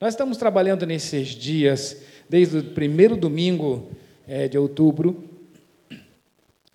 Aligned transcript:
Nós 0.00 0.14
estamos 0.14 0.38
trabalhando 0.38 0.86
nesses 0.86 1.28
dias, 1.28 2.00
desde 2.26 2.56
o 2.56 2.64
primeiro 2.64 3.18
domingo 3.18 3.90
é, 4.26 4.48
de 4.48 4.56
outubro, 4.56 5.22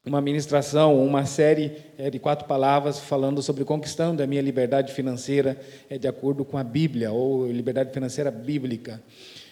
uma 0.06 0.22
ministração, 0.22 1.04
uma 1.04 1.26
série 1.26 1.72
é, 1.98 2.12
de 2.12 2.20
quatro 2.20 2.48
palavras 2.48 3.00
falando 3.00 3.42
sobre 3.42 3.66
conquistando 3.66 4.22
a 4.22 4.28
minha 4.28 4.44
liberdade 4.44 4.94
financeira 4.94 5.60
é, 5.90 5.98
de 5.98 6.08
acordo 6.08 6.46
com 6.46 6.56
a 6.56 6.64
Bíblia, 6.64 7.12
ou 7.12 7.48
liberdade 7.52 7.92
financeira 7.92 8.30
bíblica. 8.30 9.02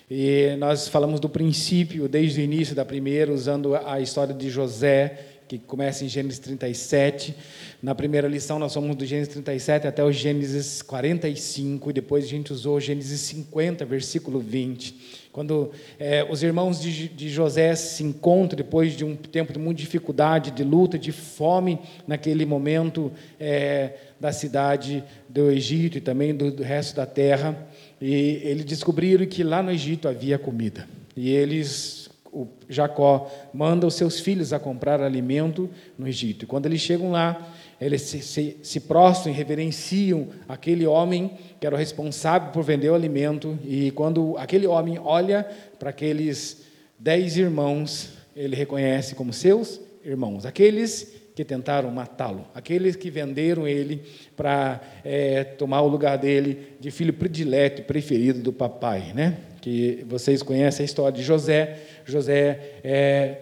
E 0.08 0.56
nós 0.60 0.88
falamos 0.88 1.20
do 1.20 1.28
princípio, 1.28 2.08
desde 2.08 2.42
o 2.42 2.44
início 2.44 2.76
da 2.76 2.86
primeira, 2.86 3.34
usando 3.34 3.76
a 3.76 4.00
história 4.00 4.36
de 4.36 4.52
José, 4.52 5.18
que 5.58 5.66
começa 5.66 6.04
em 6.04 6.08
Gênesis 6.08 6.40
37. 6.40 7.36
Na 7.82 7.94
primeira 7.94 8.28
lição, 8.28 8.60
nós 8.60 8.74
fomos 8.74 8.96
do 8.96 9.06
Gênesis 9.06 9.34
37 9.34 9.88
até 9.88 10.04
o 10.04 10.12
Gênesis 10.12 10.82
45, 10.82 11.90
e 11.90 11.94
depois 11.94 12.26
a 12.26 12.28
gente 12.28 12.54
usou 12.54 12.80
Gênesis 12.80 13.20
50, 13.22 13.86
versículo 13.86 14.40
20. 14.40 15.24
Quando 15.32 15.72
é, 16.00 16.26
os 16.30 16.44
irmãos 16.44 16.80
de, 16.80 17.08
de, 17.08 17.30
José 17.30 17.74
se 17.76 18.04
encontram 18.04 18.56
depois 18.56 18.96
de 18.96 19.04
um 19.04 19.16
tempo 19.16 19.52
de 19.52 19.58
muita 19.58 19.82
dificuldade, 19.82 20.52
de 20.52 20.64
luta, 20.64 20.98
de 20.98 21.12
fome, 21.12 21.80
naquele 22.08 22.46
momento 22.46 23.12
é, 23.40 23.94
da 24.20 24.32
cidade 24.32 25.04
do 25.28 25.50
Egito 25.50 25.98
e 25.98 26.02
também 26.02 26.36
do, 26.36 26.52
do 26.52 26.62
resto 26.62 26.96
da 26.96 27.06
terra, 27.06 27.68
e 28.00 28.42
eles 28.44 28.64
descobriram 28.64 29.26
que 29.26 29.44
lá 29.44 29.64
no 29.64 29.72
Egito 29.72 30.08
havia 30.08 30.38
comida. 30.38 30.88
E 31.16 31.32
eles, 31.32 32.03
o 32.34 32.48
Jacó 32.68 33.32
manda 33.54 33.86
os 33.86 33.94
seus 33.94 34.20
filhos 34.20 34.52
a 34.52 34.60
comprar 34.60 35.02
alimento 35.02 35.70
no 35.98 36.08
Egito. 36.08 36.44
E 36.44 36.48
quando 36.48 36.66
eles 36.66 36.82
chegam 36.82 37.12
lá, 37.12 37.54
eles 37.80 38.02
se, 38.02 38.22
se, 38.22 38.58
se 38.64 38.80
prostram 38.80 39.32
e 39.32 39.36
reverenciam 39.36 40.28
aquele 40.48 40.88
homem 40.88 41.32
que 41.60 41.68
era 41.68 41.76
o 41.76 41.78
responsável 41.78 42.52
por 42.52 42.64
vender 42.64 42.90
o 42.90 42.96
alimento, 42.96 43.58
e 43.64 43.92
quando 43.92 44.36
aquele 44.38 44.66
homem 44.66 45.00
olha 45.00 45.48
para 45.78 45.92
aqueles 45.92 46.64
dez 46.98 47.38
irmãos, 47.38 48.14
ele 48.36 48.56
reconhece 48.56 49.16
como 49.16 49.32
seus 49.32 49.80
irmãos, 50.04 50.46
aqueles 50.46 51.22
que 51.36 51.44
tentaram 51.44 51.90
matá-lo, 51.90 52.46
aqueles 52.54 52.96
que 52.96 53.10
venderam 53.10 53.68
ele 53.68 54.04
para 54.36 54.82
é, 55.04 55.44
tomar 55.44 55.82
o 55.82 55.88
lugar 55.88 56.18
dele 56.18 56.76
de 56.80 56.92
filho 56.92 57.14
predileto 57.14 57.82
e 57.82 57.84
preferido 57.84 58.40
do 58.40 58.54
papai, 58.54 59.12
né? 59.14 59.38
Que 59.60 60.06
vocês 60.08 60.44
conhecem 60.44 60.84
a 60.84 60.86
história 60.86 61.18
de 61.18 61.24
José. 61.24 61.80
José 62.06 62.80
é, 62.84 63.42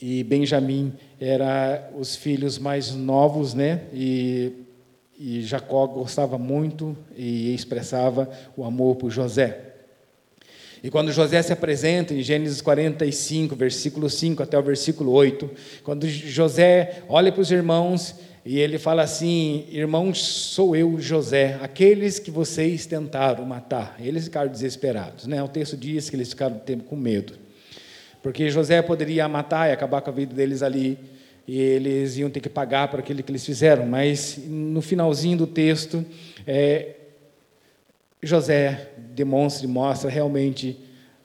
e 0.00 0.24
Benjamim 0.24 0.92
eram 1.20 1.46
os 1.98 2.16
filhos 2.16 2.58
mais 2.58 2.94
novos, 2.94 3.54
né? 3.54 3.82
E 3.92 4.52
e 5.22 5.42
Jacó 5.42 5.86
gostava 5.86 6.38
muito 6.38 6.96
e 7.14 7.54
expressava 7.54 8.30
o 8.56 8.64
amor 8.64 8.96
por 8.96 9.10
José. 9.10 9.66
E 10.82 10.88
quando 10.88 11.12
José 11.12 11.42
se 11.42 11.52
apresenta 11.52 12.14
em 12.14 12.22
Gênesis 12.22 12.62
45, 12.62 13.54
versículo 13.54 14.08
5 14.08 14.42
até 14.42 14.58
o 14.58 14.62
versículo 14.62 15.12
8, 15.12 15.50
quando 15.84 16.08
José 16.08 17.02
olha 17.06 17.30
para 17.30 17.42
os 17.42 17.50
irmãos 17.50 18.14
e 18.46 18.58
ele 18.58 18.78
fala 18.78 19.02
assim: 19.02 19.66
Irmãos, 19.70 20.24
sou 20.24 20.74
eu, 20.74 20.98
José, 20.98 21.58
aqueles 21.60 22.18
que 22.18 22.30
vocês 22.30 22.86
tentaram 22.86 23.44
matar. 23.44 23.96
Eles 24.00 24.24
ficaram 24.24 24.50
desesperados. 24.50 25.26
Né? 25.26 25.42
O 25.42 25.48
texto 25.48 25.76
diz 25.76 26.08
que 26.08 26.16
eles 26.16 26.30
ficaram 26.30 26.58
com 26.88 26.96
medo. 26.96 27.34
Porque 28.22 28.50
José 28.50 28.82
poderia 28.82 29.26
matar 29.28 29.68
e 29.68 29.72
acabar 29.72 30.00
com 30.02 30.10
a 30.10 30.12
vida 30.12 30.34
deles 30.34 30.62
ali 30.62 30.98
e 31.46 31.58
eles 31.58 32.16
iam 32.16 32.30
ter 32.30 32.40
que 32.40 32.48
pagar 32.48 32.88
por 32.88 33.00
aquilo 33.00 33.22
que 33.22 33.30
eles 33.32 33.44
fizeram. 33.44 33.86
Mas 33.86 34.38
no 34.46 34.80
finalzinho 34.80 35.38
do 35.38 35.46
texto, 35.46 36.04
é, 36.46 36.96
José 38.22 38.90
demonstra 39.14 39.66
e 39.66 39.68
mostra 39.68 40.10
realmente 40.10 40.78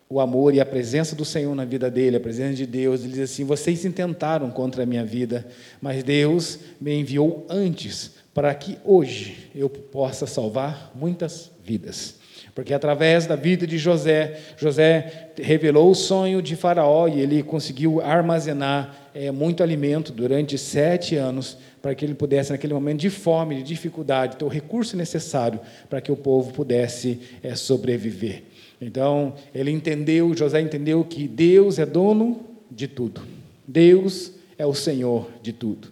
o 0.10 0.20
amor 0.20 0.54
e 0.54 0.60
a 0.62 0.66
presença 0.66 1.16
do 1.16 1.26
Senhor 1.26 1.54
na 1.54 1.66
vida 1.66 1.92
dele, 1.92 2.18
a 2.18 2.20
presença 2.20 2.56
de 2.56 2.66
Deus. 2.66 3.02
Ele 3.04 3.14
diz 3.14 3.32
assim: 3.32 3.44
Vocês 3.44 3.86
intentaram 3.86 4.50
contra 4.50 4.84
a 4.84 4.86
minha 4.86 5.04
vida, 5.04 5.46
mas 5.82 6.04
Deus 6.04 6.60
me 6.80 6.94
enviou 6.94 7.46
antes 7.50 8.14
para 8.34 8.54
que 8.56 8.78
hoje 8.84 9.50
eu 9.54 9.70
possa 9.70 10.26
salvar 10.26 10.92
muitas 10.96 11.52
vidas. 11.64 12.16
Porque 12.56 12.74
através 12.74 13.28
da 13.28 13.36
vida 13.36 13.68
de 13.68 13.78
José, 13.78 14.40
José 14.56 15.32
revelou 15.38 15.92
o 15.92 15.96
sonho 15.96 16.42
de 16.42 16.56
Faraó 16.56 17.06
e 17.06 17.20
ele 17.20 17.44
conseguiu 17.44 18.00
armazenar 18.00 19.10
é, 19.14 19.30
muito 19.30 19.62
alimento 19.62 20.14
durante 20.14 20.58
sete 20.58 21.18
anos 21.18 21.58
para 21.82 21.94
que 21.94 22.06
ele 22.06 22.16
pudesse, 22.16 22.52
naquele 22.52 22.74
momento 22.74 23.02
de 23.02 23.10
fome, 23.10 23.56
de 23.56 23.64
dificuldade, 23.64 24.38
ter 24.38 24.46
o 24.46 24.48
recurso 24.48 24.96
necessário 24.96 25.60
para 25.90 26.00
que 26.00 26.12
o 26.12 26.16
povo 26.16 26.54
pudesse 26.54 27.20
é, 27.44 27.56
sobreviver. 27.56 28.44
Então, 28.80 29.36
ele 29.54 29.72
entendeu, 29.72 30.34
José 30.34 30.62
entendeu 30.62 31.04
que 31.04 31.28
Deus 31.28 31.78
é 31.78 31.86
dono 31.86 32.40
de 32.72 32.88
tudo. 32.88 33.22
Deus 33.68 34.32
é 34.58 34.66
o 34.66 34.74
Senhor 34.74 35.30
de 35.42 35.52
tudo. 35.52 35.90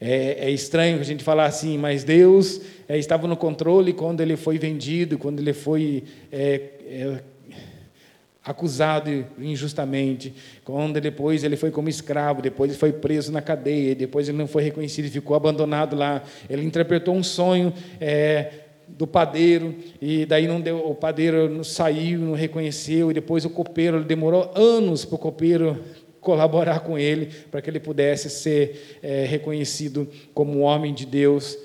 É, 0.00 0.46
é 0.46 0.50
estranho 0.50 1.00
a 1.00 1.04
gente 1.04 1.24
falar 1.24 1.46
assim, 1.46 1.76
mas 1.76 2.04
Deus 2.04 2.60
é, 2.88 2.98
estava 2.98 3.26
no 3.26 3.36
controle 3.36 3.92
quando 3.92 4.20
ele 4.20 4.36
foi 4.36 4.58
vendido, 4.58 5.18
quando 5.18 5.40
ele 5.40 5.52
foi 5.52 6.04
é, 6.30 6.60
é 6.86 7.20
acusado 8.44 9.24
injustamente, 9.38 10.34
quando 10.62 11.00
depois 11.00 11.42
ele 11.42 11.56
foi 11.56 11.70
como 11.70 11.88
escravo, 11.88 12.42
depois 12.42 12.70
ele 12.70 12.78
foi 12.78 12.92
preso 12.92 13.32
na 13.32 13.40
cadeia, 13.40 13.94
depois 13.94 14.28
ele 14.28 14.36
não 14.36 14.46
foi 14.46 14.62
reconhecido, 14.62 15.10
ficou 15.10 15.34
abandonado 15.34 15.96
lá. 15.96 16.22
Ele 16.48 16.62
interpretou 16.62 17.14
um 17.14 17.22
sonho 17.22 17.72
é, 17.98 18.52
do 18.86 19.06
padeiro 19.06 19.74
e 20.00 20.26
daí 20.26 20.46
não 20.46 20.60
deu, 20.60 20.78
o 20.78 20.94
padeiro 20.94 21.48
não 21.48 21.64
saiu, 21.64 22.20
não 22.20 22.34
reconheceu 22.34 23.10
e 23.10 23.14
depois 23.14 23.46
o 23.46 23.50
copeiro 23.50 23.96
ele 23.96 24.04
demorou 24.04 24.52
anos 24.54 25.06
para 25.06 25.14
o 25.14 25.18
copeiro 25.18 25.82
colaborar 26.20 26.80
com 26.80 26.98
ele 26.98 27.30
para 27.50 27.62
que 27.62 27.70
ele 27.70 27.80
pudesse 27.80 28.28
ser 28.28 28.98
é, 29.02 29.24
reconhecido 29.24 30.06
como 30.34 30.58
um 30.58 30.62
homem 30.62 30.92
de 30.92 31.06
Deus. 31.06 31.56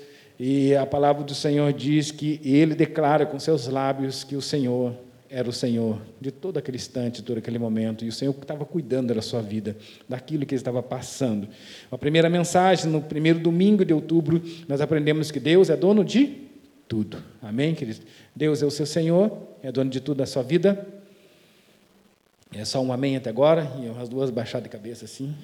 E 0.42 0.74
a 0.74 0.86
palavra 0.86 1.22
do 1.22 1.34
Senhor 1.34 1.70
diz 1.70 2.10
que 2.10 2.40
ele 2.42 2.74
declara 2.74 3.26
com 3.26 3.38
seus 3.38 3.66
lábios 3.66 4.24
que 4.24 4.34
o 4.34 4.40
Senhor 4.40 4.94
era 5.28 5.46
o 5.46 5.52
Senhor 5.52 6.00
de 6.18 6.30
todo 6.30 6.56
aquele 6.56 6.78
instante, 6.78 7.22
todo 7.22 7.36
aquele 7.36 7.58
momento, 7.58 8.06
e 8.06 8.08
o 8.08 8.12
Senhor 8.12 8.34
estava 8.40 8.64
cuidando 8.64 9.12
da 9.12 9.20
sua 9.20 9.42
vida, 9.42 9.76
daquilo 10.08 10.46
que 10.46 10.54
ele 10.54 10.60
estava 10.60 10.82
passando. 10.82 11.46
A 11.90 11.98
primeira 11.98 12.30
mensagem, 12.30 12.90
no 12.90 13.02
primeiro 13.02 13.38
domingo 13.38 13.84
de 13.84 13.92
outubro, 13.92 14.42
nós 14.66 14.80
aprendemos 14.80 15.30
que 15.30 15.38
Deus 15.38 15.68
é 15.68 15.76
dono 15.76 16.02
de 16.02 16.48
tudo. 16.88 17.22
Amém, 17.42 17.74
queridos? 17.74 18.00
Deus 18.34 18.62
é 18.62 18.64
o 18.64 18.70
seu 18.70 18.86
Senhor, 18.86 19.30
é 19.62 19.70
dono 19.70 19.90
de 19.90 20.00
tudo 20.00 20.16
da 20.16 20.26
sua 20.26 20.42
vida. 20.42 20.88
É 22.50 22.64
só 22.64 22.80
um 22.80 22.94
amém 22.94 23.14
até 23.14 23.28
agora, 23.28 23.70
e 23.78 24.00
as 24.00 24.08
duas 24.08 24.30
baixadas 24.30 24.64
de 24.64 24.70
cabeça 24.70 25.04
assim. 25.04 25.34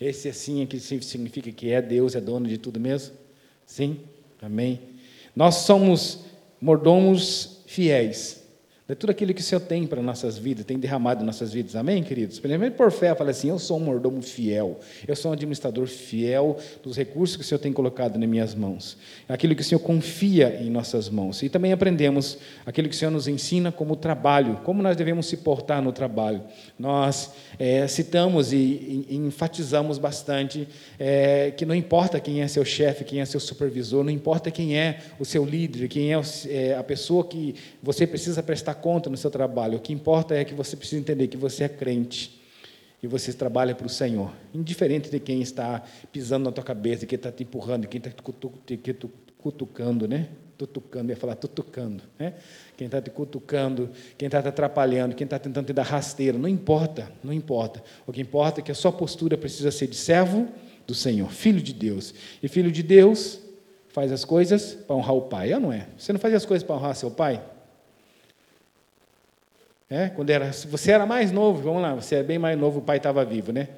É. 0.00 0.08
Esse 0.08 0.28
assim 0.28 0.62
aqui 0.62 0.78
significa 0.80 1.50
que 1.50 1.70
é 1.70 1.82
Deus, 1.82 2.14
é 2.14 2.20
dono 2.20 2.46
de 2.46 2.58
tudo 2.58 2.78
mesmo? 2.78 3.14
Sim? 3.66 4.00
Amém? 4.40 4.80
Nós 5.34 5.56
somos 5.56 6.20
mordomos 6.60 7.60
fiéis 7.66 8.37
de 8.88 8.94
tudo 8.94 9.10
aquilo 9.10 9.34
que 9.34 9.42
o 9.42 9.44
Senhor 9.44 9.60
tem 9.60 9.86
para 9.86 10.00
nossas 10.00 10.38
vidas, 10.38 10.64
tem 10.64 10.78
derramado 10.78 11.22
em 11.22 11.26
nossas 11.26 11.52
vidas. 11.52 11.76
Amém, 11.76 12.02
queridos? 12.02 12.40
Primeiro, 12.40 12.74
por 12.74 12.90
fé, 12.90 13.14
fala 13.14 13.32
assim: 13.32 13.50
eu 13.50 13.58
sou 13.58 13.76
um 13.76 13.80
mordomo 13.80 14.22
fiel, 14.22 14.80
eu 15.06 15.14
sou 15.14 15.30
um 15.30 15.34
administrador 15.34 15.86
fiel 15.86 16.56
dos 16.82 16.96
recursos 16.96 17.36
que 17.36 17.42
o 17.42 17.44
Senhor 17.44 17.58
tem 17.58 17.70
colocado 17.70 18.18
nas 18.18 18.26
minhas 18.26 18.54
mãos, 18.54 18.96
aquilo 19.28 19.54
que 19.54 19.60
o 19.60 19.64
Senhor 19.64 19.80
confia 19.80 20.58
em 20.62 20.70
nossas 20.70 21.10
mãos. 21.10 21.42
E 21.42 21.50
também 21.50 21.70
aprendemos 21.70 22.38
aquilo 22.64 22.88
que 22.88 22.94
o 22.94 22.98
Senhor 22.98 23.10
nos 23.10 23.28
ensina 23.28 23.70
como 23.70 23.94
trabalho, 23.94 24.58
como 24.64 24.82
nós 24.82 24.96
devemos 24.96 25.26
se 25.26 25.36
portar 25.36 25.82
no 25.82 25.92
trabalho. 25.92 26.40
Nós 26.78 27.32
é, 27.58 27.86
citamos 27.86 28.54
e, 28.54 29.04
e, 29.06 29.16
enfatizamos 29.16 29.98
bastante 29.98 30.66
é, 30.98 31.50
que 31.50 31.66
não 31.66 31.74
importa 31.74 32.18
quem 32.18 32.40
é 32.40 32.48
seu 32.48 32.64
chefe, 32.64 33.04
quem 33.04 33.20
é 33.20 33.26
seu 33.26 33.38
supervisor, 33.38 34.02
não 34.02 34.10
importa 34.10 34.50
quem 34.50 34.78
é 34.78 35.00
o 35.20 35.26
seu 35.26 35.44
líder, 35.44 35.88
quem 35.88 36.14
é, 36.14 36.20
é 36.48 36.74
a 36.74 36.82
pessoa 36.82 37.22
que 37.22 37.54
você 37.82 38.06
precisa 38.06 38.42
prestar 38.42 38.77
conta 38.80 39.10
no 39.10 39.16
seu 39.16 39.30
trabalho. 39.30 39.78
O 39.78 39.80
que 39.80 39.92
importa 39.92 40.34
é 40.34 40.44
que 40.44 40.54
você 40.54 40.76
precisa 40.76 41.00
entender 41.00 41.28
que 41.28 41.36
você 41.36 41.64
é 41.64 41.68
crente 41.68 42.38
e 43.02 43.06
você 43.06 43.32
trabalha 43.32 43.74
para 43.74 43.86
o 43.86 43.90
Senhor, 43.90 44.32
indiferente 44.52 45.08
de 45.10 45.20
quem 45.20 45.40
está 45.40 45.82
pisando 46.12 46.44
na 46.46 46.52
tua 46.52 46.64
cabeça, 46.64 47.06
quem 47.06 47.16
está 47.16 47.30
te 47.30 47.44
empurrando, 47.44 47.86
quem 47.86 47.98
está 47.98 48.10
te 48.10 48.22
cutucando, 49.38 50.08
né? 50.08 50.28
Tutucando, 50.56 51.12
ia 51.12 51.16
falar 51.16 51.36
tutucando, 51.36 52.02
né? 52.18 52.34
Quem 52.76 52.86
está 52.86 53.00
te 53.00 53.10
cutucando, 53.10 53.90
quem 54.16 54.26
está 54.26 54.42
te 54.42 54.48
atrapalhando, 54.48 55.14
quem 55.14 55.24
está 55.24 55.38
tentando 55.38 55.66
te 55.66 55.72
dar 55.72 55.84
rasteira, 55.84 56.36
não 56.36 56.48
importa, 56.48 57.12
não 57.22 57.32
importa. 57.32 57.82
O 58.04 58.12
que 58.12 58.20
importa 58.20 58.60
é 58.60 58.64
que 58.64 58.72
a 58.72 58.74
sua 58.74 58.90
postura 58.90 59.38
precisa 59.38 59.70
ser 59.70 59.86
de 59.86 59.96
servo 59.96 60.48
do 60.84 60.94
Senhor, 60.94 61.30
filho 61.30 61.60
de 61.60 61.72
Deus. 61.72 62.12
E 62.42 62.48
filho 62.48 62.72
de 62.72 62.82
Deus 62.82 63.38
faz 63.90 64.10
as 64.10 64.24
coisas 64.24 64.74
para 64.74 64.96
honrar 64.96 65.14
o 65.14 65.22
pai, 65.22 65.54
ou 65.54 65.60
não 65.60 65.72
é? 65.72 65.86
Você 65.96 66.12
não 66.12 66.18
faz 66.18 66.34
as 66.34 66.44
coisas 66.44 66.66
para 66.66 66.74
honrar 66.74 66.96
seu 66.96 67.12
pai? 67.12 67.40
É, 69.90 70.08
quando 70.10 70.28
era, 70.28 70.52
você 70.52 70.92
era 70.92 71.06
mais 71.06 71.32
novo, 71.32 71.62
vamos 71.62 71.80
lá, 71.80 71.94
você 71.94 72.16
é 72.16 72.22
bem 72.22 72.38
mais 72.38 72.58
novo, 72.58 72.80
o 72.80 72.82
pai 72.82 72.98
estava 72.98 73.24
vivo, 73.24 73.52
né? 73.52 73.68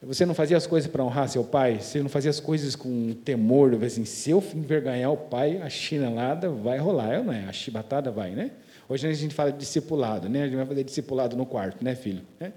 Você 0.00 0.26
não 0.26 0.34
fazia 0.34 0.56
as 0.56 0.66
coisas 0.66 0.88
para 0.88 1.02
honrar 1.02 1.28
seu 1.28 1.42
pai? 1.42 1.80
Você 1.80 2.00
não 2.02 2.10
fazia 2.10 2.30
as 2.30 2.38
coisas 2.38 2.76
com 2.76 3.14
temor? 3.24 3.74
Assim, 3.82 4.04
se 4.04 4.30
eu 4.30 4.44
envergonhar 4.54 5.10
o 5.10 5.16
pai, 5.16 5.60
a 5.62 5.68
chinelada 5.70 6.50
vai 6.50 6.78
rolar, 6.78 7.22
não 7.22 7.32
é? 7.32 7.44
A 7.46 7.52
chibatada 7.52 8.10
vai, 8.10 8.32
né? 8.32 8.50
Hoje 8.86 9.08
a 9.08 9.12
gente 9.12 9.34
fala 9.34 9.50
de 9.50 9.58
discipulado, 9.58 10.28
né? 10.28 10.42
A 10.42 10.46
gente 10.46 10.56
vai 10.56 10.66
fazer 10.66 10.84
discipulado 10.84 11.36
no 11.36 11.46
quarto, 11.46 11.82
né, 11.82 11.94
filho? 11.94 12.22
É, 12.38 12.52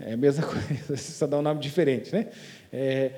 é 0.00 0.12
a 0.14 0.16
mesma 0.16 0.42
coisa, 0.46 0.96
só 0.96 1.26
dá 1.26 1.38
um 1.38 1.42
nome 1.42 1.60
diferente, 1.60 2.12
né? 2.12 2.26
É, 2.72 3.12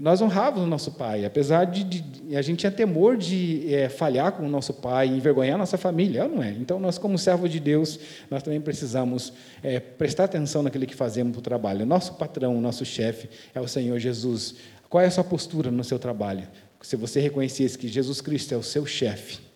nós 0.00 0.20
honrávamos 0.22 0.62
o 0.62 0.66
nosso 0.66 0.92
pai, 0.92 1.24
apesar 1.24 1.64
de, 1.64 1.82
de 1.82 2.36
a 2.36 2.40
gente 2.40 2.60
tinha 2.60 2.70
temor 2.70 3.16
de 3.16 3.74
é, 3.74 3.88
falhar 3.88 4.30
com 4.30 4.44
o 4.44 4.48
nosso 4.48 4.72
pai, 4.72 5.08
envergonhar 5.08 5.56
a 5.56 5.58
nossa 5.58 5.76
família, 5.76 6.28
não 6.28 6.40
é? 6.40 6.50
Então, 6.50 6.78
nós, 6.78 6.98
como 6.98 7.18
servos 7.18 7.50
de 7.50 7.58
Deus, 7.58 7.98
nós 8.30 8.40
também 8.40 8.60
precisamos 8.60 9.32
é, 9.60 9.80
prestar 9.80 10.24
atenção 10.24 10.62
naquilo 10.62 10.86
que 10.86 10.94
fazemos 10.94 11.36
o 11.36 11.40
trabalho. 11.40 11.84
Nosso 11.84 12.14
patrão, 12.14 12.60
nosso 12.60 12.84
chefe 12.84 13.28
é 13.52 13.60
o 13.60 13.66
Senhor 13.66 13.98
Jesus. 13.98 14.54
Qual 14.88 15.02
é 15.02 15.06
a 15.08 15.10
sua 15.10 15.24
postura 15.24 15.68
no 15.68 15.82
seu 15.82 15.98
trabalho? 15.98 16.46
Se 16.80 16.94
você 16.94 17.18
reconhecesse 17.18 17.76
que 17.76 17.88
Jesus 17.88 18.20
Cristo 18.20 18.54
é 18.54 18.56
o 18.56 18.62
seu 18.62 18.86
chefe, 18.86 19.47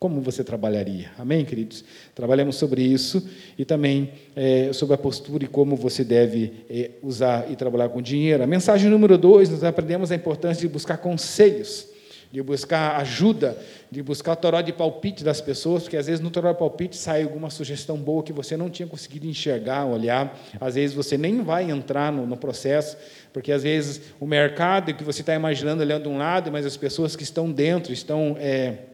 como 0.00 0.22
você 0.22 0.42
trabalharia? 0.42 1.10
Amém, 1.18 1.44
queridos? 1.44 1.84
Trabalhamos 2.14 2.56
sobre 2.56 2.82
isso 2.82 3.28
e 3.58 3.66
também 3.66 4.12
é, 4.34 4.72
sobre 4.72 4.94
a 4.94 4.98
postura 4.98 5.44
e 5.44 5.46
como 5.46 5.76
você 5.76 6.02
deve 6.02 6.64
é, 6.70 6.92
usar 7.02 7.50
e 7.50 7.54
trabalhar 7.54 7.90
com 7.90 8.00
dinheiro. 8.00 8.42
A 8.42 8.46
mensagem 8.46 8.88
número 8.88 9.18
dois, 9.18 9.50
nós 9.50 9.62
aprendemos 9.62 10.10
a 10.10 10.14
importância 10.14 10.62
de 10.62 10.68
buscar 10.72 10.96
conselhos, 10.96 11.86
de 12.32 12.42
buscar 12.42 12.98
ajuda, 12.98 13.58
de 13.90 14.02
buscar 14.02 14.32
o 14.32 14.36
toró 14.36 14.62
de 14.62 14.72
palpite 14.72 15.22
das 15.22 15.42
pessoas, 15.42 15.82
porque 15.82 15.98
às 15.98 16.06
vezes 16.06 16.22
no 16.22 16.30
toró 16.30 16.50
de 16.50 16.58
palpite 16.58 16.96
sai 16.96 17.24
alguma 17.24 17.50
sugestão 17.50 17.98
boa 17.98 18.22
que 18.22 18.32
você 18.32 18.56
não 18.56 18.70
tinha 18.70 18.88
conseguido 18.88 19.26
enxergar, 19.26 19.84
olhar. 19.84 20.34
Às 20.58 20.76
vezes 20.76 20.96
você 20.96 21.18
nem 21.18 21.42
vai 21.42 21.70
entrar 21.70 22.10
no, 22.10 22.26
no 22.26 22.38
processo, 22.38 22.96
porque 23.34 23.52
às 23.52 23.64
vezes 23.64 24.00
o 24.18 24.26
mercado 24.26 24.94
que 24.94 25.04
você 25.04 25.20
está 25.20 25.34
imaginando 25.34 25.82
olhando 25.82 26.04
de 26.04 26.08
um 26.08 26.16
lado, 26.16 26.50
mas 26.50 26.64
as 26.64 26.78
pessoas 26.78 27.14
que 27.14 27.22
estão 27.22 27.52
dentro 27.52 27.92
estão. 27.92 28.34
É, 28.40 28.88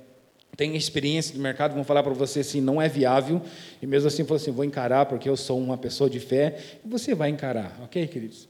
tem 0.57 0.75
experiência 0.75 1.35
de 1.35 1.39
mercado, 1.39 1.75
vão 1.75 1.85
falar 1.85 2.03
para 2.03 2.15
você 2.15 2.41
assim, 2.41 2.61
não 2.61 2.81
é 2.81 2.89
viável, 2.89 3.43
e 3.83 3.87
mesmo 3.87 4.09
assim, 4.09 4.25
falou 4.25 4.37
assim, 4.37 4.51
vou 4.51 4.65
encarar 4.65 5.07
porque 5.07 5.29
eu 5.29 5.37
sou 5.37 5.59
uma 5.59 5.77
pessoa 5.77 6.09
de 6.09 6.19
fé, 6.19 6.57
e 6.85 6.89
você 6.89 7.15
vai 7.15 7.29
encarar, 7.29 7.79
ok, 7.85 8.07
queridos? 8.07 8.49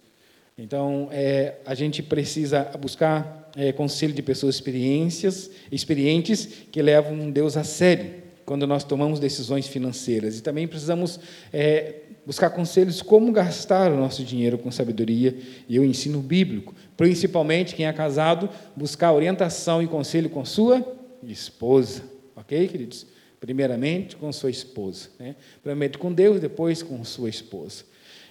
Então, 0.57 1.09
é, 1.11 1.57
a 1.67 1.75
gente 1.75 2.03
precisa 2.03 2.63
buscar 2.81 3.51
é, 3.55 3.73
conselho 3.73 4.15
de 4.15 4.23
pessoas 4.23 4.55
experiências, 4.55 5.51
experientes 5.71 6.47
que 6.71 6.81
levam 6.81 7.31
Deus 7.31 7.57
a 7.59 7.65
sério 7.65 8.23
quando 8.47 8.67
nós 8.67 8.83
tomamos 8.83 9.21
decisões 9.21 9.67
financeiras. 9.67 10.39
E 10.39 10.43
também 10.43 10.67
precisamos 10.67 11.21
é, 11.53 11.97
buscar 12.25 12.49
conselhos 12.51 13.03
como 13.03 13.33
gastar 13.33 13.93
o 13.93 13.97
nosso 13.97 14.25
dinheiro 14.25 14.57
com 14.57 14.71
sabedoria 14.71 15.37
e 15.69 15.79
o 15.79 15.85
ensino 15.85 16.21
bíblico. 16.21 16.75
Principalmente 16.97 17.75
quem 17.75 17.87
é 17.87 17.93
casado, 17.93 18.49
buscar 18.75 19.13
orientação 19.13 19.83
e 19.83 19.87
conselho 19.87 20.31
com 20.31 20.43
sua 20.45 20.97
esposa. 21.23 22.03
Ok, 22.35 22.69
queridos? 22.69 23.07
Primeiramente 23.41 24.17
com 24.17 24.33
sua 24.33 24.51
esposa. 24.51 25.09
Né? 25.19 25.37
Primeiramente 25.63 25.99
com 25.99 26.13
Deus, 26.13 26.41
depois 26.41 26.83
com 26.83 27.03
sua 27.05 27.29
esposa. 27.29 27.85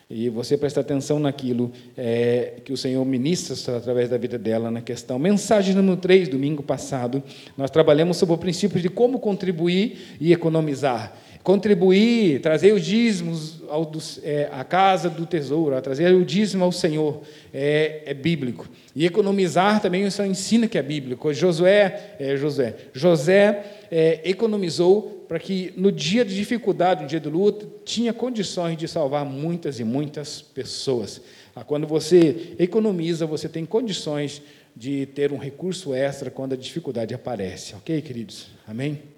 E 0.07 0.29
você 0.29 0.55
presta 0.55 0.81
atenção 0.81 1.19
naquilo 1.19 1.71
é, 1.97 2.59
que 2.63 2.71
o 2.71 2.77
Senhor 2.77 3.03
ministra 3.03 3.77
através 3.77 4.07
da 4.09 4.17
vida 4.17 4.37
dela 4.37 4.69
na 4.69 4.81
questão. 4.81 5.17
Mensagem 5.17 5.73
número 5.73 5.97
3, 5.97 6.29
domingo 6.29 6.61
passado, 6.61 7.23
nós 7.57 7.71
trabalhamos 7.71 8.17
sobre 8.17 8.35
o 8.35 8.37
princípio 8.37 8.79
de 8.79 8.87
como 8.87 9.19
contribuir 9.19 10.17
e 10.19 10.31
economizar 10.31 11.17
contribuir, 11.45 12.41
trazer 12.41 12.73
os 12.73 12.83
dízimos 12.83 13.61
ao, 13.69 13.91
é, 14.23 14.49
à 14.51 14.63
casa 14.63 15.11
do 15.11 15.27
tesouro, 15.27 15.79
trazer 15.79 16.11
o 16.11 16.25
dízimo 16.25 16.63
ao 16.63 16.71
Senhor, 16.71 17.21
é, 17.53 18.01
é 18.03 18.13
bíblico. 18.15 18.67
E 18.95 19.05
economizar 19.05 19.79
também 19.79 20.07
isso 20.07 20.23
ensina 20.23 20.67
que 20.67 20.75
é 20.75 20.81
bíblico. 20.81 21.31
Josué, 21.31 22.15
é, 22.19 22.35
José 22.35 23.63
é, 23.91 24.21
economizou 24.27 25.23
para 25.27 25.37
que 25.37 25.71
no 25.77 25.91
dia 25.91 26.25
de 26.25 26.35
dificuldade, 26.35 27.03
no 27.03 27.07
dia 27.07 27.19
de 27.19 27.29
luta, 27.29 27.67
tinha 27.85 28.11
condições 28.11 28.75
de 28.75 28.87
salvar 28.87 29.23
muitas 29.23 29.79
e 29.79 29.83
muitas 29.83 30.41
pessoas. 30.41 31.21
Ah, 31.55 31.63
quando 31.63 31.85
você 31.85 32.55
economiza, 32.57 33.27
você 33.27 33.47
tem 33.47 33.67
condições 33.67 34.41
de 34.75 35.05
ter 35.05 35.31
um 35.31 35.37
recurso 35.37 35.93
extra 35.93 36.31
quando 36.31 36.53
a 36.53 36.57
dificuldade 36.57 37.13
aparece. 37.13 37.75
Ok, 37.75 38.01
queridos? 38.01 38.47
Amém? 38.67 39.14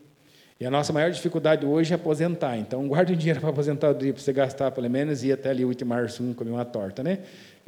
E 0.59 0.65
a 0.65 0.71
nossa 0.71 0.91
maior 0.91 1.11
dificuldade 1.11 1.65
hoje 1.65 1.93
é 1.93 1.95
aposentar. 1.95 2.57
Então, 2.57 2.87
guarde 2.87 3.13
o 3.13 3.15
dinheiro 3.15 3.39
para 3.39 3.51
aposentadoria, 3.51 4.11
para 4.11 4.21
você 4.21 4.33
gastar 4.33 4.71
pelo 4.71 4.89
menos 4.89 5.23
e 5.23 5.27
ir 5.27 5.33
até 5.33 5.51
ali 5.51 5.63
8 5.63 5.77
de 5.77 5.85
março 5.85 6.23
um, 6.23 6.33
comer 6.33 6.49
uma 6.49 6.65
torta, 6.65 7.03
né? 7.03 7.19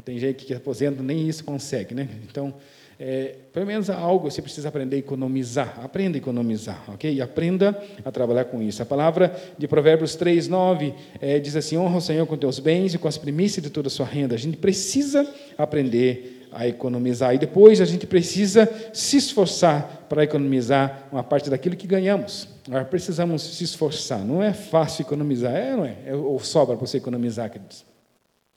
Tem 0.03 0.17
gente 0.17 0.45
que 0.45 0.53
aposenta, 0.55 1.03
nem 1.03 1.27
isso 1.27 1.43
consegue, 1.43 1.93
né? 1.93 2.07
Então, 2.27 2.53
é, 2.99 3.35
pelo 3.53 3.67
menos 3.67 3.89
algo 3.91 4.29
você 4.31 4.41
precisa 4.41 4.69
aprender 4.69 4.95
a 4.95 4.99
economizar. 4.99 5.79
Aprenda 5.83 6.17
a 6.17 6.19
economizar, 6.19 6.83
ok? 6.87 7.13
E 7.13 7.21
aprenda 7.21 7.79
a 8.03 8.11
trabalhar 8.11 8.45
com 8.45 8.61
isso. 8.61 8.81
A 8.81 8.85
palavra 8.85 9.35
de 9.57 9.67
Provérbios 9.67 10.15
3, 10.15 10.47
9 10.47 10.93
é, 11.21 11.37
diz 11.37 11.55
assim: 11.55 11.77
honra 11.77 11.97
o 11.97 12.01
Senhor 12.01 12.25
com 12.25 12.35
teus 12.35 12.57
bens 12.57 12.95
e 12.95 12.97
com 12.97 13.07
as 13.07 13.19
primícias 13.19 13.63
de 13.63 13.69
toda 13.69 13.87
a 13.87 13.91
sua 13.91 14.05
renda. 14.05 14.33
A 14.33 14.37
gente 14.37 14.57
precisa 14.57 15.31
aprender 15.57 16.38
a 16.51 16.67
economizar. 16.67 17.33
E 17.33 17.37
depois 17.37 17.79
a 17.81 17.85
gente 17.85 18.07
precisa 18.07 18.67
se 18.93 19.17
esforçar 19.17 20.05
para 20.09 20.23
economizar 20.23 21.07
uma 21.11 21.23
parte 21.23 21.49
daquilo 21.49 21.75
que 21.75 21.87
ganhamos. 21.87 22.47
Nós 22.67 22.87
precisamos 22.87 23.41
se 23.41 23.63
esforçar. 23.63 24.19
Não 24.25 24.41
é 24.41 24.53
fácil 24.53 25.03
economizar, 25.03 25.55
é, 25.55 25.75
não 25.75 25.85
é? 25.85 25.95
é 26.05 26.15
ou 26.15 26.39
sobra 26.39 26.75
para 26.75 26.85
você 26.85 26.97
economizar, 26.97 27.49
queridos? 27.49 27.85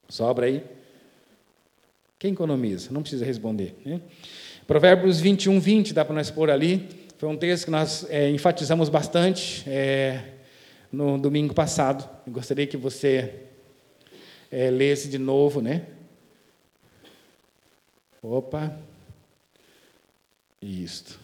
Sobra 0.09 0.47
aí? 0.47 0.63
Quem 2.19 2.33
economiza? 2.33 2.91
Não 2.93 3.03
precisa 3.03 3.25
responder. 3.25 3.75
Né? 3.85 4.01
Provérbios 4.67 5.21
21, 5.21 5.59
20, 5.59 5.93
dá 5.93 6.05
para 6.05 6.15
nós 6.15 6.31
pôr 6.31 6.51
ali. 6.51 6.89
Foi 7.19 7.29
um 7.29 7.37
texto 7.37 7.67
que 7.67 7.71
nós 7.71 8.07
é, 8.09 8.31
enfatizamos 8.31 8.89
bastante 8.89 9.65
é, 9.69 10.21
no 10.91 11.19
domingo 11.19 11.55
passado. 11.55 12.09
Eu 12.27 12.33
gostaria 12.33 12.67
que 12.67 12.77
você 12.77 13.35
é, 14.51 14.71
lesse 14.71 15.09
de 15.09 15.19
novo, 15.19 15.61
né? 15.61 15.83
Opa. 18.23 18.73
Isto. 20.63 21.19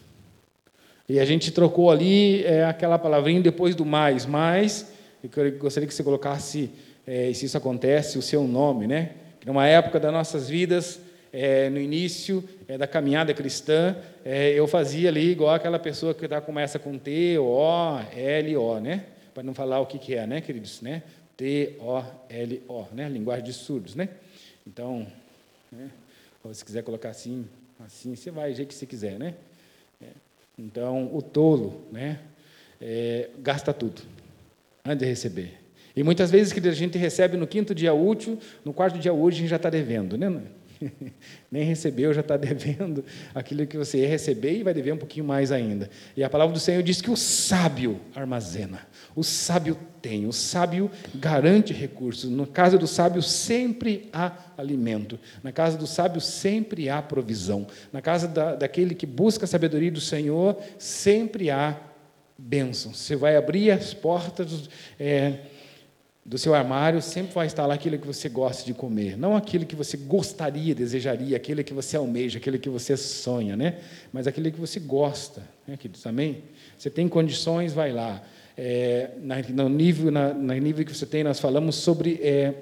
E 1.08 1.20
a 1.20 1.24
gente 1.24 1.52
trocou 1.52 1.90
ali 1.90 2.44
é, 2.44 2.64
aquela 2.64 2.98
palavrinha 2.98 3.40
depois 3.40 3.76
do 3.76 3.86
mais. 3.86 4.26
Mais, 4.26 4.92
eu 5.22 5.58
gostaria 5.58 5.86
que 5.86 5.94
você 5.94 6.02
colocasse, 6.02 6.70
é, 7.06 7.32
se 7.32 7.46
isso 7.46 7.56
acontece, 7.56 8.18
o 8.18 8.22
seu 8.22 8.42
nome, 8.48 8.88
né? 8.88 9.12
Que 9.40 9.46
numa 9.46 9.64
época 9.66 10.00
das 10.00 10.12
nossas 10.12 10.48
vidas, 10.48 11.00
é, 11.32 11.70
no 11.70 11.78
início 11.78 12.42
é, 12.66 12.76
da 12.76 12.86
caminhada 12.86 13.32
cristã, 13.32 13.96
é, 14.24 14.50
eu 14.50 14.66
fazia 14.66 15.08
ali 15.08 15.30
igual 15.30 15.54
aquela 15.54 15.78
pessoa 15.78 16.12
que 16.12 16.26
tá, 16.26 16.40
começa 16.40 16.80
com 16.80 16.98
T, 16.98 17.38
O, 17.38 18.00
L, 18.12 18.56
O, 18.56 18.80
né? 18.80 19.04
Para 19.32 19.44
não 19.44 19.54
falar 19.54 19.78
o 19.78 19.86
que, 19.86 20.00
que 20.00 20.16
é, 20.16 20.26
né, 20.26 20.40
queridos? 20.40 20.82
Né? 20.82 21.04
T, 21.36 21.76
O, 21.78 22.02
L, 22.28 22.62
O, 22.68 22.86
né? 22.92 23.08
Linguagem 23.08 23.44
de 23.44 23.52
surdos, 23.52 23.94
né? 23.94 24.08
Então, 24.66 25.06
né? 25.70 25.88
Ou 26.48 26.54
se 26.54 26.64
quiser 26.64 26.82
colocar 26.82 27.10
assim, 27.10 27.46
assim, 27.78 28.16
você 28.16 28.30
vai 28.30 28.54
jeito 28.54 28.70
que 28.70 28.74
você 28.74 28.86
quiser, 28.86 29.18
né? 29.18 29.34
É. 30.00 30.06
Então, 30.58 31.14
o 31.14 31.20
tolo, 31.20 31.82
né? 31.92 32.20
É, 32.80 33.28
gasta 33.38 33.70
tudo 33.74 34.00
antes 34.82 35.00
de 35.00 35.04
receber. 35.04 35.58
E 35.94 36.02
muitas 36.02 36.30
vezes 36.30 36.50
que 36.50 36.66
a 36.66 36.72
gente 36.72 36.96
recebe 36.96 37.36
no 37.36 37.46
quinto 37.46 37.74
dia 37.74 37.92
útil, 37.92 38.38
no 38.64 38.72
quarto 38.72 38.98
dia 38.98 39.12
útil 39.12 39.26
a 39.26 39.40
gente 39.40 39.48
já 39.48 39.56
está 39.56 39.68
devendo, 39.68 40.16
né? 40.16 40.42
Nem 41.50 41.64
recebeu, 41.64 42.12
já 42.12 42.20
está 42.20 42.36
devendo 42.36 43.04
aquilo 43.34 43.66
que 43.66 43.76
você 43.76 43.98
ia 43.98 44.08
receber 44.08 44.58
e 44.58 44.62
vai 44.62 44.72
dever 44.72 44.92
um 44.92 44.98
pouquinho 44.98 45.24
mais 45.24 45.50
ainda. 45.50 45.90
E 46.16 46.22
a 46.22 46.30
palavra 46.30 46.52
do 46.52 46.60
Senhor 46.60 46.82
diz 46.82 47.00
que 47.00 47.10
o 47.10 47.16
sábio 47.16 48.00
armazena, 48.14 48.86
o 49.14 49.22
sábio 49.22 49.78
tem, 50.00 50.26
o 50.26 50.32
sábio 50.32 50.90
garante 51.14 51.72
recursos. 51.72 52.30
Na 52.30 52.46
casa 52.46 52.78
do 52.78 52.86
sábio 52.86 53.22
sempre 53.22 54.08
há 54.12 54.32
alimento, 54.56 55.18
na 55.42 55.52
casa 55.52 55.76
do 55.76 55.86
sábio 55.86 56.20
sempre 56.20 56.88
há 56.88 57.02
provisão, 57.02 57.66
na 57.92 58.00
casa 58.00 58.28
da, 58.28 58.54
daquele 58.54 58.94
que 58.94 59.06
busca 59.06 59.44
a 59.44 59.48
sabedoria 59.48 59.90
do 59.90 60.00
Senhor 60.00 60.56
sempre 60.78 61.50
há 61.50 61.76
bênção. 62.36 62.94
Você 62.94 63.16
vai 63.16 63.36
abrir 63.36 63.70
as 63.72 63.92
portas. 63.92 64.68
É, 64.98 65.38
do 66.28 66.36
seu 66.36 66.54
armário 66.54 67.00
sempre 67.00 67.32
vai 67.32 67.46
estar 67.46 67.64
lá 67.64 67.72
aquilo 67.72 67.98
que 67.98 68.06
você 68.06 68.28
gosta 68.28 68.62
de 68.62 68.74
comer, 68.74 69.16
não 69.16 69.34
aquilo 69.34 69.64
que 69.64 69.74
você 69.74 69.96
gostaria, 69.96 70.74
desejaria, 70.74 71.34
aquilo 71.34 71.64
que 71.64 71.72
você 71.72 71.96
almeja, 71.96 72.36
aquilo 72.36 72.58
que 72.58 72.68
você 72.68 72.98
sonha, 72.98 73.56
né? 73.56 73.78
Mas 74.12 74.26
aquilo 74.26 74.52
que 74.52 74.60
você 74.60 74.78
gosta, 74.78 75.42
né, 75.66 75.74
queridos? 75.78 76.06
Amém? 76.06 76.42
Você 76.76 76.90
tem 76.90 77.08
condições, 77.08 77.72
vai 77.72 77.92
lá. 77.92 78.22
É, 78.58 79.12
no, 79.54 79.70
nível, 79.70 80.10
na, 80.10 80.34
no 80.34 80.52
nível 80.52 80.84
que 80.84 80.94
você 80.94 81.06
tem, 81.06 81.24
nós 81.24 81.40
falamos 81.40 81.76
sobre 81.76 82.20
é, 82.22 82.52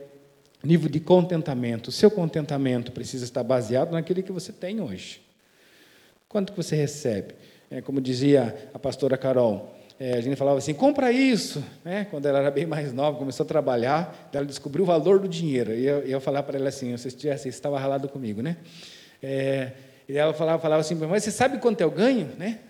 nível 0.62 0.88
de 0.88 1.00
contentamento. 1.00 1.88
O 1.88 1.92
seu 1.92 2.08
contentamento 2.08 2.92
precisa 2.92 3.24
estar 3.24 3.42
baseado 3.42 3.90
naquilo 3.90 4.22
que 4.22 4.30
você 4.30 4.52
tem 4.52 4.80
hoje. 4.80 5.20
Quanto 6.28 6.52
que 6.52 6.56
você 6.56 6.76
recebe? 6.76 7.34
É, 7.68 7.80
como 7.80 8.00
dizia 8.00 8.70
a 8.72 8.78
pastora 8.78 9.16
Carol, 9.18 9.75
é, 9.98 10.12
a 10.12 10.20
gente 10.20 10.36
falava 10.36 10.58
assim, 10.58 10.74
compra 10.74 11.10
isso, 11.10 11.64
né? 11.82 12.06
Quando 12.10 12.26
ela 12.26 12.40
era 12.40 12.50
bem 12.50 12.66
mais 12.66 12.92
nova, 12.92 13.16
começou 13.18 13.44
a 13.44 13.46
trabalhar, 13.46 14.28
ela 14.32 14.44
descobriu 14.44 14.84
o 14.84 14.86
valor 14.86 15.18
do 15.18 15.26
dinheiro. 15.26 15.72
E 15.72 15.86
eu, 15.86 15.98
eu 16.00 16.20
falava 16.20 16.46
para 16.46 16.58
ela 16.58 16.68
assim, 16.68 16.94
você, 16.94 17.10
você 17.10 17.48
estava 17.48 17.78
ralado 17.78 18.06
comigo, 18.08 18.42
né? 18.42 18.58
É, 19.22 19.72
e 20.06 20.16
ela 20.16 20.34
falava, 20.34 20.60
falava 20.60 20.82
assim, 20.82 20.94
mas 20.94 21.24
você 21.24 21.30
sabe 21.30 21.58
quanto 21.58 21.80
eu 21.80 21.90
ganho, 21.90 22.30
né? 22.38 22.60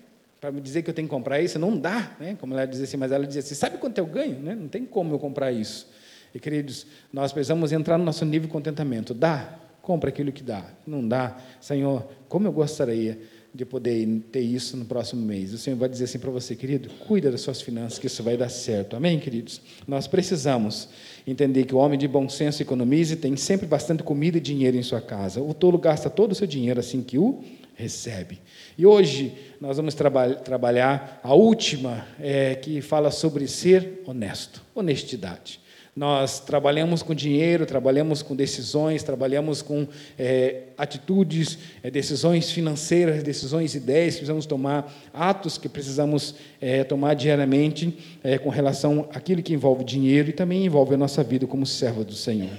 Para 0.40 0.52
me 0.52 0.61
dizer 0.61 0.83
que 0.83 0.90
eu 0.90 0.95
tenho 0.95 1.09
que 1.09 1.14
comprar 1.14 1.40
isso, 1.40 1.59
não 1.59 1.76
dá, 1.76 2.12
né? 2.21 2.37
Como 2.40 2.54
ela 2.54 2.64
dizia 2.64 2.85
assim, 2.85 2.97
mas 2.97 3.11
ela 3.11 3.26
dizia 3.26 3.40
assim, 3.40 3.56
sabe 3.56 3.78
quanto 3.78 3.99
eu 3.99 4.06
ganho, 4.06 4.38
né? 4.38 4.54
Não 4.54 4.68
tem 4.68 4.85
como 4.85 5.12
eu 5.12 5.18
comprar 5.18 5.50
isso. 5.50 5.90
E 6.33 6.38
queridos, 6.38 6.87
nós 7.12 7.33
precisamos 7.33 7.73
entrar 7.73 7.99
no 7.99 8.04
nosso 8.04 8.25
nível 8.25 8.47
de 8.47 8.52
contentamento. 8.52 9.12
Dá, 9.12 9.59
compra 9.83 10.11
aquilo 10.11 10.30
que 10.30 10.45
dá. 10.45 10.64
Não 10.87 11.06
dá, 11.06 11.37
Senhor, 11.61 12.06
como 12.28 12.47
eu 12.47 12.52
gostaria 12.52 13.18
de 13.56 13.64
poder 13.64 14.06
ter 14.30 14.40
isso 14.40 14.76
no 14.76 14.84
próximo 14.84 15.25
mês. 15.25 15.52
O 15.54 15.58
Senhor 15.58 15.76
vai 15.76 15.88
dizer 15.88 16.04
assim 16.04 16.18
para 16.18 16.30
você, 16.30 16.54
querido, 16.54 16.90
cuida 17.06 17.30
das 17.30 17.40
suas 17.40 17.62
finanças, 17.62 17.98
que 17.98 18.06
isso 18.06 18.22
vai 18.22 18.36
dar 18.36 18.50
certo. 18.50 18.94
Amém, 18.94 19.18
queridos? 19.18 19.62
Nós 19.88 20.06
precisamos 20.06 20.90
entender 21.26 21.64
que 21.64 21.75
o 21.75 21.78
homem 21.78 21.98
de 21.98 22.06
bom 22.06 22.28
senso 22.28 22.60
economiza 22.60 23.14
e 23.14 23.16
tem 23.16 23.34
sempre 23.34 23.66
bastante 23.66 24.02
comida 24.02 24.36
e 24.36 24.40
dinheiro 24.40 24.76
em 24.76 24.82
sua 24.82 25.00
casa. 25.00 25.40
O 25.40 25.54
tolo 25.54 25.78
gasta 25.78 26.10
todo 26.10 26.32
o 26.32 26.34
seu 26.34 26.46
dinheiro 26.46 26.78
assim 26.78 27.02
que 27.02 27.18
o 27.18 27.42
recebe. 27.75 28.38
E 28.76 28.84
hoje 28.84 29.32
nós 29.58 29.78
vamos 29.78 29.94
traba 29.94 30.34
trabalhar 30.34 31.20
a 31.22 31.34
última, 31.34 32.06
é, 32.20 32.56
que 32.56 32.82
fala 32.82 33.10
sobre 33.10 33.48
ser 33.48 34.02
honesto, 34.06 34.62
honestidade. 34.75 35.60
Nós 35.96 36.40
trabalhamos 36.40 37.02
com 37.02 37.14
dinheiro, 37.14 37.64
trabalhamos 37.64 38.20
com 38.20 38.36
decisões, 38.36 39.02
trabalhamos 39.02 39.62
com 39.62 39.88
é, 40.18 40.64
atitudes, 40.76 41.58
é, 41.82 41.90
decisões 41.90 42.50
financeiras, 42.50 43.22
decisões, 43.22 43.74
ideias 43.74 44.12
que 44.12 44.20
precisamos 44.20 44.44
tomar, 44.44 44.94
atos 45.10 45.56
que 45.56 45.70
precisamos 45.70 46.34
é, 46.60 46.84
tomar 46.84 47.14
diariamente 47.14 47.96
com 48.42 48.50
relação 48.50 49.08
àquilo 49.14 49.42
que 49.42 49.54
envolve 49.54 49.84
dinheiro 49.84 50.28
e 50.28 50.32
também 50.34 50.66
envolve 50.66 50.92
a 50.92 50.98
nossa 50.98 51.24
vida 51.24 51.46
como 51.46 51.64
servo 51.64 52.04
do 52.04 52.12
Senhor. 52.12 52.58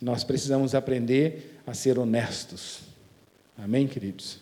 Nós 0.00 0.22
precisamos 0.22 0.72
aprender 0.72 1.58
a 1.66 1.74
ser 1.74 1.98
honestos. 1.98 2.82
Amém, 3.58 3.88
queridos? 3.88 4.38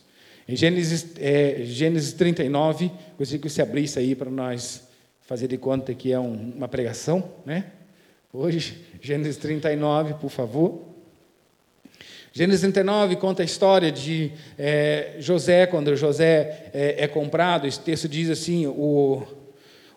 Em 0.47 0.55
Gênesis, 0.55 1.07
é, 1.19 1.63
Gênesis 1.65 2.13
39, 2.13 2.91
gostaria 3.17 3.41
que 3.41 3.49
você 3.49 3.63
abrisse 3.63 3.99
aí 3.99 4.15
para 4.15 4.31
nós 4.31 4.87
fazer 5.23 5.49
de 5.49 5.57
conta 5.57 5.95
que 5.95 6.13
é 6.13 6.21
um, 6.21 6.53
uma 6.55 6.69
pregação, 6.69 7.33
né? 7.47 7.73
Hoje, 8.37 8.85
Gênesis 9.01 9.37
39, 9.37 10.15
por 10.15 10.29
favor. 10.29 10.83
Gênesis 12.33 12.63
39 12.63 13.15
conta 13.15 13.43
a 13.43 13.45
história 13.45 13.93
de 13.93 14.33
é, 14.59 15.15
José, 15.21 15.67
quando 15.67 15.95
José 15.95 16.69
é, 16.75 17.05
é, 17.05 17.07
comprado. 17.07 17.65
Esse 17.65 17.79
texto 17.79 18.09
diz 18.09 18.29
assim: 18.29 18.67
o, 18.67 19.23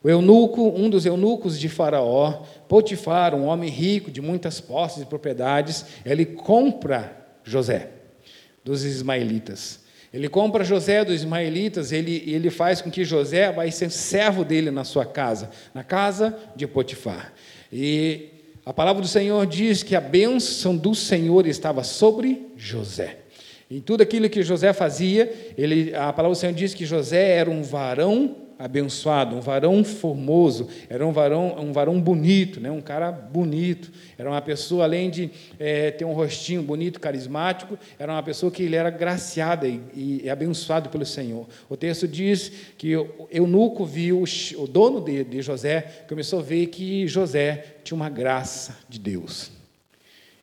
o 0.03 0.08
eunuco, 0.08 0.67
um 0.70 0.88
dos 0.88 1.03
eunucos 1.03 1.60
de 1.60 1.67
Faraó, 1.67 2.44
Potifar, 2.70 3.34
um 3.34 3.48
homem 3.48 3.72
rico 3.72 4.12
de 4.12 4.22
muitas 4.22 4.62
posses 4.62 5.01
e 5.01 5.08
propriedades, 5.08 5.84
ele 6.06 6.24
compra 6.24 7.17
José 7.44 7.89
dos 8.63 8.84
ismaelitas. 8.84 9.79
Ele 10.13 10.29
compra 10.29 10.63
José 10.63 11.03
dos 11.03 11.15
ismaelitas, 11.15 11.91
ele, 11.91 12.24
ele 12.27 12.51
faz 12.51 12.84
com 12.84 12.91
que 12.91 13.03
José 13.03 13.51
vai 13.51 13.72
ser 13.72 13.89
servo 13.89 14.46
dele 14.46 14.70
na 14.70 14.84
sua 14.84 15.08
casa, 15.08 15.50
na 15.74 15.84
casa 15.84 16.38
de 16.56 16.67
Potifar. 16.67 17.34
E 17.71 18.29
a 18.65 18.74
palavra 18.74 19.01
do 19.01 19.07
Senhor 19.07 19.45
diz 19.45 19.83
que 19.83 19.95
a 19.95 20.01
bênção 20.01 20.75
do 20.75 20.93
Senhor 20.93 21.47
estava 21.47 21.83
sobre 21.83 22.47
José. 22.57 23.19
Em 23.69 23.81
tudo 23.81 24.01
aquilo 24.01 24.29
que 24.29 24.41
José 24.43 24.71
fazia, 24.71 25.53
ele, 25.57 25.93
a 25.93 26.13
palavra 26.13 26.36
do 26.36 26.39
Senhor 26.39 26.53
diz 26.53 26.74
que 26.74 26.86
José 26.86 27.31
era 27.31 27.50
um 27.50 27.62
varão 27.62 28.47
abençoado, 28.57 29.35
um 29.35 29.41
varão 29.41 29.83
formoso, 29.83 30.67
era 30.89 31.05
um 31.05 31.11
varão, 31.11 31.55
um 31.59 31.71
varão 31.71 31.99
bonito, 32.01 32.59
né? 32.59 32.71
um 32.71 32.81
cara 32.81 33.11
bonito, 33.11 33.91
era 34.17 34.29
uma 34.29 34.41
pessoa, 34.41 34.83
além 34.83 35.09
de 35.09 35.29
é, 35.59 35.91
ter 35.91 36.05
um 36.05 36.13
rostinho 36.13 36.61
bonito, 36.63 36.99
carismático, 36.99 37.77
era 37.99 38.11
uma 38.11 38.23
pessoa 38.23 38.51
que 38.51 38.63
ele 38.63 38.75
era 38.75 38.89
graciada 38.89 39.67
e, 39.67 40.21
e 40.23 40.29
abençoado 40.29 40.89
pelo 40.89 41.05
Senhor. 41.05 41.47
O 41.69 41.77
texto 41.77 42.07
diz 42.07 42.51
que 42.77 42.93
eunuco 43.31 43.85
viu, 43.85 44.23
o 44.57 44.67
dono 44.67 45.01
de, 45.01 45.23
de 45.23 45.41
José, 45.41 46.05
começou 46.07 46.39
a 46.39 46.43
ver 46.43 46.67
que 46.67 47.07
José 47.07 47.63
tinha 47.83 47.95
uma 47.95 48.09
graça 48.09 48.77
de 48.89 48.99
Deus. 48.99 49.51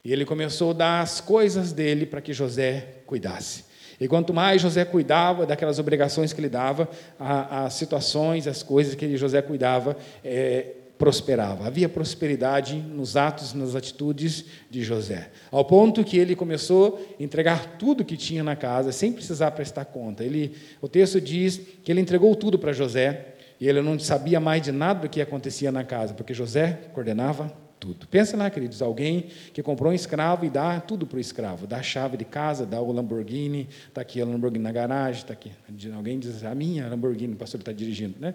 E 0.05 0.13
ele 0.13 0.25
começou 0.25 0.71
a 0.71 0.75
dar 0.75 1.01
as 1.01 1.21
coisas 1.21 1.73
dele 1.73 2.05
para 2.05 2.21
que 2.21 2.33
José 2.33 2.99
cuidasse. 3.07 3.65
E 4.01 4.09
quanto 4.09 4.33
mais 4.33 4.61
José 4.61 4.85
cuidava 4.85 5.47
daquelas 5.47 5.79
obrigações 5.79 6.33
que 6.33 6.41
ele 6.41 6.49
dava, 6.49 6.89
as 7.19 7.75
situações, 7.75 8.47
as 8.47 8.63
coisas 8.63 8.95
que 8.95 9.17
José 9.17 9.41
cuidava, 9.43 9.97
é, 10.25 10.75
prosperava. 10.99 11.67
Havia 11.67 11.89
prosperidade 11.89 12.77
nos 12.77 13.17
atos, 13.17 13.53
nas 13.53 13.75
atitudes 13.75 14.45
de 14.71 14.83
José. 14.83 15.31
Ao 15.51 15.65
ponto 15.65 16.05
que 16.05 16.17
ele 16.17 16.37
começou 16.37 17.05
a 17.19 17.23
entregar 17.23 17.77
tudo 17.79 18.05
que 18.05 18.17
tinha 18.17 18.43
na 18.45 18.57
casa, 18.57 18.93
sem 18.93 19.13
precisar 19.13 19.51
prestar 19.51 19.85
conta. 19.87 20.25
Ele, 20.25 20.55
o 20.81 20.89
texto 20.89 21.21
diz 21.21 21.61
que 21.83 21.91
ele 21.91 22.01
entregou 22.01 22.35
tudo 22.37 22.59
para 22.59 22.73
José, 22.73 23.35
e 23.61 23.69
ele 23.69 23.81
não 23.81 23.99
sabia 23.99 24.41
mais 24.41 24.63
de 24.63 24.73
nada 24.73 25.01
do 25.01 25.09
que 25.09 25.21
acontecia 25.21 25.71
na 25.71 25.85
casa, 25.85 26.13
porque 26.13 26.35
José 26.35 26.81
coordenava 26.93 27.64
tudo. 27.85 28.07
Pensa 28.07 28.35
lá, 28.35 28.49
queridos, 28.49 28.81
alguém 28.81 29.27
que 29.53 29.63
comprou 29.63 29.93
um 29.93 29.95
escravo 29.95 30.47
e 30.47 30.49
dá 30.49 30.81
tudo 30.81 31.07
para 31.07 31.19
o 31.19 31.21
escravo, 31.21 31.67
dá 31.67 31.77
a 31.77 31.83
chave 31.83 32.17
de 32.17 32.25
casa, 32.25 32.65
dá 32.65 32.81
o 32.81 32.91
Lamborghini, 32.91 33.69
está 33.89 34.01
aqui 34.01 34.23
a 34.23 34.25
Lamborghini 34.25 34.65
na 34.65 34.73
garagem, 34.73 35.21
está 35.21 35.35
aqui. 35.35 35.53
Alguém 35.95 36.19
diz, 36.19 36.43
a 36.43 36.55
minha 36.55 36.89
Lamborghini, 36.89 37.35
o 37.35 37.37
pastor 37.37 37.61
está 37.61 37.73
dirigindo, 37.73 38.15
né? 38.19 38.35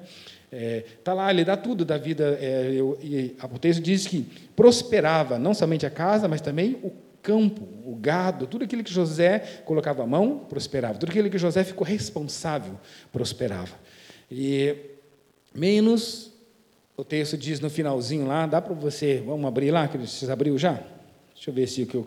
Está 0.52 1.14
é, 1.14 1.16
lá, 1.16 1.32
ele 1.32 1.44
dá 1.44 1.58
tudo 1.58 1.84
da 1.84 1.98
vida. 1.98 2.38
É, 2.40 2.72
eu, 2.76 3.00
e 3.02 3.36
o 3.42 3.58
texto 3.58 3.82
diz 3.82 4.06
que 4.06 4.22
prosperava 4.56 5.40
não 5.40 5.56
somente 5.56 5.84
a 5.84 5.90
casa, 5.90 6.28
mas 6.28 6.42
também 6.42 6.78
o 6.84 6.92
campo, 7.24 7.68
o 7.84 7.96
gado, 7.96 8.46
tudo 8.46 8.66
aquilo 8.66 8.84
que 8.84 8.94
José 8.94 9.40
colocava 9.66 10.04
a 10.04 10.08
mão, 10.08 10.46
prosperava. 10.48 11.00
Tudo 11.00 11.10
aquilo 11.10 11.28
que 11.28 11.40
José 11.40 11.64
ficou 11.64 11.86
responsável, 11.88 12.80
prosperava. 13.12 13.76
E 14.32 14.76
menos 15.56 16.29
o 17.00 17.04
texto 17.06 17.38
diz 17.38 17.62
no 17.62 17.70
finalzinho 17.70 18.28
lá, 18.28 18.46
dá 18.46 18.62
para 18.62 18.74
você, 18.74 19.24
vamos 19.26 19.46
abrir 19.46 19.72
lá, 19.72 19.88
que 19.88 19.98
vocês 19.98 20.30
abriu 20.30 20.58
já? 20.58 20.84
Deixa 21.34 21.50
eu 21.50 21.54
ver 21.54 21.66
se 21.66 21.84
o 21.84 21.88
que 21.88 21.96
eu. 21.96 22.06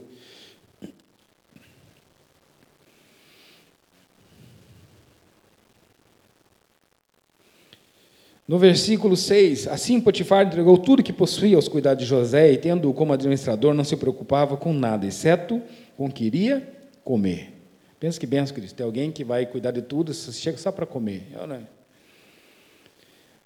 No 8.47 8.59
versículo 8.59 9.17
6, 9.17 9.67
assim 9.69 9.99
Potifar 9.99 10.45
entregou 10.45 10.77
tudo 10.77 11.03
que 11.03 11.11
possuía 11.13 11.57
aos 11.57 11.69
cuidados 11.69 12.05
de 12.05 12.11
José, 12.11 12.53
e 12.53 12.59
tendo-o 12.59 12.93
como 12.93 13.15
administrador, 13.15 13.73
não 13.73 13.85
se 13.85 13.97
preocupava 13.97 14.59
com 14.59 14.75
nada, 14.75 15.07
exceto 15.07 15.63
com 15.97 16.05
o 16.05 16.13
que 16.13 16.25
iria 16.25 16.71
comer. 17.03 17.55
Pensa 17.99 18.21
que 18.21 18.27
benção, 18.27 18.55
Cristo. 18.55 18.77
Tem 18.77 18.85
alguém 18.85 19.11
que 19.11 19.25
vai 19.25 19.47
cuidar 19.47 19.71
de 19.71 19.81
tudo, 19.81 20.13
chega 20.13 20.59
só 20.59 20.71
para 20.71 20.85
comer. 20.85 21.29
Eu 21.33 21.47
não. 21.47 21.82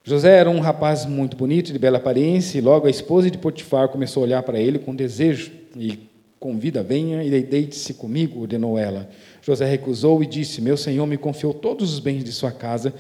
José 0.09 0.39
era 0.39 0.49
um 0.49 0.61
rapaz 0.61 1.05
muito 1.05 1.37
bonito, 1.37 1.73
de 1.73 1.81
bela 1.81 1.97
aparência, 1.97 2.57
e 2.57 2.61
logo 2.61 2.87
a 2.87 2.91
esposa 2.91 3.29
de 3.29 3.37
Potifar 3.37 3.89
começou 3.89 4.23
a 4.23 4.27
olhar 4.27 4.43
para 4.45 4.57
ele 4.57 4.79
com 4.79 4.95
desejo 4.95 5.51
e 5.77 5.99
convida, 6.39 6.81
venha 6.81 7.25
e 7.25 7.43
deite-se 7.43 7.93
comigo, 7.93 8.41
ordenou 8.41 8.79
ela. 8.79 9.11
José 9.43 9.65
recusou 9.67 10.23
e 10.23 10.27
disse: 10.27 10.63
Meu 10.63 10.77
senhor 10.77 11.05
me 11.09 11.17
confiou 11.17 11.53
todos 11.53 11.93
os 11.93 11.99
bens 11.99 12.23
de 12.23 12.31
sua 12.31 12.53
casa 12.53 12.95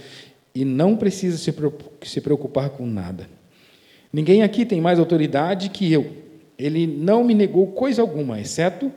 e 0.53 0.65
não 0.65 0.97
precisa 0.97 1.39
se 1.39 2.21
preocupar 2.21 2.71
com 2.71 2.85
nada. 2.85 3.29
Ninguém 4.13 4.43
aqui 4.43 4.67
tem 4.67 4.81
mais 4.81 4.99
autoridade 4.99 5.69
que 5.69 5.93
eu. 5.93 6.11
Ele 6.59 6.89
não 6.89 7.23
me 7.23 7.35
negou 7.35 7.69
coisa 7.69 8.03
alguma, 8.03 8.41
exceto 8.41 8.91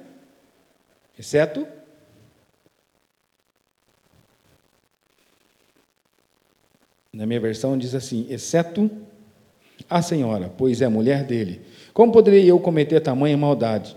exceto 1.18 1.68
Na 7.20 7.26
minha 7.26 7.40
versão 7.42 7.78
diz 7.78 7.94
assim: 7.94 8.26
exceto 8.30 8.90
a 9.90 10.02
senhora, 10.02 10.50
pois 10.58 10.82
é 10.82 10.88
mulher 10.88 11.26
dele. 11.26 11.60
Como 11.94 12.14
poderia 12.14 12.46
eu 12.46 12.58
cometer 12.62 13.02
tamanha 13.02 13.36
maldade? 13.36 13.94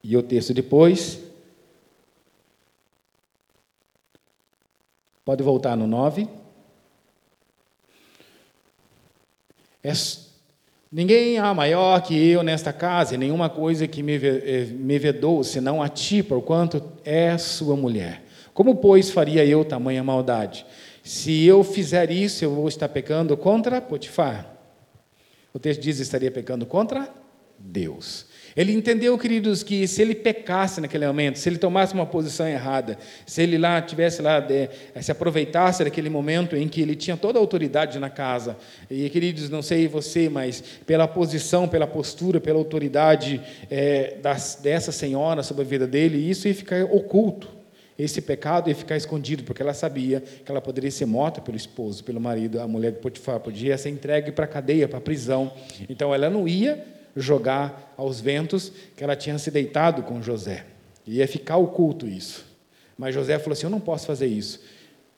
E 0.00 0.16
o 0.16 0.22
texto 0.22 0.54
depois. 0.54 1.18
Pode 5.24 5.42
voltar 5.42 5.76
no 5.76 5.88
9. 5.88 6.28
É, 9.82 9.92
ninguém 10.92 11.38
há 11.38 11.52
maior 11.52 12.00
que 12.02 12.14
eu 12.14 12.44
nesta 12.44 12.72
casa, 12.72 13.16
e 13.16 13.18
nenhuma 13.18 13.50
coisa 13.50 13.88
que 13.88 14.00
me, 14.00 14.14
eh, 14.14 14.68
me 14.70 14.96
vedou, 14.96 15.42
senão 15.42 15.82
a 15.82 15.88
ti, 15.88 16.22
porquanto 16.22 16.80
é 17.04 17.36
sua 17.36 17.74
mulher. 17.74 18.22
Como, 18.52 18.76
pois, 18.76 19.10
faria 19.10 19.44
eu 19.44 19.64
tamanha 19.64 20.04
maldade? 20.04 20.64
Se 21.04 21.44
eu 21.44 21.62
fizer 21.62 22.10
isso, 22.10 22.42
eu 22.42 22.54
vou 22.54 22.66
estar 22.66 22.88
pecando 22.88 23.36
contra 23.36 23.78
Potifar. 23.78 24.50
O 25.52 25.58
texto 25.58 25.82
diz: 25.82 26.00
estaria 26.00 26.30
pecando 26.30 26.64
contra 26.64 27.12
Deus. 27.58 28.24
Ele 28.56 28.72
entendeu, 28.72 29.18
queridos, 29.18 29.62
que 29.62 29.86
se 29.86 30.00
ele 30.00 30.14
pecasse 30.14 30.80
naquele 30.80 31.06
momento, 31.06 31.38
se 31.38 31.46
ele 31.46 31.58
tomasse 31.58 31.92
uma 31.92 32.06
posição 32.06 32.48
errada, 32.48 32.96
se 33.26 33.42
ele 33.42 33.58
lá 33.58 33.82
tivesse 33.82 34.22
lá, 34.22 34.40
de, 34.40 34.70
se 35.02 35.12
aproveitasse 35.12 35.84
daquele 35.84 36.08
momento 36.08 36.56
em 36.56 36.68
que 36.68 36.80
ele 36.80 36.94
tinha 36.96 37.18
toda 37.18 37.38
a 37.38 37.42
autoridade 37.42 37.98
na 37.98 38.08
casa, 38.08 38.56
e 38.88 39.10
queridos, 39.10 39.50
não 39.50 39.60
sei 39.60 39.86
você, 39.86 40.30
mas 40.30 40.62
pela 40.86 41.06
posição, 41.06 41.68
pela 41.68 41.86
postura, 41.86 42.40
pela 42.40 42.58
autoridade 42.58 43.42
é, 43.70 44.16
das, 44.22 44.58
dessa 44.62 44.90
senhora 44.90 45.42
sobre 45.42 45.64
a 45.64 45.66
vida 45.66 45.86
dele, 45.86 46.16
isso 46.16 46.48
ia 46.48 46.54
ficar 46.54 46.82
oculto. 46.84 47.53
Esse 47.98 48.20
pecado 48.20 48.68
ia 48.68 48.74
ficar 48.74 48.96
escondido, 48.96 49.44
porque 49.44 49.62
ela 49.62 49.72
sabia 49.72 50.20
que 50.20 50.50
ela 50.50 50.60
poderia 50.60 50.90
ser 50.90 51.06
morta 51.06 51.40
pelo 51.40 51.56
esposo, 51.56 52.02
pelo 52.02 52.20
marido, 52.20 52.60
a 52.60 52.66
mulher 52.66 52.92
de 52.92 52.98
Potifar, 52.98 53.38
podia 53.38 53.78
ser 53.78 53.90
entregue 53.90 54.32
para 54.32 54.46
a 54.46 54.48
cadeia, 54.48 54.88
para 54.88 54.98
a 54.98 55.00
prisão. 55.00 55.52
Então 55.88 56.12
ela 56.12 56.28
não 56.28 56.48
ia 56.48 56.84
jogar 57.16 57.94
aos 57.96 58.20
ventos 58.20 58.72
que 58.96 59.04
ela 59.04 59.14
tinha 59.14 59.38
se 59.38 59.50
deitado 59.50 60.02
com 60.02 60.20
José. 60.20 60.66
Ia 61.06 61.28
ficar 61.28 61.56
oculto 61.56 62.08
isso. 62.08 62.44
Mas 62.98 63.14
José 63.14 63.38
falou 63.38 63.52
assim: 63.52 63.66
Eu 63.66 63.70
não 63.70 63.80
posso 63.80 64.06
fazer 64.06 64.26
isso. 64.26 64.60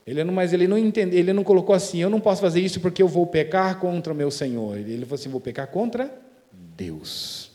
Ele 0.07 0.23
não, 0.23 0.33
mas 0.33 0.53
ele 0.53 0.69
não 0.69 0.77
entendeu, 0.77 1.19
ele 1.19 1.33
não 1.33 1.43
colocou 1.43 1.75
assim: 1.75 2.03
Eu 2.03 2.11
não 2.11 2.21
posso 2.21 2.43
fazer 2.43 2.61
isso 2.61 2.81
porque 2.81 3.03
eu 3.03 3.09
vou 3.09 3.27
pecar 3.27 3.79
contra 3.79 4.13
o 4.13 4.17
meu 4.17 4.31
Senhor. 4.31 4.77
Ele 4.77 5.05
falou 5.05 5.15
assim: 5.15 5.29
Vou 5.31 5.41
pecar 5.41 5.69
contra 5.69 6.13
Deus 6.53 7.46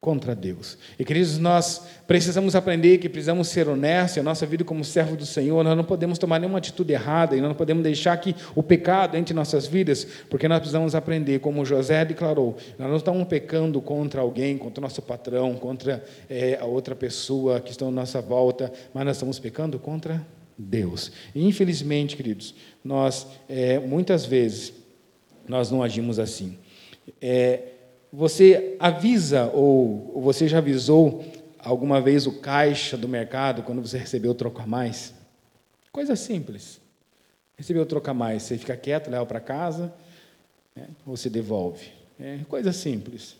contra 0.00 0.34
Deus. 0.34 0.78
E 0.96 1.04
queridos, 1.04 1.38
nós 1.38 1.82
precisamos 2.06 2.54
aprender 2.54 2.98
que 2.98 3.08
precisamos 3.08 3.48
ser 3.48 3.68
honestos, 3.68 4.18
a 4.18 4.22
nossa 4.22 4.46
vida 4.46 4.62
como 4.62 4.84
servo 4.84 5.16
do 5.16 5.26
Senhor, 5.26 5.64
nós 5.64 5.76
não 5.76 5.82
podemos 5.82 6.18
tomar 6.18 6.38
nenhuma 6.38 6.58
atitude 6.58 6.92
errada 6.92 7.36
e 7.36 7.40
nós 7.40 7.48
não 7.48 7.56
podemos 7.56 7.82
deixar 7.82 8.16
que 8.18 8.34
o 8.54 8.62
pecado 8.62 9.16
entre 9.16 9.34
nossas 9.34 9.66
vidas, 9.66 10.06
porque 10.30 10.46
nós 10.46 10.60
precisamos 10.60 10.94
aprender, 10.94 11.40
como 11.40 11.64
José 11.64 12.04
declarou, 12.04 12.56
nós 12.78 12.88
não 12.88 12.96
estamos 12.96 13.26
pecando 13.26 13.80
contra 13.80 14.20
alguém, 14.20 14.56
contra 14.56 14.80
o 14.80 14.82
nosso 14.82 15.02
patrão, 15.02 15.54
contra 15.56 16.04
é, 16.30 16.58
a 16.60 16.64
outra 16.64 16.94
pessoa 16.94 17.60
que 17.60 17.72
está 17.72 17.84
à 17.84 17.90
nossa 17.90 18.20
volta, 18.20 18.72
mas 18.94 19.04
nós 19.04 19.16
estamos 19.16 19.40
pecando 19.40 19.80
contra 19.80 20.24
Deus. 20.56 21.10
E, 21.34 21.44
infelizmente, 21.44 22.16
queridos, 22.16 22.54
nós 22.84 23.26
é, 23.48 23.80
muitas 23.80 24.24
vezes 24.24 24.72
nós 25.48 25.72
não 25.72 25.82
agimos 25.82 26.20
assim. 26.20 26.56
É, 27.20 27.77
você 28.12 28.76
avisa 28.78 29.50
ou 29.52 30.20
você 30.22 30.48
já 30.48 30.58
avisou 30.58 31.24
alguma 31.58 32.00
vez 32.00 32.26
o 32.26 32.40
caixa 32.40 32.96
do 32.96 33.08
mercado 33.08 33.62
quando 33.62 33.80
você 33.86 33.98
recebeu 33.98 34.30
o 34.30 34.34
troco 34.34 34.60
a 34.62 34.66
mais? 34.66 35.14
Coisa 35.92 36.16
simples. 36.16 36.80
Recebeu 37.56 37.82
o 37.82 37.86
troco 37.86 38.08
a 38.08 38.14
mais, 38.14 38.44
você 38.44 38.56
fica 38.56 38.76
quieto, 38.76 39.10
leva 39.10 39.26
para 39.26 39.40
casa, 39.40 39.92
né, 40.74 40.88
ou 41.04 41.16
você 41.16 41.28
devolve. 41.28 41.88
É 42.20 42.38
coisa 42.48 42.72
simples. 42.72 43.36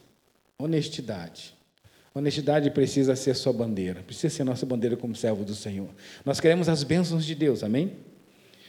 Honestidade. 0.58 1.54
Honestidade 2.14 2.70
precisa 2.72 3.14
ser 3.14 3.34
sua 3.34 3.52
bandeira, 3.52 4.02
precisa 4.02 4.34
ser 4.34 4.42
nossa 4.42 4.66
bandeira 4.66 4.96
como 4.96 5.14
servo 5.14 5.44
do 5.44 5.54
Senhor. 5.54 5.88
Nós 6.24 6.40
queremos 6.40 6.68
as 6.68 6.82
bênçãos 6.82 7.24
de 7.24 7.34
Deus, 7.34 7.62
amém? 7.62 7.92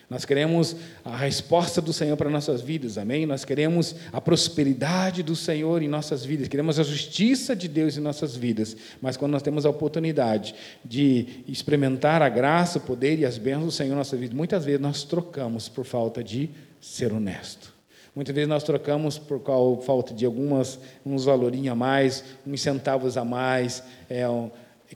Nós 0.10 0.26
queremos 0.26 0.76
a 1.06 1.16
resposta 1.16 1.80
do 1.80 1.94
Senhor 1.94 2.18
para 2.18 2.32
nossas 2.32 2.62
vidas, 2.62 2.98
amém? 2.98 3.28
Nós 3.28 3.46
queremos 3.46 3.96
a 4.12 4.20
prosperidade 4.20 5.22
do 5.22 5.36
Senhor 5.36 5.84
em 5.84 5.88
nossas 5.88 6.26
vidas, 6.26 6.48
queremos 6.48 6.80
a 6.80 6.84
justiça 6.84 7.56
de 7.56 7.68
Deus 7.68 7.96
em 7.96 8.02
nossas 8.02 8.36
vidas. 8.36 8.76
Mas 9.00 9.16
quando 9.16 9.34
nós 9.34 9.44
temos 9.44 9.68
a 9.68 9.70
oportunidade 9.70 10.56
de 10.84 11.44
experimentar 11.48 12.24
a 12.24 12.30
graça, 12.30 12.80
o 12.80 12.82
poder 12.82 13.20
e 13.20 13.26
as 13.26 13.38
bênçãos 13.38 13.66
do 13.66 13.72
Senhor 13.72 13.94
em 13.94 13.98
nossa 13.98 14.18
vida, 14.18 14.36
muitas 14.36 14.66
vezes 14.66 14.82
nós 14.82 15.04
trocamos 15.04 15.70
por 15.70 15.86
falta 15.86 16.24
de 16.24 16.50
ser 16.82 17.14
honesto. 17.14 17.72
Muitas 18.16 18.34
vezes 18.34 18.50
nós 18.50 18.64
trocamos 18.64 19.20
por 19.20 19.44
falta 19.86 20.12
de 20.12 20.26
algumas 20.26 20.80
uns 21.06 21.26
valorinhos 21.26 21.72
a 21.72 21.76
mais, 21.76 22.24
uns 22.48 22.62
centavos 22.62 23.16
a 23.16 23.24
mais, 23.24 23.84
é, 24.10 24.26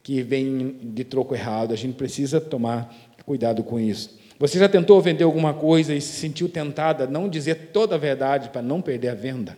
que 0.02 0.24
vem 0.24 0.76
de 0.82 1.04
troco 1.04 1.36
errado. 1.36 1.72
A 1.72 1.78
gente 1.78 1.94
precisa 1.94 2.42
tomar 2.42 2.92
cuidado 3.24 3.64
com 3.64 3.80
isso. 3.80 4.23
Você 4.40 4.58
já 4.58 4.68
tentou 4.68 5.00
vender 5.02 5.24
alguma 5.24 5.54
coisa 5.54 5.94
e 5.94 6.02
se 6.02 6.14
sentiu 6.14 6.50
tentada 6.50 7.04
a 7.04 7.08
não 7.08 7.30
dizer 7.30 7.70
toda 7.72 7.96
a 7.96 7.98
verdade 7.98 8.50
para 8.50 8.62
não 8.62 8.82
perder 8.82 9.10
a 9.10 9.16
venda? 9.16 9.58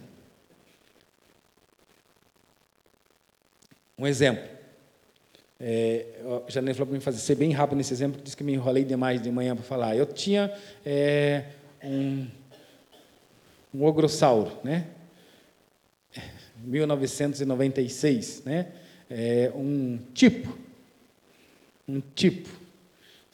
Um 3.98 4.05
exemplo. 4.05 4.44
É, 5.60 6.05
Janine 6.50 6.74
falou 6.74 6.88
para 6.88 6.96
mim 6.96 7.00
fazer 7.00 7.20
ser 7.20 7.36
bem 7.36 7.51
rápido 7.51 7.77
nesse 7.77 7.94
exemplo, 7.94 8.22
disse 8.22 8.36
que 8.36 8.44
me 8.44 8.53
enrolei 8.53 8.84
demais 8.84 9.22
de 9.22 9.32
manhã 9.32 9.55
para 9.55 9.63
falar. 9.63 9.96
Eu 9.96 10.05
tinha 10.05 10.53
é, 10.86 11.46
um, 11.82 12.27
um 13.74 13.86
ogrossauro, 13.86 14.51
né? 14.63 14.88
1996, 16.60 18.44
né? 18.46 18.68
É, 19.09 19.51
um 19.55 19.98
tipo, 20.14 20.57
um 21.88 22.01
tipo 22.14 22.65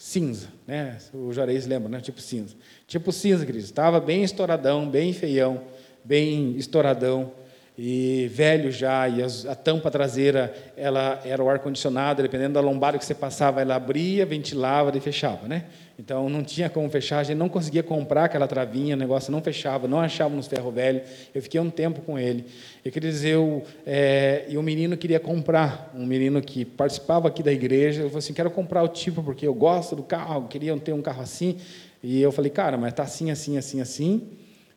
cinza, 0.01 0.47
né? 0.65 0.97
O 1.13 1.31
Juarez 1.31 1.67
lembra, 1.67 1.87
né? 1.87 2.01
Tipo 2.01 2.19
cinza. 2.19 2.55
Tipo 2.87 3.11
cinza, 3.11 3.45
querido. 3.45 3.63
Estava 3.63 3.99
bem 3.99 4.23
estouradão, 4.23 4.89
bem 4.89 5.13
feião, 5.13 5.61
bem 6.03 6.57
estouradão 6.57 7.31
e 7.77 8.29
velho 8.33 8.71
já, 8.71 9.07
e 9.07 9.23
a, 9.23 9.55
tampa 9.55 9.89
traseira 9.89 10.53
ela 10.75 11.21
era 11.23 11.41
o 11.41 11.49
ar 11.49 11.59
condicionado, 11.59 12.21
dependendo 12.21 12.53
da 12.53 12.59
lombada 12.59 12.97
que 12.97 13.05
você 13.05 13.15
passava, 13.15 13.61
ela 13.61 13.75
abria, 13.75 14.25
ventilava 14.25 14.95
e 14.95 14.99
fechava, 14.99 15.47
né? 15.47 15.65
Então 15.97 16.29
não 16.29 16.43
tinha 16.43 16.69
como 16.69 16.89
fechar, 16.89 17.19
a 17.19 17.23
gente 17.23 17.37
não 17.37 17.47
conseguia 17.47 17.83
comprar 17.83 18.25
aquela 18.25 18.47
travinha, 18.47 18.95
o 18.95 18.99
negócio 18.99 19.31
não 19.31 19.41
fechava, 19.41 19.87
não 19.87 19.99
achávamos 19.99 20.47
ferro 20.47 20.71
velho. 20.71 21.01
Eu 21.33 21.41
fiquei 21.41 21.61
um 21.61 21.69
tempo 21.69 22.01
com 22.01 22.17
ele. 22.17 22.45
Eu 22.83 22.91
queria 22.91 23.09
dizer, 23.09 23.35
eu, 23.35 23.63
é, 23.85 24.45
e 24.49 24.57
o 24.57 24.63
menino 24.63 24.97
queria 24.97 25.19
comprar, 25.19 25.91
um 25.95 26.05
menino 26.05 26.41
que 26.41 26.65
participava 26.65 27.27
aqui 27.27 27.43
da 27.43 27.51
igreja, 27.51 28.01
eu 28.01 28.07
falei 28.07 28.19
assim, 28.19 28.33
quero 28.33 28.49
comprar 28.51 28.83
o 28.83 28.87
tipo 28.87 29.23
porque 29.23 29.45
eu 29.47 29.53
gosto 29.53 29.95
do 29.95 30.03
carro, 30.03 30.47
queria 30.47 30.75
ter 30.77 30.91
um 30.91 31.01
carro 31.01 31.21
assim. 31.21 31.57
E 32.03 32.19
eu 32.21 32.31
falei, 32.31 32.49
cara, 32.49 32.77
mas 32.77 32.91
está 32.91 33.03
assim, 33.03 33.29
assim, 33.29 33.57
assim, 33.57 33.79
assim, 33.79 34.27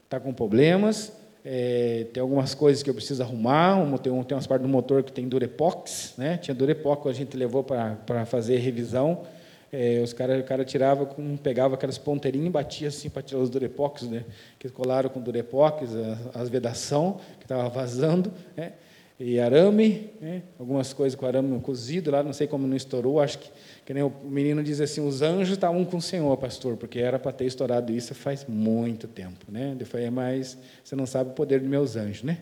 está 0.05 0.21
com 0.21 0.33
problemas, 0.33 1.11
é, 1.45 2.07
tem 2.13 2.21
algumas 2.21 2.55
coisas 2.55 2.83
que 2.83 2.89
eu 2.89 2.95
preciso 2.95 3.23
arrumar, 3.23 3.77
tem, 3.99 4.23
tem 4.25 4.37
umas 4.37 4.47
partes 4.47 4.67
do 4.67 4.73
motor 4.73 5.03
que 5.03 5.13
tem 5.13 5.29
durepox, 5.29 6.15
né? 6.17 6.39
tinha 6.39 6.55
durepox, 6.55 7.07
a 7.07 7.13
gente 7.13 7.37
levou 7.37 7.63
para 7.63 8.25
fazer 8.25 8.57
revisão, 8.59 9.25
é, 9.71 10.01
os 10.03 10.13
caras 10.13 10.41
o 10.41 10.45
cara 10.45 10.65
tirava, 10.65 11.05
com, 11.05 11.37
pegava 11.37 11.75
aquelas 11.75 11.99
ponteirinhas 11.99 12.47
e 12.47 12.51
batia 12.51 12.89
assim 12.89 13.11
para 13.11 13.23
tirar 13.23 13.41
os 13.41 13.51
durepox, 13.51 14.03
né? 14.03 14.25
Que 14.57 14.69
colaram 14.69 15.11
com 15.11 15.21
durepox, 15.21 15.93
as, 15.93 16.37
as 16.37 16.49
vedação 16.49 17.19
que 17.41 17.45
estava 17.45 17.69
vazando, 17.69 18.33
né? 18.57 18.75
E 19.19 19.39
arame, 19.39 20.11
né? 20.21 20.43
algumas 20.59 20.93
coisas 20.93 21.17
com 21.17 21.25
arame 21.25 21.61
cozido 21.61 22.11
lá, 22.11 22.23
não 22.23 22.33
sei 22.33 22.49
como 22.49 22.67
não 22.67 22.77
estourou, 22.77 23.21
acho 23.21 23.39
que, 23.39 23.49
que 23.87 23.95
nem 23.95 24.03
o 24.03 24.13
menino 24.25 24.61
diz 24.63 24.81
assim, 24.81 25.07
os 25.07 25.23
anjos 25.23 25.55
estavam 25.55 25.85
com 25.85 25.99
o 25.99 26.03
Senhor, 26.03 26.37
pastor, 26.37 26.77
porque 26.77 26.99
era 26.99 27.17
para 27.17 27.31
ter 27.31 27.45
estourado 27.45 27.93
isso 27.93 28.13
faz 28.13 28.45
muito 28.49 29.07
tempo, 29.07 29.47
né? 29.49 29.75
Depois, 29.79 30.11
mas 30.11 30.59
você 30.83 30.97
não 30.97 31.07
sabe 31.07 31.31
o 31.31 31.33
poder 31.33 31.61
dos 31.61 31.69
meus 31.69 31.95
anjos, 31.95 32.25
né? 32.25 32.39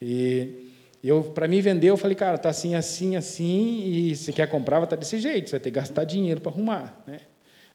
E 0.00 0.66
eu, 1.02 1.22
para 1.22 1.46
mim 1.48 1.60
vender, 1.60 1.88
eu 1.88 1.96
falei, 1.96 2.14
cara, 2.14 2.38
tá 2.38 2.48
assim, 2.48 2.74
assim, 2.74 3.16
assim, 3.16 3.84
e 3.86 4.16
se 4.16 4.32
quer 4.32 4.48
comprar, 4.48 4.78
vai 4.78 4.86
estar 4.86 4.96
tá 4.96 5.00
desse 5.00 5.18
jeito, 5.18 5.48
você 5.48 5.56
vai 5.56 5.60
ter 5.60 5.70
que 5.70 5.76
gastar 5.76 6.04
dinheiro 6.04 6.40
para 6.40 6.52
arrumar. 6.52 7.02
Né? 7.06 7.20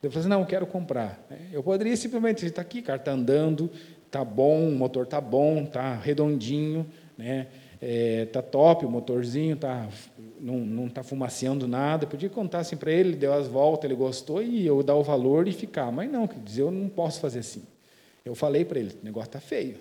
Eu 0.02 0.10
falei 0.10 0.22
assim, 0.22 0.30
não, 0.30 0.42
eu 0.42 0.46
quero 0.46 0.66
comprar. 0.66 1.26
Né? 1.30 1.38
Eu 1.52 1.64
poderia 1.64 1.96
simplesmente, 1.96 2.46
está 2.46 2.62
aqui, 2.62 2.82
cara, 2.82 3.00
está 3.00 3.12
andando, 3.12 3.70
está 4.06 4.24
bom, 4.26 4.68
o 4.68 4.72
motor 4.72 5.04
está 5.04 5.22
bom, 5.22 5.64
está 5.64 5.96
redondinho, 5.96 6.86
né? 7.18 7.48
É, 7.82 8.26
tá 8.26 8.44
top 8.44 8.86
o 8.86 8.90
motorzinho, 8.90 9.56
tá, 9.56 9.90
não 10.40 10.86
está 10.86 11.02
fumaceando 11.02 11.68
nada. 11.68 12.06
Eu 12.06 12.10
podia 12.10 12.30
contar 12.30 12.60
assim 12.60 12.78
para 12.78 12.92
ele, 12.92 13.16
deu 13.16 13.34
as 13.34 13.48
voltas, 13.48 13.86
ele 13.86 13.96
gostou 13.96 14.42
e 14.42 14.66
eu 14.66 14.84
dar 14.84 14.96
o 14.96 15.04
valor 15.04 15.48
e 15.48 15.52
ficar. 15.52 15.92
Mas 15.92 16.12
não, 16.12 16.28
quer 16.28 16.40
dizer, 16.40 16.62
eu 16.62 16.72
não 16.72 16.88
posso 16.88 17.20
fazer 17.20 17.40
assim. 17.40 17.64
Eu 18.24 18.36
falei 18.36 18.64
para 18.64 18.80
ele, 18.80 18.96
o 19.02 19.06
negócio 19.06 19.30
está 19.30 19.40
feio. 19.40 19.78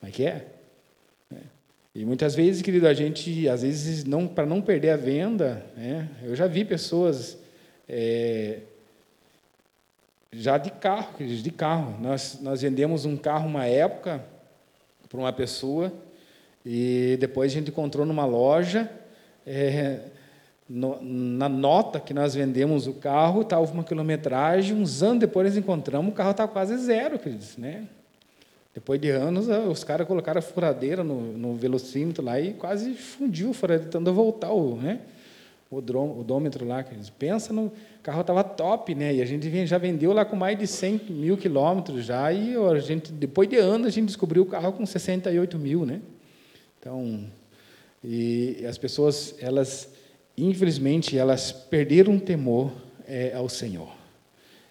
Mas 0.00 0.12
que 0.12 0.24
é? 0.24 0.46
E 1.94 2.04
muitas 2.04 2.36
vezes, 2.36 2.62
querido, 2.62 2.86
a 2.86 2.94
gente, 2.94 3.48
às 3.48 3.62
vezes, 3.62 4.04
não, 4.04 4.26
para 4.28 4.46
não 4.46 4.62
perder 4.62 4.90
a 4.90 4.96
venda, 4.96 5.66
né, 5.76 6.08
eu 6.22 6.36
já 6.36 6.46
vi 6.46 6.64
pessoas 6.64 7.36
é, 7.88 8.60
já 10.32 10.56
de 10.56 10.70
carro, 10.70 11.08
de 11.18 11.50
carro. 11.50 12.00
Nós, 12.00 12.38
nós 12.40 12.62
vendemos 12.62 13.04
um 13.04 13.16
carro 13.16 13.48
uma 13.48 13.66
época 13.66 14.24
para 15.08 15.18
uma 15.18 15.32
pessoa 15.32 15.92
e 16.64 17.16
depois 17.18 17.50
a 17.50 17.54
gente 17.54 17.70
encontrou 17.70 18.04
numa 18.04 18.24
loja, 18.24 18.90
é, 19.46 20.00
no, 20.68 21.00
na 21.02 21.48
nota 21.48 21.98
que 21.98 22.14
nós 22.14 22.34
vendemos 22.34 22.86
o 22.86 22.94
carro, 22.94 23.42
estava 23.42 23.64
uma 23.72 23.82
quilometragem, 23.82 24.76
uns 24.76 25.02
anos 25.02 25.20
depois 25.20 25.48
nós 25.48 25.56
encontramos, 25.56 26.12
o 26.12 26.14
carro 26.14 26.30
estava 26.30 26.50
quase 26.50 26.76
zero, 26.76 27.18
queridos, 27.18 27.56
né? 27.56 27.86
Depois 28.72 29.00
de 29.00 29.10
anos, 29.10 29.48
eh, 29.48 29.58
os 29.58 29.82
caras 29.82 30.06
colocaram 30.06 30.38
a 30.38 30.42
furadeira 30.42 31.02
no, 31.02 31.36
no 31.36 31.56
velocímetro 31.56 32.24
lá 32.24 32.40
e 32.40 32.52
quase 32.52 32.94
fundiu 32.94 33.50
o 33.50 33.52
furadeira, 33.52 33.90
tentando 33.90 34.14
voltar 34.14 34.52
o, 34.52 34.76
né, 34.76 35.00
odômetro 35.70 36.64
lá. 36.64 36.84
Pensa 37.18 37.52
no... 37.52 37.66
O 37.66 38.02
carro 38.02 38.20
estava 38.20 38.44
top, 38.44 38.94
né? 38.94 39.14
E 39.14 39.20
a 39.20 39.26
gente 39.26 39.66
já 39.66 39.76
vendeu 39.76 40.12
lá 40.12 40.24
com 40.24 40.36
mais 40.36 40.56
de 40.56 40.66
100 40.66 41.00
mil 41.10 41.36
quilômetros 41.36 42.04
já, 42.04 42.32
e 42.32 42.54
a 42.54 42.78
gente, 42.78 43.12
depois 43.12 43.48
de 43.48 43.56
anos, 43.56 43.88
a 43.88 43.90
gente 43.90 44.06
descobriu 44.06 44.44
o 44.44 44.46
carro 44.46 44.72
com 44.72 44.86
68 44.86 45.58
mil, 45.58 45.84
né? 45.84 46.00
Então, 46.80 47.26
E 48.02 48.64
as 48.66 48.78
pessoas, 48.78 49.34
elas, 49.38 49.86
infelizmente, 50.36 51.18
elas 51.18 51.52
perderam 51.52 52.16
o 52.16 52.20
temor 52.20 52.72
é, 53.06 53.34
ao 53.34 53.46
Senhor. 53.46 53.92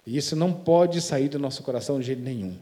E 0.07 0.17
isso 0.17 0.35
não 0.35 0.51
pode 0.51 0.99
sair 1.01 1.29
do 1.29 1.37
nosso 1.37 1.61
coração 1.61 1.99
de 1.99 2.07
jeito 2.07 2.23
nenhum. 2.23 2.57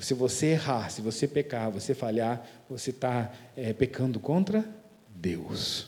Se 0.00 0.12
você 0.12 0.46
errar, 0.46 0.90
se 0.90 1.00
você 1.00 1.28
pecar, 1.28 1.70
você 1.70 1.94
falhar, 1.94 2.44
você 2.68 2.90
está 2.90 3.32
é, 3.56 3.72
pecando 3.72 4.18
contra 4.18 4.64
Deus. 5.14 5.86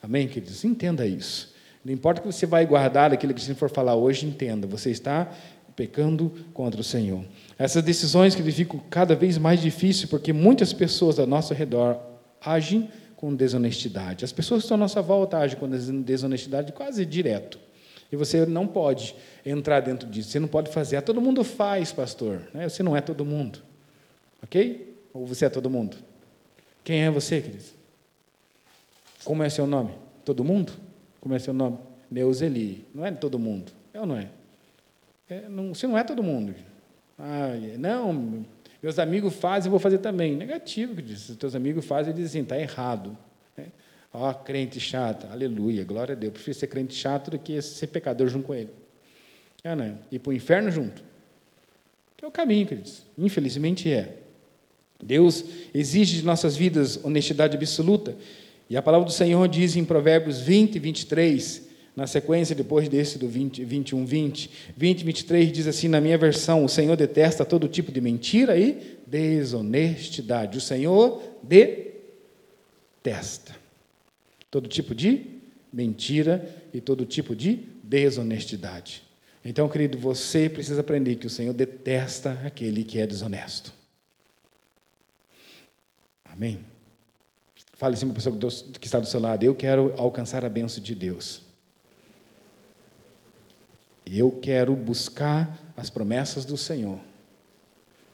Amém, 0.00 0.28
queridos? 0.28 0.64
Entenda 0.64 1.04
isso. 1.04 1.52
Não 1.84 1.92
importa 1.92 2.20
que 2.20 2.26
você 2.28 2.46
vai 2.46 2.64
guardar 2.64 3.12
aquilo 3.12 3.34
que 3.34 3.40
você 3.40 3.54
for 3.54 3.70
falar 3.70 3.96
hoje, 3.96 4.26
entenda. 4.26 4.68
Você 4.68 4.90
está 4.90 5.32
pecando 5.74 6.32
contra 6.54 6.80
o 6.80 6.84
Senhor. 6.84 7.24
Essas 7.58 7.82
decisões 7.82 8.36
que 8.36 8.42
ficam 8.52 8.80
cada 8.88 9.16
vez 9.16 9.36
mais 9.36 9.60
difíceis, 9.60 10.08
porque 10.08 10.32
muitas 10.32 10.72
pessoas 10.72 11.18
ao 11.18 11.26
nosso 11.26 11.52
redor 11.52 12.15
agem 12.46 12.88
com 13.16 13.34
desonestidade. 13.34 14.24
As 14.24 14.32
pessoas 14.32 14.60
que 14.60 14.64
estão 14.66 14.76
à 14.76 14.78
nossa 14.78 15.02
volta 15.02 15.38
agem 15.38 15.58
com 15.58 15.68
desonestidade 15.68 16.72
quase 16.72 17.04
direto. 17.04 17.58
E 18.10 18.16
você 18.16 18.46
não 18.46 18.66
pode 18.66 19.16
entrar 19.44 19.80
dentro 19.80 20.08
disso. 20.08 20.30
Você 20.30 20.38
não 20.38 20.46
pode 20.46 20.70
fazer. 20.70 20.96
Ah, 20.96 21.02
todo 21.02 21.20
mundo 21.20 21.42
faz, 21.42 21.92
pastor. 21.92 22.42
Né? 22.54 22.68
Você 22.68 22.82
não 22.82 22.96
é 22.96 23.00
todo 23.00 23.24
mundo. 23.24 23.58
Ok? 24.42 24.96
Ou 25.12 25.26
você 25.26 25.46
é 25.46 25.48
todo 25.48 25.68
mundo? 25.68 25.96
Quem 26.84 27.02
é 27.02 27.10
você, 27.10 27.40
querido? 27.40 27.64
Como 29.24 29.42
é 29.42 29.48
seu 29.48 29.66
nome? 29.66 29.90
Todo 30.24 30.44
mundo? 30.44 30.72
Como 31.20 31.34
é 31.34 31.38
seu 31.40 31.52
nome? 31.52 31.78
Neuzeli. 32.08 32.86
Não 32.94 33.04
é 33.04 33.10
todo 33.10 33.38
mundo. 33.40 33.72
É 33.92 33.98
ou 33.98 34.06
não 34.06 34.16
é? 34.16 34.28
é 35.28 35.48
não, 35.48 35.74
você 35.74 35.86
não 35.88 35.98
é 35.98 36.04
todo 36.04 36.22
mundo. 36.22 36.54
Ah, 37.18 37.48
não, 37.76 38.44
meus 38.86 39.00
amigos 39.00 39.34
fazem, 39.34 39.66
eu 39.66 39.72
vou 39.72 39.80
fazer 39.80 39.98
também. 39.98 40.36
Negativo. 40.36 40.94
Se 41.16 41.32
os 41.32 41.36
teus 41.36 41.56
amigos 41.56 41.84
fazem, 41.84 42.12
eles 42.12 42.26
dizem, 42.26 42.42
está 42.42 42.56
errado. 42.56 43.18
Ó, 44.14 44.30
oh, 44.30 44.34
crente 44.34 44.78
chato, 44.78 45.26
aleluia, 45.26 45.82
glória 45.82 46.12
a 46.12 46.16
Deus. 46.16 46.28
Eu 46.28 46.32
prefiro 46.32 46.56
ser 46.56 46.68
crente 46.68 46.94
chato 46.94 47.32
do 47.32 47.38
que 47.38 47.60
ser 47.60 47.88
pecador 47.88 48.28
junto 48.28 48.46
com 48.46 48.54
ele. 48.54 48.70
É, 49.64 49.74
né? 49.74 49.96
Ir 50.12 50.20
para 50.20 50.30
o 50.30 50.32
inferno 50.32 50.70
junto. 50.70 51.02
Que 52.16 52.24
é 52.24 52.28
o 52.28 52.30
caminho, 52.30 52.64
queridos. 52.64 53.02
Infelizmente 53.18 53.92
é. 53.92 54.18
Deus 55.02 55.44
exige 55.74 56.18
de 56.18 56.24
nossas 56.24 56.56
vidas 56.56 57.04
honestidade 57.04 57.56
absoluta. 57.56 58.16
E 58.70 58.76
a 58.76 58.82
palavra 58.82 59.04
do 59.04 59.12
Senhor 59.12 59.48
diz 59.48 59.74
em 59.74 59.84
Provérbios 59.84 60.40
20, 60.40 60.78
23, 60.78 61.65
na 61.96 62.06
sequência 62.06 62.54
depois 62.54 62.88
desse 62.90 63.18
do 63.18 63.26
20, 63.26 63.64
21, 63.64 64.04
20, 64.04 64.50
20, 64.76 65.04
23 65.04 65.50
diz 65.50 65.66
assim 65.66 65.88
na 65.88 65.98
minha 65.98 66.18
versão: 66.18 66.62
O 66.62 66.68
Senhor 66.68 66.94
detesta 66.94 67.42
todo 67.42 67.66
tipo 67.66 67.90
de 67.90 68.02
mentira 68.02 68.58
e 68.58 68.98
desonestidade. 69.06 70.58
O 70.58 70.60
Senhor 70.60 71.22
detesta 71.42 71.96
todo 74.50 74.68
tipo 74.68 74.94
de 74.94 75.40
mentira 75.72 76.46
e 76.72 76.80
todo 76.82 77.06
tipo 77.06 77.34
de 77.34 77.60
desonestidade. 77.82 79.02
Então, 79.42 79.66
querido, 79.68 79.96
você 79.96 80.50
precisa 80.50 80.82
aprender 80.82 81.16
que 81.16 81.26
o 81.26 81.30
Senhor 81.30 81.54
detesta 81.54 82.32
aquele 82.44 82.84
que 82.84 82.98
é 82.98 83.06
desonesto. 83.06 83.72
Amém? 86.24 86.60
Fale 87.72 87.94
assim 87.94 88.06
para 88.06 88.12
a 88.12 88.16
pessoa 88.16 88.36
que 88.78 88.86
está 88.86 89.00
do 89.00 89.06
seu 89.06 89.20
lado: 89.20 89.42
Eu 89.44 89.54
quero 89.54 89.94
alcançar 89.96 90.44
a 90.44 90.50
bênção 90.50 90.82
de 90.82 90.94
Deus. 90.94 91.45
Eu 94.06 94.30
quero 94.30 94.74
buscar 94.74 95.58
as 95.76 95.90
promessas 95.90 96.44
do 96.44 96.56
Senhor. 96.56 96.98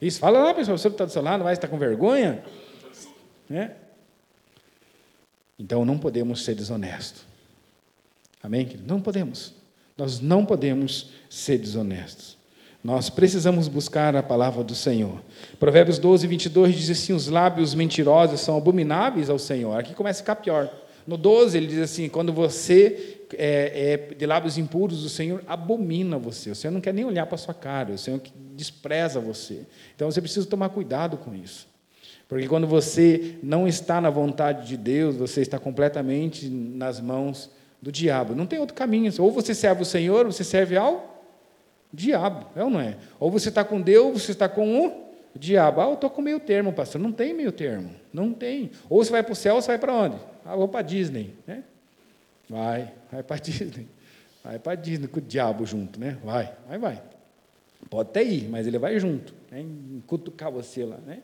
Isso, 0.01 0.19
fala 0.19 0.39
lá, 0.39 0.53
pessoal, 0.53 0.77
você 0.77 0.87
está 0.87 1.05
do 1.05 1.11
seu 1.11 1.21
lado, 1.21 1.43
vai 1.43 1.53
estar 1.53 1.67
com 1.67 1.77
vergonha? 1.77 2.43
Né? 3.47 3.75
Então 5.57 5.85
não 5.85 5.97
podemos 5.97 6.43
ser 6.43 6.55
desonestos. 6.55 7.23
Amém? 8.41 8.77
Não 8.85 8.99
podemos. 8.99 9.53
Nós 9.97 10.19
não 10.19 10.45
podemos 10.45 11.11
ser 11.29 11.57
desonestos. 11.57 12.37
Nós 12.83 13.09
precisamos 13.09 13.69
buscar 13.69 14.13
a 14.15 14.21
palavra 14.21 14.61
do 14.61 14.75
Senhor. 14.75 15.21
Provérbios 15.57 15.97
12, 15.97 16.27
22 16.27 16.75
diz 16.75 16.89
assim: 16.89 17.13
os 17.13 17.27
lábios 17.27 17.73
mentirosos 17.73 18.41
são 18.41 18.57
abomináveis 18.57 19.29
ao 19.29 19.39
Senhor. 19.39 19.79
Aqui 19.79 19.93
começa 19.93 20.19
a 20.19 20.23
ficar 20.23 20.35
pior. 20.35 20.69
No 21.07 21.15
12 21.15 21.55
ele 21.57 21.67
diz 21.67 21.79
assim: 21.79 22.09
quando 22.09 22.33
você 22.33 23.12
é, 23.37 23.93
é 23.93 23.97
de 24.15 24.25
lábios 24.25 24.57
impuros, 24.57 25.03
o 25.03 25.09
Senhor 25.09 25.43
abomina 25.47 26.17
você. 26.17 26.51
O 26.51 26.55
Senhor 26.55 26.71
não 26.71 26.81
quer 26.81 26.93
nem 26.93 27.05
olhar 27.05 27.25
para 27.25 27.35
a 27.35 27.37
sua 27.37 27.53
cara, 27.53 27.93
o 27.93 27.97
Senhor 27.97 28.21
despreza 28.55 29.19
você. 29.19 29.61
Então 29.95 30.09
você 30.09 30.21
precisa 30.21 30.45
tomar 30.45 30.69
cuidado 30.69 31.17
com 31.17 31.33
isso. 31.35 31.67
Porque 32.27 32.47
quando 32.47 32.65
você 32.65 33.35
não 33.43 33.67
está 33.67 34.01
na 34.01 34.09
vontade 34.09 34.67
de 34.67 34.77
Deus, 34.77 35.15
você 35.15 35.41
está 35.41 35.59
completamente 35.59 36.49
nas 36.49 36.99
mãos 36.99 37.51
do 37.81 37.91
diabo. 37.91 38.33
Não 38.33 38.45
tem 38.45 38.59
outro 38.59 38.75
caminho. 38.75 39.11
Ou 39.19 39.31
você 39.31 39.53
serve 39.53 39.81
o 39.81 39.85
Senhor, 39.85 40.25
ou 40.25 40.31
você 40.31 40.43
serve 40.43 40.77
ao 40.77 41.27
diabo. 41.93 42.47
É 42.55 42.63
ou 42.63 42.69
não 42.69 42.79
é? 42.79 42.97
Ou 43.19 43.29
você 43.29 43.49
está 43.49 43.63
com 43.63 43.79
Deus, 43.79 44.05
ou 44.05 44.17
você 44.17 44.31
está 44.31 44.49
com 44.49 44.87
o 44.87 45.03
diabo. 45.37 45.81
Ah, 45.81 45.85
eu 45.85 45.93
estou 45.93 46.09
com 46.09 46.21
meio 46.21 46.39
termo, 46.39 46.73
pastor. 46.73 46.99
Não 46.99 47.11
tem 47.11 47.33
meio 47.33 47.51
termo. 47.51 47.91
Não 48.11 48.33
tem. 48.33 48.71
Ou 48.89 49.03
você 49.03 49.11
vai 49.11 49.21
para 49.21 49.33
o 49.33 49.35
céu, 49.35 49.55
ou 49.55 49.61
você 49.61 49.67
vai 49.67 49.77
para 49.77 49.93
onde? 49.93 50.15
Ah, 50.45 50.55
vou 50.55 50.67
para 50.67 50.81
Disney. 50.81 51.35
Né? 51.45 51.63
Vai, 52.49 52.93
vai 53.11 53.23
para 53.23 53.37
Disney. 53.41 53.87
Vai 54.43 54.59
para 54.59 54.75
Disney 54.75 55.07
com 55.07 55.19
o 55.19 55.21
diabo 55.21 55.65
junto, 55.65 55.99
né? 55.99 56.17
Vai, 56.23 56.53
vai, 56.67 56.77
vai. 56.77 57.03
Pode 57.89 58.09
até 58.09 58.23
ir, 58.23 58.49
mas 58.49 58.67
ele 58.67 58.77
vai 58.77 58.99
junto, 58.99 59.33
né? 59.51 59.65
cutucar 60.07 60.51
você 60.51 60.85
lá, 60.85 60.97
né? 60.97 61.19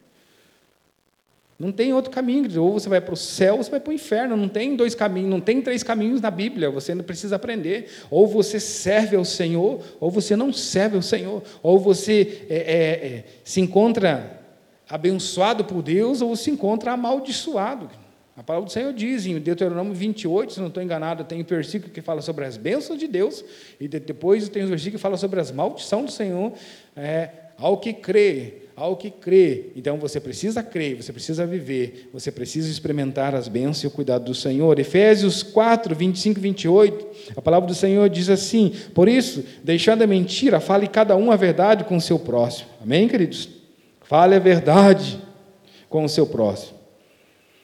Não 1.60 1.74
tem 1.74 1.94
outro 1.94 2.10
caminho, 2.10 2.62
ou 2.62 2.72
você 2.72 2.88
vai 2.88 3.02
para 3.02 3.14
o 3.14 3.18
céu 3.18 3.58
ou 3.58 3.64
você 3.64 3.70
vai 3.70 3.82
para 3.82 3.92
o 3.92 3.94
inferno. 3.94 4.38
Não 4.38 4.48
tem 4.48 4.78
dois 4.78 4.96
caminhos, 4.96 5.30
não 5.30 5.42
tem 5.42 5.62
três 5.62 5.84
caminhos 5.84 6.22
na 6.22 6.32
Bíblia. 6.32 6.72
Você 6.72 6.96
não 6.96 7.04
precisa 7.04 7.36
aprender. 7.36 7.90
Ou 8.10 8.26
você 8.26 8.62
serve 8.62 9.18
ao 9.18 9.26
Senhor, 9.26 9.84
ou 10.00 10.10
você 10.10 10.38
não 10.38 10.54
serve 10.54 10.96
ao 10.96 11.02
Senhor. 11.02 11.44
Ou 11.62 11.78
você 11.78 12.46
é, 12.50 12.56
é, 12.56 13.08
é, 13.08 13.26
se 13.44 13.60
encontra 13.60 14.40
abençoado 14.88 15.66
por 15.66 15.82
Deus, 15.82 16.22
ou 16.22 16.34
se 16.38 16.50
encontra 16.50 16.94
amaldiçoado. 16.94 17.90
A 18.40 18.44
palavra 18.44 18.68
do 18.68 18.72
Senhor 18.72 18.94
diz 18.94 19.26
em 19.26 19.38
Deuteronômio 19.38 19.94
28, 19.94 20.54
se 20.54 20.60
não 20.62 20.70
estou 20.70 20.82
enganado, 20.82 21.26
tem 21.26 21.42
um 21.42 21.44
versículo 21.44 21.92
que 21.92 22.02
fala 22.02 22.22
sobre 22.22 22.46
as 22.46 22.56
bênçãos 22.56 22.98
de 22.98 23.06
Deus, 23.06 23.44
e 23.78 23.86
depois 23.86 24.48
tem 24.48 24.64
um 24.64 24.68
versículo 24.68 24.94
que 24.94 25.02
fala 25.02 25.18
sobre 25.18 25.42
as 25.42 25.52
maldições 25.52 26.06
do 26.06 26.12
Senhor. 26.12 26.54
É, 26.96 27.32
ao 27.58 27.78
que 27.78 27.92
crê, 27.92 28.54
ao 28.78 28.96
que 28.96 29.12
crê. 29.12 29.72
Então 29.76 29.98
você 29.98 30.22
precisa 30.22 30.64
crer, 30.64 30.96
você 30.96 31.12
precisa 31.12 31.46
viver, 31.46 32.10
você 32.14 32.32
precisa 32.32 32.72
experimentar 32.72 33.36
as 33.36 33.50
bênçãos 33.50 33.84
e 33.84 33.88
o 33.88 33.92
cuidado 33.92 34.24
do 34.24 34.34
Senhor. 34.34 34.80
Efésios 34.80 35.44
4, 35.44 35.94
25 35.94 36.40
e 36.40 36.42
28, 36.42 37.08
a 37.36 37.42
palavra 37.42 37.68
do 37.68 37.76
Senhor 37.76 38.10
diz 38.10 38.30
assim: 38.30 38.74
Por 38.96 39.10
isso, 39.10 39.44
deixando 39.66 40.04
a 40.04 40.08
mentira, 40.08 40.62
fale 40.62 40.88
cada 40.88 41.14
um 41.18 41.30
a 41.30 41.36
verdade 41.36 41.84
com 41.84 41.98
o 41.98 42.02
seu 42.02 42.18
próximo. 42.18 42.70
Amém, 42.82 43.06
queridos? 43.06 43.50
Fale 44.00 44.34
a 44.34 44.40
verdade 44.40 45.20
com 45.90 46.06
o 46.06 46.10
seu 46.10 46.26
próximo. 46.26 46.79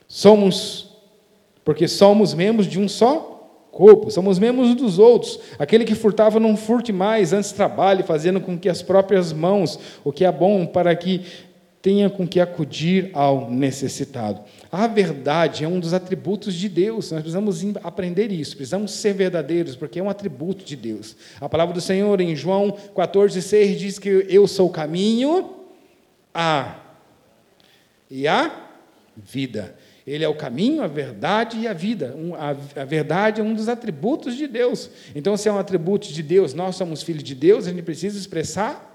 Somos, 0.07 0.89
porque 1.63 1.87
somos 1.87 2.33
membros 2.33 2.67
de 2.67 2.79
um 2.79 2.87
só 2.87 3.35
corpo, 3.71 4.09
somos 4.09 4.39
membros 4.39 4.73
dos 4.73 4.99
outros. 4.99 5.39
Aquele 5.59 5.83
que 5.83 5.95
furtava 5.95 6.39
não 6.39 6.55
furte 6.55 6.93
mais, 6.93 7.33
antes 7.33 7.51
trabalhe, 7.51 8.03
fazendo 8.03 8.39
com 8.39 8.57
que 8.57 8.69
as 8.69 8.81
próprias 8.81 9.33
mãos, 9.33 9.77
o 10.03 10.11
que 10.11 10.23
é 10.23 10.31
bom, 10.31 10.65
para 10.65 10.95
que 10.95 11.25
tenha 11.81 12.09
com 12.09 12.27
que 12.27 12.39
acudir 12.39 13.11
ao 13.13 13.51
necessitado. 13.51 14.41
A 14.71 14.87
verdade 14.87 15.63
é 15.63 15.67
um 15.67 15.79
dos 15.79 15.93
atributos 15.93 16.55
de 16.55 16.67
Deus, 16.67 17.11
nós 17.11 17.21
precisamos 17.21 17.63
aprender 17.83 18.31
isso, 18.31 18.55
precisamos 18.55 18.91
ser 18.91 19.13
verdadeiros, 19.13 19.75
porque 19.75 19.99
é 19.99 20.03
um 20.03 20.09
atributo 20.09 20.65
de 20.65 20.75
Deus. 20.75 21.15
A 21.39 21.47
palavra 21.47 21.75
do 21.75 21.81
Senhor 21.81 22.19
em 22.19 22.35
João 22.35 22.75
14,6 22.95 23.75
diz 23.75 23.99
que 23.99 24.25
eu 24.27 24.47
sou 24.47 24.67
o 24.67 24.71
caminho, 24.71 25.51
a 26.33 26.79
e 28.09 28.27
a 28.27 28.51
vida. 29.15 29.75
Ele 30.05 30.23
é 30.23 30.27
o 30.27 30.35
caminho, 30.35 30.83
a 30.83 30.87
verdade 30.87 31.57
e 31.57 31.67
a 31.67 31.73
vida. 31.73 32.15
a, 32.75 32.85
verdade 32.85 33.41
é 33.41 33.43
um 33.43 33.53
dos 33.53 33.67
atributos 33.67 34.35
de 34.35 34.47
Deus. 34.47 34.89
Então, 35.15 35.35
se 35.35 35.49
é 35.49 35.51
um 35.51 35.57
atributo 35.57 36.07
de 36.07 36.21
Deus, 36.21 36.53
nós 36.53 36.75
somos 36.75 37.01
filhos 37.01 37.23
de 37.23 37.33
Deus, 37.33 37.65
a 37.65 37.71
gente 37.71 37.81
precisa 37.81 38.17
expressar 38.17 38.93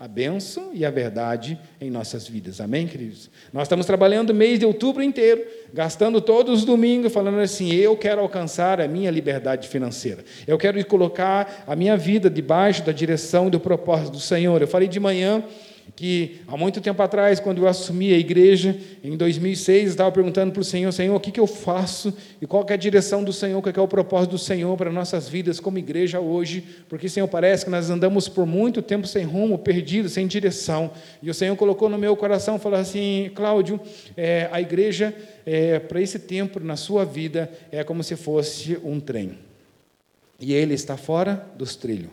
a 0.00 0.08
bênção 0.08 0.70
e 0.72 0.82
a 0.82 0.90
verdade 0.90 1.60
em 1.78 1.90
nossas 1.90 2.26
vidas. 2.26 2.58
Amém, 2.58 2.86
queridos? 2.86 3.28
Nós 3.52 3.64
estamos 3.64 3.84
trabalhando 3.84 4.30
o 4.30 4.34
mês 4.34 4.58
de 4.58 4.64
outubro 4.64 5.02
inteiro, 5.02 5.44
gastando 5.74 6.22
todos 6.22 6.60
os 6.60 6.64
domingos, 6.64 7.12
falando 7.12 7.38
assim: 7.38 7.70
eu 7.74 7.94
quero 7.96 8.22
alcançar 8.22 8.80
a 8.80 8.88
minha 8.88 9.10
liberdade 9.10 9.68
financeira. 9.68 10.24
Eu 10.46 10.56
quero 10.56 10.82
colocar 10.86 11.64
a 11.66 11.76
minha 11.76 11.98
vida 11.98 12.30
debaixo 12.30 12.82
da 12.82 12.92
direção 12.92 13.48
e 13.48 13.50
do 13.50 13.60
propósito 13.60 14.12
do 14.12 14.20
Senhor. 14.20 14.62
Eu 14.62 14.68
falei 14.68 14.88
de 14.88 14.98
manhã 14.98 15.44
que 15.96 16.40
há 16.46 16.56
muito 16.56 16.80
tempo 16.80 17.02
atrás, 17.02 17.40
quando 17.40 17.58
eu 17.58 17.66
assumi 17.66 18.12
a 18.12 18.18
igreja, 18.18 18.76
em 19.02 19.16
2006, 19.16 19.84
eu 19.84 19.90
estava 19.90 20.12
perguntando 20.12 20.52
para 20.52 20.60
o 20.60 20.64
Senhor, 20.64 20.92
Senhor, 20.92 21.14
o 21.14 21.20
que, 21.20 21.30
que 21.30 21.40
eu 21.40 21.46
faço 21.46 22.14
e 22.40 22.46
qual 22.46 22.66
é 22.68 22.74
a 22.74 22.76
direção 22.76 23.24
do 23.24 23.32
Senhor, 23.32 23.60
qual 23.62 23.74
é 23.74 23.80
o 23.80 23.88
propósito 23.88 24.32
do 24.32 24.38
Senhor 24.38 24.76
para 24.76 24.92
nossas 24.92 25.28
vidas 25.28 25.58
como 25.58 25.78
igreja 25.78 26.20
hoje, 26.20 26.64
porque, 26.88 27.08
Senhor, 27.08 27.26
parece 27.28 27.64
que 27.64 27.70
nós 27.70 27.88
andamos 27.88 28.28
por 28.28 28.44
muito 28.46 28.82
tempo 28.82 29.06
sem 29.06 29.24
rumo, 29.24 29.58
perdidos, 29.58 30.12
sem 30.12 30.26
direção, 30.26 30.90
e 31.22 31.30
o 31.30 31.34
Senhor 31.34 31.56
colocou 31.56 31.88
no 31.88 31.98
meu 31.98 32.14
coração, 32.16 32.58
falou 32.58 32.78
assim, 32.78 33.30
Cláudio, 33.34 33.80
é, 34.16 34.48
a 34.52 34.60
igreja, 34.60 35.14
é, 35.46 35.78
para 35.78 36.00
esse 36.00 36.18
tempo 36.18 36.60
na 36.60 36.76
sua 36.76 37.04
vida, 37.04 37.50
é 37.72 37.82
como 37.82 38.04
se 38.04 38.16
fosse 38.16 38.78
um 38.84 39.00
trem, 39.00 39.38
e 40.38 40.52
ele 40.52 40.74
está 40.74 40.96
fora 40.96 41.46
dos 41.56 41.74
trilhos. 41.74 42.10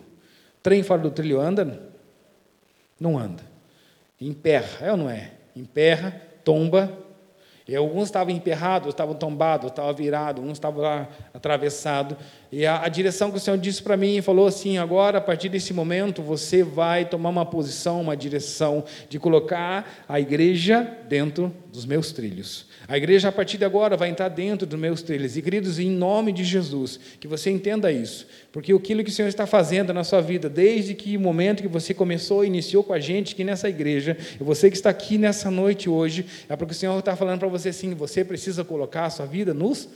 Trem 0.62 0.82
fora 0.82 1.00
do 1.00 1.10
trilho 1.10 1.40
anda? 1.40 1.80
Não 3.00 3.16
anda 3.16 3.47
emperra, 4.20 4.86
é 4.86 4.90
ou 4.90 4.96
não 4.96 5.10
é? 5.10 5.32
Emperra, 5.54 6.20
tomba. 6.44 7.06
E 7.68 7.76
alguns 7.76 8.04
estavam 8.04 8.34
emperrados, 8.34 8.88
estavam 8.88 9.14
tombados, 9.14 9.70
estavam 9.70 9.92
virados, 9.92 10.42
uns 10.42 10.52
estavam 10.52 10.80
lá 10.80 11.06
atravessados. 11.34 12.16
E 12.50 12.64
a, 12.64 12.82
a, 12.82 12.88
direção 12.88 13.30
que 13.30 13.36
o 13.36 13.40
Senhor 13.40 13.58
disse 13.58 13.82
para 13.82 13.94
mim, 13.94 14.22
falou 14.22 14.46
assim: 14.46 14.78
agora, 14.78 15.18
a 15.18 15.20
partir 15.20 15.50
desse 15.50 15.74
momento, 15.74 16.22
você 16.22 16.62
vai 16.62 17.04
tomar 17.04 17.28
uma 17.28 17.44
posição, 17.44 18.00
uma 18.00 18.16
direção 18.16 18.82
de 19.10 19.18
colocar 19.18 20.06
a 20.08 20.18
igreja 20.18 20.96
dentro 21.06 21.54
dos 21.70 21.84
meus 21.84 22.10
trilhos. 22.10 22.67
A 22.88 22.96
igreja, 22.96 23.28
a 23.28 23.32
partir 23.32 23.58
de 23.58 23.66
agora, 23.66 23.98
vai 23.98 24.08
entrar 24.08 24.30
dentro 24.30 24.66
dos 24.66 24.80
meus 24.80 25.02
trilhos. 25.02 25.36
E, 25.36 25.42
queridos, 25.42 25.78
em 25.78 25.90
nome 25.90 26.32
de 26.32 26.42
Jesus, 26.42 26.98
que 27.20 27.28
você 27.28 27.50
entenda 27.50 27.92
isso. 27.92 28.26
Porque 28.50 28.72
aquilo 28.72 29.04
que 29.04 29.10
o 29.10 29.12
Senhor 29.12 29.28
está 29.28 29.46
fazendo 29.46 29.92
na 29.92 30.02
sua 30.04 30.22
vida, 30.22 30.48
desde 30.48 30.94
que 30.94 31.14
o 31.14 31.20
momento 31.20 31.60
que 31.60 31.68
você 31.68 31.92
começou, 31.92 32.46
iniciou 32.46 32.82
com 32.82 32.94
a 32.94 32.98
gente 32.98 33.34
aqui 33.34 33.44
nessa 33.44 33.68
igreja, 33.68 34.16
e 34.40 34.42
você 34.42 34.70
que 34.70 34.76
está 34.76 34.88
aqui 34.88 35.18
nessa 35.18 35.50
noite 35.50 35.86
hoje, 35.86 36.24
é 36.48 36.56
porque 36.56 36.72
o 36.72 36.74
Senhor 36.74 36.98
está 36.98 37.14
falando 37.14 37.40
para 37.40 37.48
você 37.48 37.68
assim: 37.68 37.92
você 37.92 38.24
precisa 38.24 38.64
colocar 38.64 39.04
a 39.04 39.10
sua 39.10 39.26
vida 39.26 39.52
nos 39.52 39.86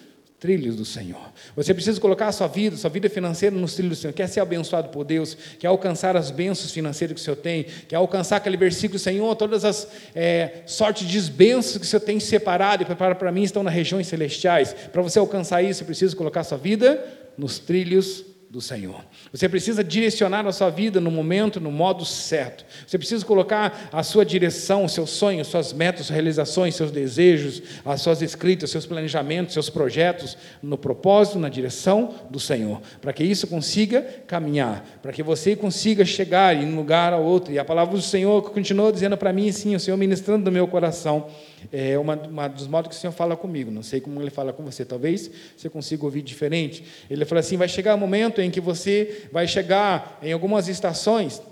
trilhos 0.42 0.74
do 0.74 0.84
Senhor. 0.84 1.32
Você 1.54 1.72
precisa 1.72 2.00
colocar 2.00 2.26
a 2.26 2.32
sua 2.32 2.48
vida, 2.48 2.76
sua 2.76 2.90
vida 2.90 3.08
financeira 3.08 3.54
nos 3.54 3.74
trilhos 3.74 3.98
do 3.98 4.02
Senhor. 4.02 4.12
Quer 4.12 4.26
ser 4.26 4.40
abençoado 4.40 4.88
por 4.88 5.04
Deus, 5.04 5.38
quer 5.56 5.68
alcançar 5.68 6.16
as 6.16 6.32
bênçãos 6.32 6.72
financeiras 6.72 7.14
que 7.14 7.20
o 7.20 7.24
Senhor 7.24 7.36
tem, 7.36 7.66
quer 7.86 7.94
alcançar 7.94 8.38
aquele 8.38 8.56
versículo, 8.56 8.98
Senhor, 8.98 9.36
todas 9.36 9.64
as 9.64 9.86
é, 10.16 10.62
sortes 10.66 11.06
de 11.06 11.20
bênçãos 11.30 11.76
que 11.78 11.84
o 11.84 11.88
Senhor 11.88 12.00
tem 12.00 12.18
separado 12.18 12.82
e 12.82 12.86
preparado 12.86 13.18
para 13.18 13.30
mim 13.30 13.44
estão 13.44 13.62
nas 13.62 13.72
regiões 13.72 14.08
celestiais. 14.08 14.74
Para 14.92 15.00
você 15.00 15.20
alcançar 15.20 15.62
isso, 15.62 15.78
você 15.78 15.84
precisa 15.84 16.16
colocar 16.16 16.40
a 16.40 16.44
sua 16.44 16.58
vida 16.58 17.00
nos 17.38 17.60
trilhos 17.60 18.24
do 18.52 18.60
Senhor. 18.60 19.02
Você 19.32 19.48
precisa 19.48 19.82
direcionar 19.82 20.46
a 20.46 20.52
sua 20.52 20.68
vida 20.68 21.00
no 21.00 21.10
momento, 21.10 21.58
no 21.58 21.72
modo 21.72 22.04
certo. 22.04 22.66
Você 22.86 22.98
precisa 22.98 23.24
colocar 23.24 23.88
a 23.90 24.02
sua 24.02 24.26
direção, 24.26 24.86
seus 24.86 25.08
sonhos, 25.08 25.48
suas 25.48 25.72
metas, 25.72 26.04
suas 26.04 26.14
realizações, 26.14 26.74
seus 26.74 26.90
desejos, 26.90 27.62
as 27.82 28.02
suas 28.02 28.20
escritas, 28.20 28.68
seus 28.68 28.84
planejamentos, 28.84 29.54
seus 29.54 29.70
projetos 29.70 30.36
no 30.62 30.76
propósito, 30.76 31.38
na 31.38 31.48
direção 31.48 32.14
do 32.28 32.38
Senhor, 32.38 32.82
para 33.00 33.14
que 33.14 33.24
isso 33.24 33.46
consiga 33.46 34.02
caminhar, 34.26 34.84
para 35.00 35.12
que 35.12 35.22
você 35.22 35.56
consiga 35.56 36.04
chegar 36.04 36.54
em 36.54 36.66
um 36.66 36.76
lugar 36.76 37.14
ao 37.14 37.24
outro. 37.24 37.54
E 37.54 37.58
a 37.58 37.64
palavra 37.64 37.96
do 37.96 38.02
Senhor 38.02 38.42
continuou 38.50 38.92
dizendo 38.92 39.16
para 39.16 39.32
mim, 39.32 39.50
sim, 39.50 39.74
o 39.74 39.80
Senhor 39.80 39.96
ministrando 39.96 40.44
no 40.44 40.52
meu 40.52 40.68
coração 40.68 41.26
é 41.70 41.98
uma, 41.98 42.14
uma, 42.14 42.48
dos 42.48 42.66
modos 42.66 42.88
que 42.88 42.94
o 42.96 42.98
Senhor 42.98 43.12
fala 43.12 43.36
comigo. 43.36 43.70
Não 43.70 43.82
sei 43.82 44.00
como 44.00 44.20
ele 44.20 44.30
fala 44.30 44.52
com 44.52 44.64
você. 44.64 44.84
Talvez 44.84 45.30
você 45.56 45.68
consiga 45.68 46.04
ouvir 46.04 46.22
diferente. 46.22 46.84
Ele 47.10 47.24
fala 47.24 47.40
assim: 47.40 47.56
vai 47.56 47.68
chegar 47.68 47.94
um 47.94 47.98
momento 47.98 48.40
em 48.40 48.50
que 48.50 48.60
você 48.60 49.28
vai 49.30 49.46
chegar 49.46 50.18
em 50.22 50.32
algumas 50.32 50.68
estações. 50.68 51.42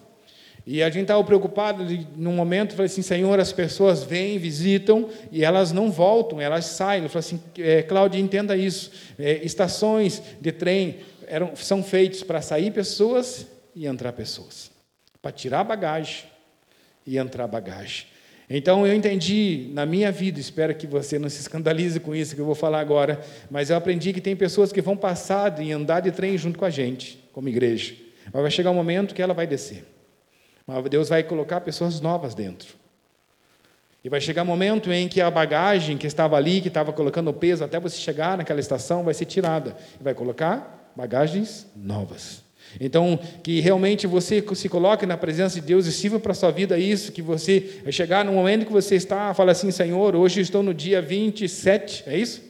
E 0.66 0.82
a 0.82 0.90
gente 0.90 1.02
estava 1.02 1.24
preocupado 1.24 1.84
num 2.16 2.34
momento, 2.34 2.72
falei 2.72 2.86
assim, 2.86 3.02
Senhor, 3.02 3.40
as 3.40 3.52
pessoas 3.52 4.04
vêm, 4.04 4.38
visitam 4.38 5.08
e 5.32 5.44
elas 5.44 5.72
não 5.72 5.90
voltam, 5.90 6.40
elas 6.40 6.66
saem. 6.66 7.00
Ele 7.00 7.08
falou 7.08 7.20
assim, 7.20 7.40
é, 7.58 7.82
Cláudia, 7.82 8.20
entenda 8.20 8.56
isso. 8.56 8.92
É, 9.18 9.44
estações 9.44 10.22
de 10.40 10.52
trem 10.52 10.98
eram, 11.26 11.56
são 11.56 11.82
feitas 11.82 12.22
para 12.22 12.42
sair 12.42 12.70
pessoas 12.72 13.46
e 13.74 13.86
entrar 13.86 14.12
pessoas, 14.12 14.70
para 15.22 15.32
tirar 15.32 15.64
bagagem 15.64 16.24
e 17.06 17.16
entrar 17.16 17.46
bagagem. 17.46 18.06
Então 18.52 18.84
eu 18.84 18.92
entendi 18.92 19.70
na 19.72 19.86
minha 19.86 20.10
vida, 20.10 20.40
espero 20.40 20.74
que 20.74 20.84
você 20.84 21.20
não 21.20 21.28
se 21.28 21.40
escandalize 21.40 22.00
com 22.00 22.12
isso 22.12 22.34
que 22.34 22.40
eu 22.40 22.44
vou 22.44 22.56
falar 22.56 22.80
agora, 22.80 23.20
mas 23.48 23.70
eu 23.70 23.76
aprendi 23.76 24.12
que 24.12 24.20
tem 24.20 24.34
pessoas 24.34 24.72
que 24.72 24.82
vão 24.82 24.96
passar 24.96 25.62
e 25.62 25.70
andar 25.70 26.00
de 26.00 26.10
trem 26.10 26.36
junto 26.36 26.58
com 26.58 26.64
a 26.64 26.70
gente, 26.70 27.22
como 27.32 27.48
igreja. 27.48 27.94
Mas 28.32 28.42
vai 28.42 28.50
chegar 28.50 28.72
um 28.72 28.74
momento 28.74 29.14
que 29.14 29.22
ela 29.22 29.32
vai 29.32 29.46
descer. 29.46 29.84
Mas 30.66 30.82
Deus 30.90 31.08
vai 31.08 31.22
colocar 31.22 31.60
pessoas 31.60 32.00
novas 32.00 32.34
dentro. 32.34 32.74
E 34.02 34.08
vai 34.08 34.20
chegar 34.20 34.42
um 34.42 34.46
momento 34.46 34.90
em 34.90 35.06
que 35.06 35.20
a 35.20 35.30
bagagem 35.30 35.96
que 35.96 36.06
estava 36.08 36.36
ali, 36.36 36.60
que 36.60 36.68
estava 36.68 36.92
colocando 36.92 37.32
peso 37.32 37.62
até 37.62 37.78
você 37.78 37.98
chegar 37.98 38.36
naquela 38.36 38.58
estação, 38.58 39.04
vai 39.04 39.14
ser 39.14 39.26
tirada. 39.26 39.76
E 40.00 40.02
vai 40.02 40.14
colocar 40.14 40.92
bagagens 40.96 41.68
novas. 41.76 42.42
Então, 42.78 43.18
que 43.42 43.60
realmente 43.60 44.06
você 44.06 44.44
se 44.54 44.68
coloque 44.68 45.06
na 45.06 45.16
presença 45.16 45.60
de 45.60 45.66
Deus 45.66 45.86
e 45.86 45.92
sirva 45.92 46.20
para 46.20 46.32
a 46.32 46.34
sua 46.34 46.50
vida 46.50 46.78
isso, 46.78 47.10
que 47.10 47.22
você 47.22 47.80
chegar 47.90 48.24
no 48.24 48.32
momento 48.32 48.66
que 48.66 48.72
você 48.72 48.94
está, 48.94 49.32
fala 49.34 49.52
assim, 49.52 49.70
Senhor, 49.70 50.14
hoje 50.14 50.40
estou 50.40 50.62
no 50.62 50.74
dia 50.74 51.00
27, 51.00 52.04
é 52.06 52.16
isso? 52.16 52.42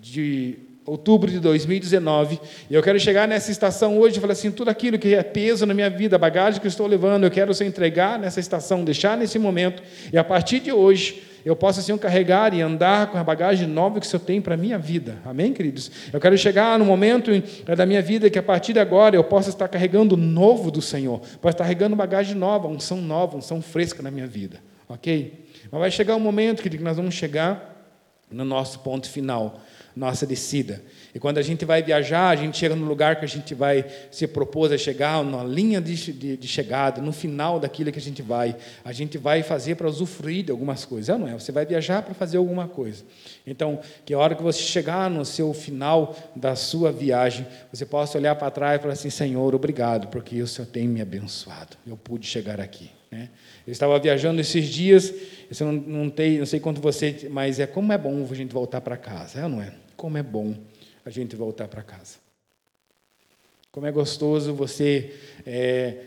De 0.00 0.56
outubro 0.84 1.30
de 1.30 1.38
2019, 1.38 2.40
e 2.70 2.74
eu 2.74 2.82
quero 2.82 2.98
chegar 2.98 3.28
nessa 3.28 3.50
estação 3.50 3.98
hoje 3.98 4.16
e 4.16 4.20
falar 4.20 4.32
assim, 4.32 4.50
tudo 4.50 4.70
aquilo 4.70 4.98
que 4.98 5.14
é 5.14 5.22
peso 5.22 5.66
na 5.66 5.74
minha 5.74 5.90
vida, 5.90 6.16
bagagem 6.16 6.58
que 6.58 6.66
eu 6.66 6.70
estou 6.70 6.86
levando, 6.86 7.24
eu 7.24 7.30
quero 7.30 7.52
se 7.52 7.62
entregar 7.62 8.18
nessa 8.18 8.40
estação, 8.40 8.82
deixar 8.84 9.16
nesse 9.16 9.38
momento, 9.38 9.82
e 10.10 10.16
a 10.16 10.24
partir 10.24 10.60
de 10.60 10.72
hoje, 10.72 11.22
eu 11.44 11.56
possa, 11.56 11.80
Senhor, 11.80 11.98
carregar 11.98 12.52
e 12.52 12.60
andar 12.60 13.10
com 13.10 13.18
a 13.18 13.24
bagagem 13.24 13.66
nova 13.66 14.00
que 14.00 14.06
o 14.06 14.08
Senhor 14.08 14.22
tem 14.22 14.40
para 14.40 14.54
a 14.54 14.56
minha 14.56 14.78
vida. 14.78 15.18
Amém, 15.24 15.52
queridos? 15.52 15.90
Eu 16.12 16.20
quero 16.20 16.36
chegar 16.36 16.78
no 16.78 16.84
momento 16.84 17.30
da 17.76 17.86
minha 17.86 18.02
vida 18.02 18.28
que 18.28 18.38
a 18.38 18.42
partir 18.42 18.72
de 18.72 18.80
agora 18.80 19.16
eu 19.16 19.24
possa 19.24 19.50
estar 19.50 19.68
carregando 19.68 20.14
o 20.14 20.18
novo 20.18 20.70
do 20.70 20.82
Senhor, 20.82 21.20
possa 21.40 21.54
estar 21.54 21.64
carregando 21.64 21.96
bagagem 21.96 22.34
nova, 22.34 22.68
unção 22.68 23.00
nova, 23.00 23.36
unção 23.36 23.62
fresca 23.62 24.02
na 24.02 24.10
minha 24.10 24.26
vida. 24.26 24.60
Ok? 24.88 25.46
Mas 25.70 25.80
vai 25.80 25.90
chegar 25.90 26.16
um 26.16 26.20
momento, 26.20 26.62
que 26.62 26.78
nós 26.78 26.96
vamos 26.96 27.14
chegar 27.14 27.77
no 28.30 28.44
nosso 28.44 28.80
ponto 28.80 29.08
final 29.08 29.60
nossa 29.98 30.24
descida. 30.24 30.80
E 31.12 31.18
quando 31.18 31.38
a 31.38 31.42
gente 31.42 31.64
vai 31.64 31.82
viajar, 31.82 32.28
a 32.28 32.36
gente 32.36 32.56
chega 32.56 32.76
no 32.76 32.86
lugar 32.86 33.16
que 33.16 33.24
a 33.24 33.28
gente 33.28 33.52
vai 33.52 33.84
se 34.10 34.26
propor 34.28 34.72
a 34.72 34.78
chegar, 34.78 35.24
na 35.24 35.42
linha 35.42 35.80
de, 35.80 36.12
de, 36.12 36.36
de 36.36 36.48
chegada, 36.48 37.02
no 37.02 37.12
final 37.12 37.58
daquilo 37.58 37.90
que 37.90 37.98
a 37.98 38.02
gente 38.02 38.22
vai. 38.22 38.56
A 38.84 38.92
gente 38.92 39.18
vai 39.18 39.42
fazer 39.42 39.74
para 39.74 39.88
usufruir 39.88 40.44
de 40.44 40.52
algumas 40.52 40.84
coisas. 40.84 41.08
É, 41.08 41.18
não 41.18 41.26
é? 41.26 41.32
Você 41.32 41.50
vai 41.50 41.66
viajar 41.66 42.02
para 42.02 42.14
fazer 42.14 42.36
alguma 42.36 42.68
coisa. 42.68 43.04
Então, 43.44 43.80
que 44.04 44.14
a 44.14 44.18
hora 44.18 44.36
que 44.36 44.42
você 44.42 44.60
chegar 44.60 45.10
no 45.10 45.24
seu 45.24 45.52
final 45.52 46.16
da 46.36 46.54
sua 46.54 46.92
viagem, 46.92 47.44
você 47.72 47.84
possa 47.84 48.16
olhar 48.16 48.36
para 48.36 48.50
trás 48.50 48.78
e 48.78 48.82
falar 48.82 48.94
assim: 48.94 49.10
Senhor, 49.10 49.52
obrigado, 49.54 50.06
porque 50.08 50.40
o 50.40 50.46
Senhor 50.46 50.68
tem 50.68 50.86
me 50.86 51.02
abençoado. 51.02 51.76
Eu 51.84 51.96
pude 51.96 52.26
chegar 52.26 52.60
aqui. 52.60 52.90
Né? 53.10 53.30
Eu 53.66 53.72
estava 53.72 53.98
viajando 53.98 54.40
esses 54.40 54.66
dias, 54.66 55.12
eu 55.50 55.66
não, 55.66 55.72
não, 55.72 56.10
tem, 56.10 56.38
não 56.38 56.46
sei 56.46 56.60
quanto 56.60 56.80
você, 56.80 57.28
mas 57.30 57.58
é 57.58 57.66
como 57.66 57.92
é 57.92 57.98
bom 57.98 58.26
a 58.30 58.34
gente 58.34 58.52
voltar 58.52 58.80
para 58.80 58.96
casa, 58.96 59.40
é, 59.40 59.48
não 59.48 59.62
é? 59.62 59.72
Como 59.96 60.18
é 60.18 60.22
bom 60.22 60.54
a 61.04 61.10
gente 61.10 61.34
voltar 61.34 61.68
para 61.68 61.82
casa. 61.82 62.16
Como 63.72 63.86
é 63.86 63.92
gostoso 63.92 64.52
você 64.52 65.14
é, 65.46 66.04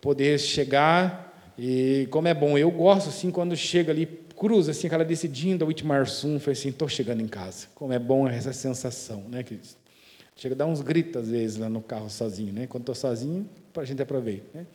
poder 0.00 0.38
chegar 0.40 1.52
e 1.58 2.08
como 2.10 2.26
é 2.26 2.34
bom. 2.34 2.56
Eu 2.56 2.70
gosto 2.70 3.10
assim 3.10 3.30
quando 3.30 3.56
chega 3.56 3.92
ali, 3.92 4.06
cruza 4.36 4.72
assim 4.72 4.86
aquela 4.86 5.04
descidinha 5.04 5.56
da 5.56 5.66
Itmarsum, 5.66 6.40
foi 6.40 6.54
assim, 6.54 6.70
estou 6.70 6.88
chegando 6.88 7.20
em 7.20 7.28
casa. 7.28 7.68
Como 7.74 7.92
é 7.92 7.98
bom 7.98 8.26
essa 8.28 8.52
sensação, 8.52 9.24
né, 9.28 9.42
queridos? 9.42 9.76
Chega 10.34 10.54
a 10.54 10.58
dar 10.58 10.66
uns 10.66 10.80
gritos 10.80 11.22
às 11.22 11.28
vezes 11.28 11.58
lá 11.58 11.68
no 11.68 11.82
carro 11.82 12.08
sozinho, 12.08 12.52
né? 12.52 12.66
Quando 12.66 12.82
estou 12.82 12.94
sozinho, 12.94 13.46
a 13.76 13.84
gente 13.84 14.00
aproveitar. 14.00 14.60
Né? 14.60 14.66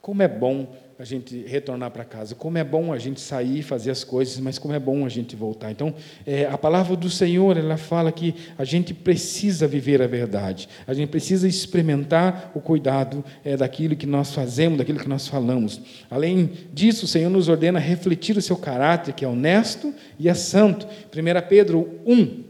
Como 0.00 0.22
é 0.22 0.28
bom 0.28 0.74
a 0.98 1.04
gente 1.04 1.44
retornar 1.46 1.90
para 1.90 2.04
casa, 2.04 2.34
como 2.34 2.56
é 2.56 2.64
bom 2.64 2.90
a 2.90 2.98
gente 2.98 3.20
sair, 3.20 3.62
fazer 3.62 3.90
as 3.90 4.02
coisas, 4.02 4.38
mas 4.40 4.58
como 4.58 4.72
é 4.72 4.78
bom 4.78 5.04
a 5.04 5.10
gente 5.10 5.36
voltar. 5.36 5.70
Então, 5.70 5.94
é, 6.26 6.46
a 6.46 6.56
palavra 6.56 6.96
do 6.96 7.10
Senhor, 7.10 7.54
ela 7.58 7.76
fala 7.76 8.10
que 8.10 8.34
a 8.56 8.64
gente 8.64 8.94
precisa 8.94 9.68
viver 9.68 10.00
a 10.00 10.06
verdade, 10.06 10.70
a 10.86 10.94
gente 10.94 11.10
precisa 11.10 11.46
experimentar 11.46 12.50
o 12.54 12.60
cuidado 12.60 13.22
é, 13.44 13.58
daquilo 13.58 13.94
que 13.94 14.06
nós 14.06 14.32
fazemos, 14.32 14.78
daquilo 14.78 14.98
que 14.98 15.08
nós 15.08 15.28
falamos. 15.28 15.82
Além 16.10 16.50
disso, 16.72 17.04
o 17.04 17.08
Senhor 17.08 17.28
nos 17.28 17.50
ordena 17.50 17.78
refletir 17.78 18.34
o 18.38 18.42
seu 18.42 18.56
caráter, 18.56 19.12
que 19.12 19.24
é 19.24 19.28
honesto 19.28 19.92
e 20.18 20.30
é 20.30 20.34
santo. 20.34 20.86
1 20.86 21.48
Pedro 21.48 22.00
1, 22.06 22.42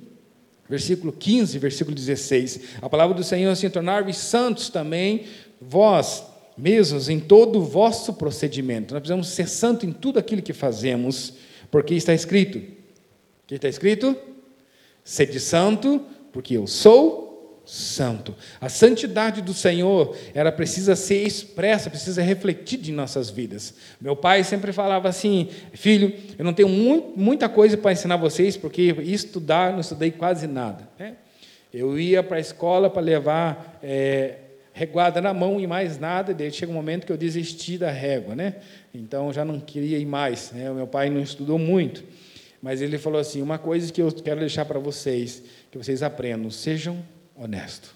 versículo 0.71 1.13
15, 1.13 1.59
versículo 1.59 1.97
16. 1.97 2.61
A 2.81 2.89
palavra 2.89 3.13
do 3.17 3.25
Senhor 3.25 3.49
é 3.49 3.53
assim: 3.53 3.69
tornar-vos 3.69 4.17
santos 4.17 4.69
também, 4.69 5.25
vós 5.61 6.36
mesmos 6.57 7.09
em 7.09 7.21
todo 7.21 7.59
o 7.59 7.65
vosso 7.65 8.15
procedimento. 8.15 8.95
Nós 8.95 9.01
precisamos 9.01 9.29
ser 9.29 9.49
santo 9.49 9.85
em 9.85 9.93
tudo 9.93 10.19
aquilo 10.19 10.43
que 10.43 10.53
fazemos, 10.53 11.35
porque 11.71 11.95
está 11.95 12.15
escrito. 12.15 12.59
O 12.59 13.47
que 13.47 13.57
está 13.57 13.69
escrito? 13.69 14.17
Sede 15.05 15.39
santo, 15.39 16.03
porque 16.33 16.57
eu 16.57 16.67
sou 16.67 17.27
santo. 17.67 18.35
A 18.61 18.69
santidade 18.69 19.43
do 19.43 19.53
Senhor, 19.53 20.17
ela 20.33 20.53
precisa 20.53 20.95
ser 20.95 21.27
expressa, 21.27 21.91
precisa 21.91 22.23
refletir 22.23 22.89
em 22.89 22.93
nossas 22.93 23.29
vidas. 23.29 23.75
Meu 24.01 24.15
pai 24.15 24.45
sempre 24.45 24.73
falava 24.73 25.09
assim: 25.09 25.49
filho, 25.73 26.13
eu 26.39 26.45
não 26.45 26.55
tenho 26.55 26.69
muita 26.69 27.49
coisa 27.49 27.77
para 27.77 27.93
ensinar 27.93 28.17
vocês, 28.17 28.57
porque 28.57 28.95
estudar, 29.01 29.73
não 29.73 29.81
estudei 29.81 30.13
quase 30.13 30.47
nada. 30.47 30.89
Né? 30.99 31.15
Eu 31.75 31.99
ia 31.99 32.23
para 32.23 32.39
a 32.39 32.41
escola 32.41 32.89
para 32.89 33.03
levar 33.03 33.79
é, 33.83 34.37
reguada 34.77 35.23
na 35.23 35.33
mão 35.33 35.59
e 35.59 35.67
mais 35.67 35.99
nada, 35.99 36.35
daí 36.35 36.53
chega 36.53 36.71
um 36.71 36.75
momento 36.75 37.07
que 37.07 37.13
eu 37.13 37.17
desisti 37.17 37.79
da 37.79 37.91
régua, 37.91 38.37
né? 38.37 38.57
Então 38.93 39.33
já 39.33 39.43
não 39.43 39.59
queria 39.59 39.97
ir 39.97 40.05
mais. 40.05 40.53
Né? 40.53 40.71
O 40.71 40.75
meu 40.75 40.87
pai 40.87 41.09
não 41.09 41.19
estudou 41.19 41.59
muito. 41.59 42.05
Mas 42.61 42.83
ele 42.83 42.99
falou 42.99 43.19
assim: 43.19 43.41
uma 43.41 43.57
coisa 43.57 43.91
que 43.91 44.03
eu 44.03 44.13
quero 44.13 44.41
deixar 44.41 44.67
para 44.67 44.79
vocês, 44.79 45.43
que 45.71 45.79
vocês 45.79 46.03
aprendam, 46.03 46.51
sejam 46.51 47.03
honestos 47.35 47.91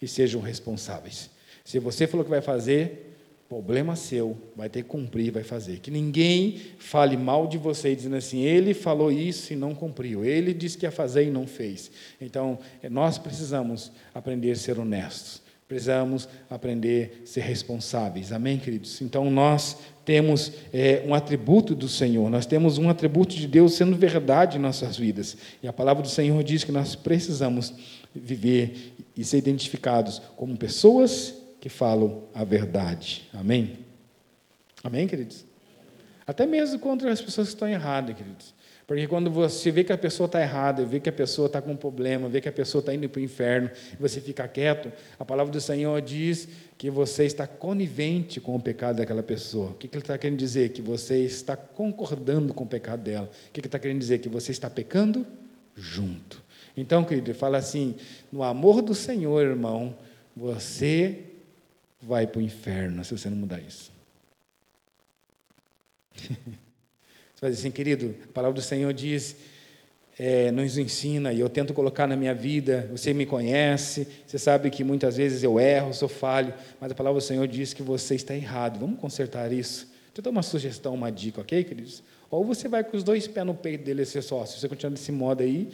e 0.00 0.06
sejam 0.06 0.40
responsáveis. 0.40 1.28
Se 1.64 1.80
você 1.80 2.06
falou 2.06 2.22
que 2.22 2.30
vai 2.30 2.40
fazer, 2.40 3.16
problema 3.48 3.96
seu, 3.96 4.38
vai 4.54 4.68
ter 4.68 4.84
que 4.84 4.88
cumprir, 4.88 5.32
vai 5.32 5.42
fazer. 5.42 5.80
Que 5.80 5.90
ninguém 5.90 6.60
fale 6.78 7.16
mal 7.16 7.48
de 7.48 7.58
você 7.58 7.92
dizendo 7.92 8.14
assim: 8.14 8.42
ele 8.42 8.72
falou 8.72 9.10
isso 9.10 9.52
e 9.52 9.56
não 9.56 9.74
cumpriu, 9.74 10.24
ele 10.24 10.54
disse 10.54 10.78
que 10.78 10.86
ia 10.86 10.92
fazer 10.92 11.24
e 11.24 11.30
não 11.30 11.44
fez. 11.44 11.90
Então, 12.20 12.56
nós 12.88 13.18
precisamos 13.18 13.90
aprender 14.14 14.52
a 14.52 14.56
ser 14.56 14.78
honestos. 14.78 15.49
Precisamos 15.70 16.28
aprender 16.50 17.22
a 17.22 17.26
ser 17.26 17.42
responsáveis. 17.42 18.32
Amém, 18.32 18.58
queridos? 18.58 19.00
Então, 19.00 19.30
nós 19.30 19.76
temos 20.04 20.50
é, 20.72 21.04
um 21.06 21.14
atributo 21.14 21.76
do 21.76 21.88
Senhor, 21.88 22.28
nós 22.28 22.44
temos 22.44 22.76
um 22.76 22.88
atributo 22.88 23.36
de 23.36 23.46
Deus 23.46 23.74
sendo 23.74 23.94
verdade 23.94 24.58
em 24.58 24.60
nossas 24.60 24.96
vidas. 24.96 25.36
E 25.62 25.68
a 25.68 25.72
palavra 25.72 26.02
do 26.02 26.08
Senhor 26.08 26.42
diz 26.42 26.64
que 26.64 26.72
nós 26.72 26.96
precisamos 26.96 27.72
viver 28.12 28.96
e 29.16 29.24
ser 29.24 29.38
identificados 29.38 30.20
como 30.34 30.56
pessoas 30.56 31.36
que 31.60 31.68
falam 31.68 32.24
a 32.34 32.42
verdade. 32.42 33.28
Amém? 33.32 33.78
Amém, 34.82 35.06
queridos? 35.06 35.44
Até 36.26 36.46
mesmo 36.46 36.80
contra 36.80 37.12
as 37.12 37.22
pessoas 37.22 37.46
que 37.46 37.54
estão 37.54 37.68
erradas, 37.68 38.16
queridos. 38.16 38.52
Porque 38.90 39.06
quando 39.06 39.30
você 39.30 39.70
vê 39.70 39.84
que 39.84 39.92
a 39.92 39.96
pessoa 39.96 40.26
está 40.26 40.40
errada, 40.40 40.84
vê 40.84 40.98
que 40.98 41.08
a 41.08 41.12
pessoa 41.12 41.46
está 41.46 41.62
com 41.62 41.70
um 41.70 41.76
problema, 41.76 42.28
vê 42.28 42.40
que 42.40 42.48
a 42.48 42.52
pessoa 42.52 42.80
está 42.80 42.92
indo 42.92 43.08
para 43.08 43.20
o 43.20 43.22
inferno, 43.22 43.70
e 43.92 43.96
você 44.02 44.20
fica 44.20 44.48
quieto, 44.48 44.92
a 45.16 45.24
palavra 45.24 45.52
do 45.52 45.60
Senhor 45.60 46.02
diz 46.02 46.48
que 46.76 46.90
você 46.90 47.24
está 47.24 47.46
conivente 47.46 48.40
com 48.40 48.56
o 48.56 48.60
pecado 48.60 48.96
daquela 48.96 49.22
pessoa. 49.22 49.70
O 49.70 49.74
que, 49.74 49.86
que 49.86 49.94
ele 49.94 50.02
está 50.02 50.18
querendo 50.18 50.38
dizer? 50.38 50.70
Que 50.70 50.82
você 50.82 51.18
está 51.18 51.56
concordando 51.56 52.52
com 52.52 52.64
o 52.64 52.66
pecado 52.66 53.04
dela. 53.04 53.26
O 53.26 53.52
que, 53.52 53.60
que 53.60 53.60
ele 53.60 53.68
está 53.68 53.78
querendo 53.78 54.00
dizer? 54.00 54.18
Que 54.18 54.28
você 54.28 54.50
está 54.50 54.68
pecando 54.68 55.24
junto. 55.76 56.42
Então, 56.76 57.04
querido, 57.04 57.30
ele 57.30 57.38
fala 57.38 57.58
assim: 57.58 57.94
no 58.32 58.42
amor 58.42 58.82
do 58.82 58.92
Senhor, 58.92 59.40
irmão, 59.40 59.96
você 60.36 61.26
vai 62.02 62.26
para 62.26 62.40
o 62.40 62.42
inferno 62.42 63.04
se 63.04 63.16
você 63.16 63.30
não 63.30 63.36
mudar 63.36 63.60
isso. 63.60 63.92
Você 67.40 67.46
vai 67.46 67.50
dizer 67.52 67.62
assim, 67.62 67.70
querido, 67.70 68.14
a 68.22 68.32
palavra 68.34 68.54
do 68.54 68.60
Senhor 68.60 68.92
diz, 68.92 69.34
é, 70.18 70.50
nos 70.50 70.76
ensina, 70.76 71.32
e 71.32 71.40
eu 71.40 71.48
tento 71.48 71.72
colocar 71.72 72.06
na 72.06 72.14
minha 72.14 72.34
vida, 72.34 72.86
você 72.90 73.14
me 73.14 73.24
conhece, 73.24 74.06
você 74.26 74.38
sabe 74.38 74.68
que 74.68 74.84
muitas 74.84 75.16
vezes 75.16 75.42
eu 75.42 75.58
erro, 75.58 75.94
sou 75.94 76.06
falho, 76.06 76.52
mas 76.78 76.92
a 76.92 76.94
palavra 76.94 77.18
do 77.18 77.24
Senhor 77.24 77.48
diz 77.48 77.72
que 77.72 77.82
você 77.82 78.14
está 78.14 78.34
errado. 78.34 78.78
Vamos 78.78 79.00
consertar 79.00 79.50
isso? 79.54 79.86
Deixa 79.86 80.18
eu 80.18 80.22
dar 80.24 80.28
uma 80.28 80.42
sugestão, 80.42 80.92
uma 80.92 81.10
dica, 81.10 81.40
ok, 81.40 81.64
queridos? 81.64 82.02
Ou 82.30 82.44
você 82.44 82.68
vai 82.68 82.84
com 82.84 82.94
os 82.94 83.02
dois 83.02 83.26
pés 83.26 83.46
no 83.46 83.54
peito 83.54 83.84
dele 83.84 84.04
ser 84.04 84.20
sócio. 84.20 84.56
Se 84.56 84.60
você 84.60 84.68
continuar 84.68 84.92
desse 84.92 85.10
modo 85.10 85.42
aí, 85.42 85.70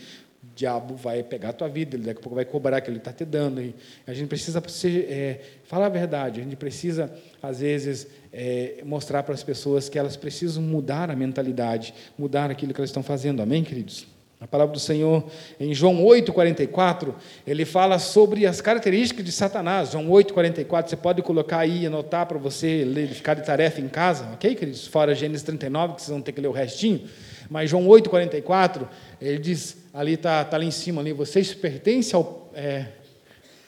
diabo 0.55 0.95
vai 0.95 1.23
pegar 1.23 1.51
a 1.51 1.53
tua 1.53 1.69
vida, 1.69 1.97
ele 1.97 2.05
daqui 2.05 2.21
a 2.21 2.23
pouco 2.23 2.35
vai 2.35 2.45
cobrar 2.45 2.81
que 2.81 2.91
ele 2.91 2.99
está 2.99 3.13
te 3.13 3.25
dando. 3.25 3.61
E 3.61 3.75
a 4.07 4.15
gente 4.15 4.29
precisa 4.29 4.63
ser, 4.69 5.07
é, 5.11 5.41
falar 5.65 5.87
a 5.87 5.91
verdade, 5.91 6.41
a 6.41 6.45
gente 6.45 6.57
precisa, 6.57 7.13
às 7.43 7.61
vezes, 7.61 8.07
é, 8.33 8.83
mostrar 8.85 9.23
para 9.23 9.35
as 9.35 9.43
pessoas 9.43 9.89
que 9.89 9.99
elas 9.99 10.17
precisam 10.17 10.63
mudar 10.63 11.11
a 11.11 11.17
mentalidade, 11.17 11.95
mudar 12.19 12.51
aquilo 12.51 12.73
que 12.73 12.81
elas 12.81 12.91
estão 12.91 13.03
fazendo. 13.03 13.43
Amém, 13.43 13.65
queridos? 13.65 14.07
A 14.39 14.47
palavra 14.47 14.75
do 14.75 14.81
Senhor, 14.81 15.25
em 15.59 15.73
João 15.73 16.05
8,44, 16.05 17.15
ele 17.47 17.65
fala 17.65 17.99
sobre 17.99 18.45
as 18.45 18.61
características 18.61 19.25
de 19.25 19.33
Satanás. 19.33 19.93
João 19.93 20.09
8,44, 20.09 20.89
você 20.89 20.97
pode 20.97 21.23
colocar 21.23 21.61
aí 21.61 21.87
anotar 21.87 22.27
para 22.27 22.37
você 22.37 22.85
ler, 22.85 23.09
ficar 23.09 23.33
de 23.33 23.47
tarefa 23.47 23.81
em 23.81 23.89
casa, 23.89 24.29
ok, 24.35 24.55
queridos? 24.55 24.87
Fora 24.87 25.15
Gênesis 25.15 25.43
39, 25.43 25.95
que 25.95 26.03
vocês 26.03 26.11
vão 26.11 26.21
ter 26.21 26.33
que 26.33 26.41
ler 26.43 26.49
o 26.49 26.53
restinho. 26.53 27.09
Mas 27.49 27.71
João 27.71 27.87
8,44, 27.87 28.87
ele 29.23 29.39
diz, 29.39 29.79
ali 29.97 30.13
está 30.13 30.45
tá 30.45 30.57
ali 30.57 30.67
em 30.67 30.71
cima, 30.71 31.01
ali, 31.01 31.13
vocês 31.13 31.55
pertencem 31.55 32.15
ao. 32.15 32.53
É, 32.55 32.87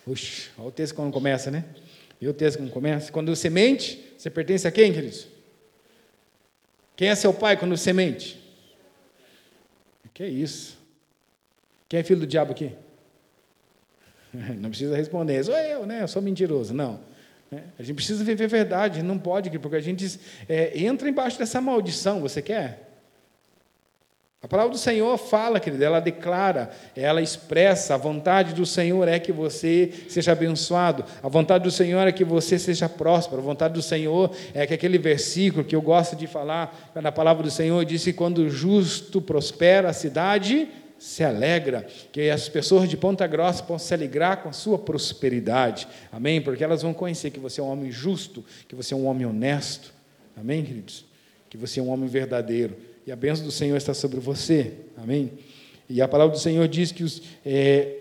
Uxi, 0.07 0.51
olha 0.59 0.69
o 0.69 0.71
texto 0.71 0.95
quando 0.95 1.13
começa, 1.13 1.51
né? 1.51 1.65
E 2.21 2.29
o 2.29 2.35
texto 2.35 2.59
quando 2.59 2.71
começa? 2.71 3.11
Quando 3.11 3.35
você 3.35 3.49
mente, 3.49 4.13
você 4.17 4.29
pertence 4.29 4.67
a 4.69 4.71
quem, 4.71 4.93
queridos? 4.93 5.27
Quem 6.97 7.09
é 7.09 7.15
seu 7.15 7.33
pai 7.33 7.57
quando 7.57 7.77
você 7.77 7.93
mente? 7.93 8.39
Que 10.13 10.25
é 10.25 10.29
isso? 10.29 10.77
Quem 11.89 12.01
é 12.01 12.03
filho 12.03 12.21
do 12.21 12.27
diabo 12.27 12.53
aqui? 12.53 12.73
Não 14.59 14.69
precisa 14.69 14.97
responder, 14.97 15.45
sou 15.45 15.57
eu, 15.57 15.87
né? 15.87 16.03
Eu 16.03 16.09
sou 16.09 16.21
mentiroso. 16.21 16.75
Não. 16.75 17.01
Né? 17.51 17.65
A 17.79 17.83
gente 17.83 17.97
precisa 17.97 18.23
viver 18.23 18.45
a 18.45 18.49
verdade, 18.49 19.03
não 19.03 19.19
pode, 19.19 19.57
porque 19.59 19.77
a 19.77 19.81
gente 19.81 20.21
é, 20.49 20.79
entra 20.79 21.09
embaixo 21.09 21.39
dessa 21.39 21.61
maldição. 21.61 22.21
Você 22.21 22.43
quer? 22.43 22.88
A 24.41 24.47
palavra 24.47 24.71
do 24.71 24.79
Senhor 24.79 25.19
fala, 25.19 25.59
querida, 25.59 25.85
ela 25.85 25.99
declara, 25.99 26.71
ela 26.95 27.21
expressa, 27.21 27.95
a 27.95 27.97
vontade 27.97 28.55
do 28.55 28.65
Senhor 28.65 29.09
é 29.09 29.19
que 29.19 29.33
você 29.33 29.93
seja 30.09 30.31
abençoado, 30.31 31.05
a 31.21 31.29
vontade 31.29 31.65
do 31.65 31.73
Senhor 31.73 32.07
é 32.07 32.13
que 32.13 32.23
você 32.23 32.57
seja 32.57 32.89
próspero, 32.89 33.43
a 33.43 33.45
vontade 33.45 33.75
do 33.75 33.83
Senhor 33.83 34.31
é 34.55 34.65
que 34.65 34.73
aquele 34.73 34.97
versículo 34.97 35.65
que 35.65 35.75
eu 35.75 35.83
gosto 35.83 36.15
de 36.15 36.29
falar, 36.29 36.93
na 36.95 37.11
palavra 37.11 37.43
do 37.43 37.51
Senhor, 37.51 37.85
diz 37.85 38.05
que 38.05 38.13
quando 38.13 38.39
o 38.39 38.49
justo 38.49 39.21
prospera, 39.21 39.89
a 39.89 39.93
cidade 39.93 40.69
se 41.01 41.25
alegra, 41.25 41.85
que 42.13 42.31
as 42.31 42.49
pessoas 42.49 42.89
de 42.89 42.97
Ponta 42.97 43.27
Grossa 43.27 43.65
possam 43.65 43.89
se 43.89 43.95
alegrar 43.95 44.41
com 44.41 44.51
a 44.51 44.53
sua 44.53 44.79
prosperidade, 44.79 45.89
amém? 46.13 46.41
Porque 46.41 46.63
elas 46.63 46.83
vão 46.83 46.95
conhecer 46.95 47.33
que 47.33 47.41
você 47.41 47.61
é 47.61 47.65
um 47.65 47.71
homem 47.71 47.91
justo, 47.91 48.45
que 48.69 48.77
você 48.77 48.95
é 48.95 48.97
um 48.97 49.07
homem 49.07 49.27
honesto, 49.27 49.93
amém, 50.37 50.63
queridos? 50.63 51.05
Que 51.51 51.57
você 51.57 51.81
é 51.81 51.83
um 51.83 51.89
homem 51.89 52.09
verdadeiro 52.09 52.87
e 53.09 53.11
a 53.11 53.17
bênção 53.17 53.43
do 53.47 53.51
Senhor 53.51 53.75
está 53.75 53.95
sobre 53.95 54.21
você. 54.21 54.71
Amém? 54.95 55.33
E 55.89 56.03
a 56.03 56.07
palavra 56.07 56.37
do 56.37 56.39
Senhor 56.39 56.69
diz 56.69 56.93
que 56.93 57.03
os, 57.03 57.23
é, 57.43 58.01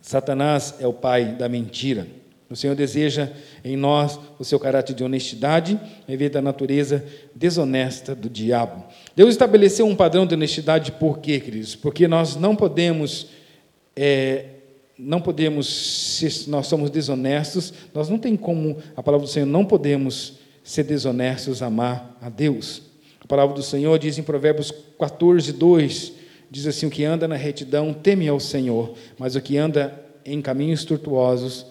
Satanás 0.00 0.76
é 0.80 0.86
o 0.86 0.92
pai 0.94 1.34
da 1.34 1.50
mentira. 1.50 2.06
O 2.48 2.56
Senhor 2.56 2.74
deseja 2.74 3.30
em 3.62 3.76
nós 3.76 4.18
o 4.38 4.44
seu 4.44 4.58
caráter 4.58 4.94
de 4.94 5.04
honestidade, 5.04 5.78
em 6.08 6.16
vez 6.16 6.30
da 6.30 6.40
natureza 6.40 7.04
desonesta 7.34 8.14
do 8.14 8.30
diabo. 8.30 8.84
Deus 9.14 9.32
estabeleceu 9.32 9.86
um 9.86 9.94
padrão 9.94 10.26
de 10.26 10.32
honestidade 10.32 10.92
por 10.92 11.18
quê, 11.18 11.38
queridos? 11.38 11.76
Porque 11.76 12.08
nós 12.08 12.36
não 12.36 12.56
podemos, 12.56 13.26
é, 13.94 14.46
não 14.98 15.20
podemos, 15.20 15.66
se 15.66 16.48
nós 16.48 16.66
somos 16.68 16.88
desonestos, 16.88 17.70
nós 17.92 18.08
não 18.08 18.18
tem 18.18 18.34
como, 18.34 18.78
a 18.96 19.02
palavra 19.02 19.26
do 19.26 19.30
Senhor, 19.30 19.44
não 19.44 19.66
podemos 19.66 20.38
ser 20.64 20.84
desonestos, 20.84 21.60
amar 21.60 22.16
a 22.22 22.30
Deus. 22.30 22.95
A 23.26 23.28
palavra 23.28 23.56
do 23.56 23.62
Senhor 23.62 23.98
diz 23.98 24.16
em 24.18 24.22
Provérbios 24.22 24.72
14, 24.96 25.52
2, 25.52 26.12
diz 26.48 26.64
assim, 26.64 26.86
o 26.86 26.90
que 26.90 27.04
anda 27.04 27.26
na 27.26 27.34
retidão 27.34 27.92
teme 27.92 28.28
ao 28.28 28.38
Senhor, 28.38 28.94
mas 29.18 29.34
o 29.34 29.40
que 29.40 29.58
anda 29.58 30.00
em 30.24 30.40
caminhos 30.40 30.84
tortuosos, 30.84 31.66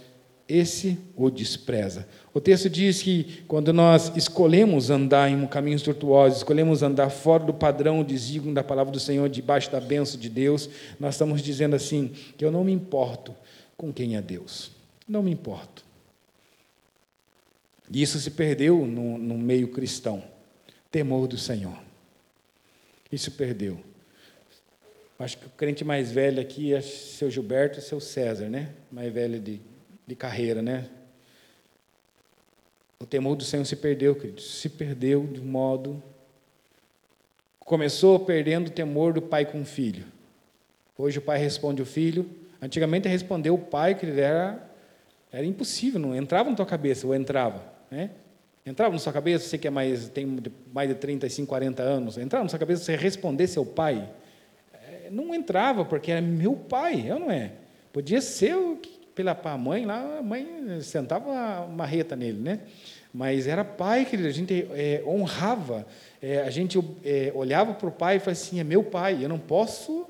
esse 0.50 1.00
o 1.16 1.30
despreza. 1.30 2.10
O 2.34 2.42
texto 2.42 2.70
diz 2.70 3.02
que 3.02 3.46
quando 3.48 3.72
nós 3.72 4.12
escolhemos 4.18 4.90
andar 4.90 5.32
em 5.32 5.48
caminhos 5.48 5.82
tortuosos, 5.82 6.40
escolhemos 6.40 6.84
andar 6.84 7.10
fora 7.10 7.46
do 7.46 7.54
padrão 7.54 8.04
desígnio 8.04 8.54
da 8.54 8.62
palavra 8.62 8.92
do 8.92 9.00
Senhor, 9.00 9.30
debaixo 9.30 9.72
da 9.72 9.80
bênção 9.80 10.20
de 10.20 10.28
Deus, 10.28 10.70
nós 11.00 11.14
estamos 11.14 11.42
dizendo 11.42 11.74
assim, 11.74 12.12
que 12.38 12.44
eu 12.44 12.52
não 12.52 12.66
me 12.66 12.74
importo 12.74 13.34
com 13.78 13.94
quem 13.94 14.18
é 14.18 14.22
Deus. 14.22 14.72
Não 15.08 15.24
me 15.24 15.32
importo. 15.32 15.86
E 17.90 18.02
isso 18.02 18.20
se 18.20 18.32
perdeu 18.32 18.86
no, 18.86 19.18
no 19.18 19.38
meio 19.38 19.70
cristão 19.70 20.35
temor 20.96 21.28
do 21.28 21.38
Senhor. 21.38 21.78
Isso 23.12 23.30
perdeu. 23.30 23.78
Acho 25.20 25.38
que 25.38 25.46
o 25.46 25.50
crente 25.50 25.84
mais 25.84 26.10
velho 26.10 26.40
aqui 26.40 26.74
é 26.74 26.80
seu 26.80 27.30
Gilberto 27.30 27.80
e 27.80 27.82
seu 27.82 28.00
César, 28.00 28.48
né? 28.48 28.70
Mais 28.90 29.12
velho 29.14 29.38
de, 29.38 29.60
de 30.08 30.16
carreira, 30.16 30.62
né? 30.62 30.88
O 32.98 33.06
temor 33.06 33.36
do 33.36 33.44
Senhor 33.44 33.66
se 33.66 33.76
perdeu, 33.76 34.16
querido. 34.16 34.40
Se 34.40 34.70
perdeu 34.70 35.28
de 35.28 35.42
um 35.42 35.44
modo. 35.44 36.02
Começou 37.60 38.18
perdendo 38.18 38.70
o 38.70 38.72
temor 38.72 39.12
do 39.12 39.22
pai 39.22 39.46
com 39.46 39.64
o 39.64 39.66
filho. 39.66 40.06
Hoje 40.98 41.20
o 41.20 41.22
pai 41.22 41.38
responde 41.38 41.82
o 41.82 41.86
filho. 41.86 42.26
Antigamente 42.62 43.10
respondeu 43.10 43.56
o 43.56 43.60
pai, 43.60 43.96
que 43.96 44.06
era, 44.06 44.66
era 45.30 45.46
impossível, 45.46 46.00
não 46.00 46.16
entrava 46.16 46.50
na 46.50 46.56
tua 46.56 46.66
cabeça, 46.66 47.06
ou 47.06 47.14
entrava. 47.14 47.62
Né? 47.92 48.12
Entrava 48.66 48.94
na 48.94 49.00
sua 49.00 49.14
cabeça, 49.14 49.48
você 49.48 49.58
que 49.58 49.68
é 49.68 49.70
mais, 49.70 50.10
tem 50.10 50.42
mais 50.74 50.90
de 50.90 50.96
35, 50.96 51.48
40 51.48 51.84
anos, 51.84 52.18
entrava 52.18 52.44
na 52.44 52.50
sua 52.50 52.58
cabeça 52.58 52.84
você 52.84 52.96
responder 52.96 53.48
seu 53.48 53.66
pai? 53.66 54.10
É, 54.74 55.10
não 55.12 55.36
entrava, 55.36 55.86
porque 55.86 56.12
era 56.12 56.22
meu 56.22 56.56
pai, 56.56 57.06
eu 57.08 57.20
não 57.20 57.30
é. 57.30 57.52
Podia 57.94 58.22
ser 58.22 58.56
o 58.56 58.78
que 58.78 58.96
pela 59.16 59.34
mãe 59.58 59.86
lá, 59.86 60.18
a 60.20 60.22
mãe 60.22 60.82
sentava 60.82 61.30
uma 61.30 61.68
marreta 61.68 62.16
nele, 62.16 62.40
né? 62.40 62.60
Mas 63.14 63.48
era 63.48 63.64
pai, 63.64 64.04
querido, 64.04 64.28
a 64.28 64.32
gente 64.32 64.68
é, 64.72 65.02
honrava, 65.08 65.88
é, 66.22 66.42
a 66.42 66.50
gente 66.50 66.78
é, 67.04 67.32
olhava 67.34 67.74
para 67.74 67.88
o 67.88 67.92
pai 67.92 68.18
e 68.18 68.20
falava 68.20 68.32
assim: 68.32 68.60
é 68.60 68.64
meu 68.64 68.84
pai, 68.84 69.24
eu 69.24 69.30
não 69.30 69.40
posso 69.40 70.06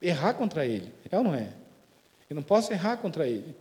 errar 0.00 0.34
contra 0.34 0.66
ele. 0.66 0.92
É 1.10 1.16
ou 1.16 1.24
não 1.24 1.34
é? 1.34 1.48
Eu 2.28 2.36
não 2.36 2.42
posso 2.42 2.70
errar 2.70 2.98
contra 2.98 3.26
ele. 3.26 3.56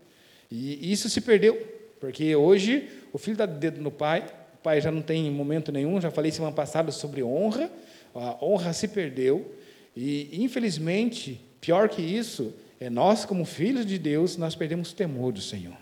E 0.51 0.91
isso 0.91 1.10
se 1.10 1.22
perdeu, 1.22 1.72
porque 2.04 2.36
hoje 2.36 2.89
o 3.14 3.18
filho 3.18 3.38
dá 3.38 3.45
dedo 3.45 3.80
no 3.80 3.89
pai, 3.89 4.26
o 4.56 4.58
pai 4.58 4.82
já 4.82 4.91
não 4.91 5.01
tem 5.01 5.32
momento 5.32 5.72
nenhum, 5.72 6.01
já 6.01 6.12
falei 6.12 6.34
semana 6.34 6.54
passada 6.54 6.91
sobre 6.91 7.24
honra, 7.24 7.72
a 8.14 8.43
honra 8.43 8.74
se 8.74 8.89
perdeu, 8.89 9.56
e 9.95 10.30
infelizmente, 10.43 11.39
pior 11.62 11.88
que 11.88 12.01
isso, 12.01 12.54
é 12.78 12.89
nós, 12.89 13.24
como 13.24 13.45
filhos 13.45 13.86
de 13.86 13.97
Deus, 13.97 14.36
nós 14.36 14.54
perdemos 14.54 14.91
o 14.91 14.95
temor 14.97 15.32
do 15.32 15.39
Senhor. 15.39 15.78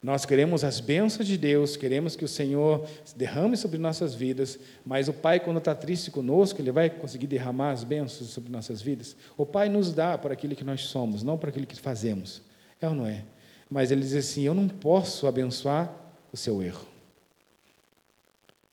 Nós 0.00 0.24
queremos 0.24 0.62
as 0.62 0.78
bênçãos 0.78 1.26
de 1.26 1.36
Deus, 1.36 1.76
queremos 1.76 2.14
que 2.14 2.24
o 2.24 2.28
Senhor 2.28 2.88
derrame 3.16 3.56
sobre 3.56 3.78
nossas 3.78 4.14
vidas, 4.14 4.56
mas 4.86 5.08
o 5.08 5.12
Pai, 5.12 5.40
quando 5.40 5.58
está 5.58 5.74
triste 5.74 6.12
conosco, 6.12 6.62
Ele 6.62 6.70
vai 6.70 6.88
conseguir 6.88 7.26
derramar 7.26 7.72
as 7.72 7.82
bênçãos 7.82 8.30
sobre 8.30 8.52
nossas 8.52 8.80
vidas? 8.80 9.16
O 9.36 9.44
Pai 9.44 9.68
nos 9.68 9.92
dá 9.92 10.16
para 10.16 10.32
aquilo 10.32 10.54
que 10.54 10.62
nós 10.62 10.82
somos, 10.82 11.24
não 11.24 11.36
para 11.36 11.48
aquilo 11.48 11.66
que 11.66 11.74
fazemos. 11.74 12.40
É 12.80 12.88
ou 12.88 12.94
não 12.94 13.04
é? 13.04 13.24
Mas 13.72 13.90
Ele 13.90 14.02
diz 14.02 14.14
assim: 14.14 14.42
Eu 14.42 14.54
não 14.54 14.68
posso 14.68 15.26
abençoar 15.26 15.90
o 16.30 16.36
seu 16.36 16.62
erro. 16.62 16.86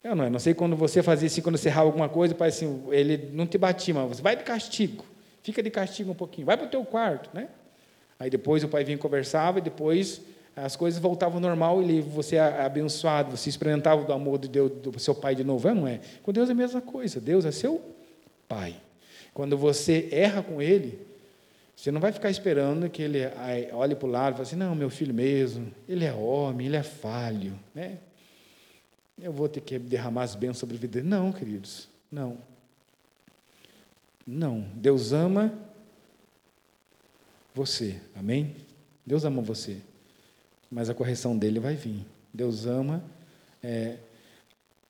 Ou 0.04 0.16
não 0.16 0.26
é? 0.26 0.30
Não 0.30 0.40
sei 0.40 0.54
quando 0.54 0.76
você 0.76 1.02
fazia 1.02 1.28
assim, 1.28 1.42
quando 1.42 1.58
você 1.58 1.70
errava 1.70 1.88
alguma 1.88 2.10
coisa, 2.10 2.34
o 2.34 2.38
Pai 2.38 2.50
assim, 2.50 2.84
Ele 2.90 3.30
não 3.34 3.48
te 3.48 3.58
batia, 3.58 3.94
mas 3.94 4.18
você 4.18 4.22
vai 4.22 4.36
de 4.36 4.44
castigo, 4.44 5.06
fica 5.42 5.64
de 5.64 5.70
castigo 5.70 6.12
um 6.12 6.16
pouquinho, 6.16 6.46
vai 6.46 6.58
para 6.58 6.68
o 6.68 6.70
teu 6.70 6.84
quarto, 6.84 7.30
né? 7.34 7.48
Aí 8.20 8.30
depois 8.30 8.64
o 8.64 8.68
Pai 8.68 8.84
vinha 8.84 8.96
e 8.96 9.00
conversava 9.00 9.60
e 9.60 9.62
depois 9.62 10.22
as 10.56 10.76
coisas 10.76 11.00
voltavam 11.00 11.36
ao 11.36 11.42
normal 11.42 11.82
e 11.82 12.02
você 12.02 12.36
é 12.36 12.62
abençoado, 12.62 13.38
você 13.38 13.50
experimentava 13.50 14.04
do 14.04 14.12
amor 14.12 14.38
de 14.40 14.50
Deus, 14.50 14.70
do 14.72 15.00
seu 15.00 15.16
pai 15.16 15.34
de 15.34 15.44
novo, 15.44 15.70
é, 15.70 15.74
não 15.74 15.88
é? 15.88 16.02
Com 16.22 16.34
Deus 16.34 16.50
é 16.50 16.52
a 16.52 16.56
mesma 16.56 16.82
coisa, 16.82 17.22
Deus 17.22 17.46
é 17.46 17.52
seu 17.52 17.82
pai. 18.48 18.76
Quando 19.34 19.58
você 19.58 20.10
erra 20.12 20.44
com 20.44 20.62
ele, 20.62 21.00
você 21.80 21.92
não 21.92 22.02
vai 22.02 22.12
ficar 22.12 22.30
esperando 22.30 22.90
que 22.90 23.02
ele 23.02 23.20
olhe 23.72 23.96
para 23.96 24.08
o 24.08 24.12
lado 24.12 24.34
e 24.34 24.38
fale 24.38 24.48
assim, 24.48 24.56
não, 24.56 24.76
meu 24.76 24.90
filho 24.90 25.14
mesmo, 25.14 25.72
ele 25.88 26.04
é 26.04 26.14
homem, 26.14 26.68
ele 26.68 26.76
é 26.76 26.84
falho, 26.84 27.58
né? 27.74 28.00
Eu 29.22 29.32
vou 29.32 29.48
ter 29.48 29.62
que 29.62 29.78
derramar 29.78 30.24
as 30.24 30.36
bênçãos 30.36 30.58
sobre 30.58 30.76
a 30.76 30.80
vida 30.80 30.94
dele. 30.94 31.08
Não, 31.08 31.32
queridos, 31.32 31.88
não. 32.12 32.38
Não, 34.26 34.62
Deus 34.76 35.14
ama 35.14 35.54
você, 37.54 38.00
amém? 38.16 38.56
Deus 39.06 39.24
ama 39.26 39.42
você 39.42 39.82
mas 40.70 40.90
a 40.90 40.94
correção 40.94 41.38
dele 41.38 41.60
vai 41.60 41.76
vir. 41.76 42.06
Deus 42.34 42.66
ama, 42.66 43.04
é, 43.64 43.98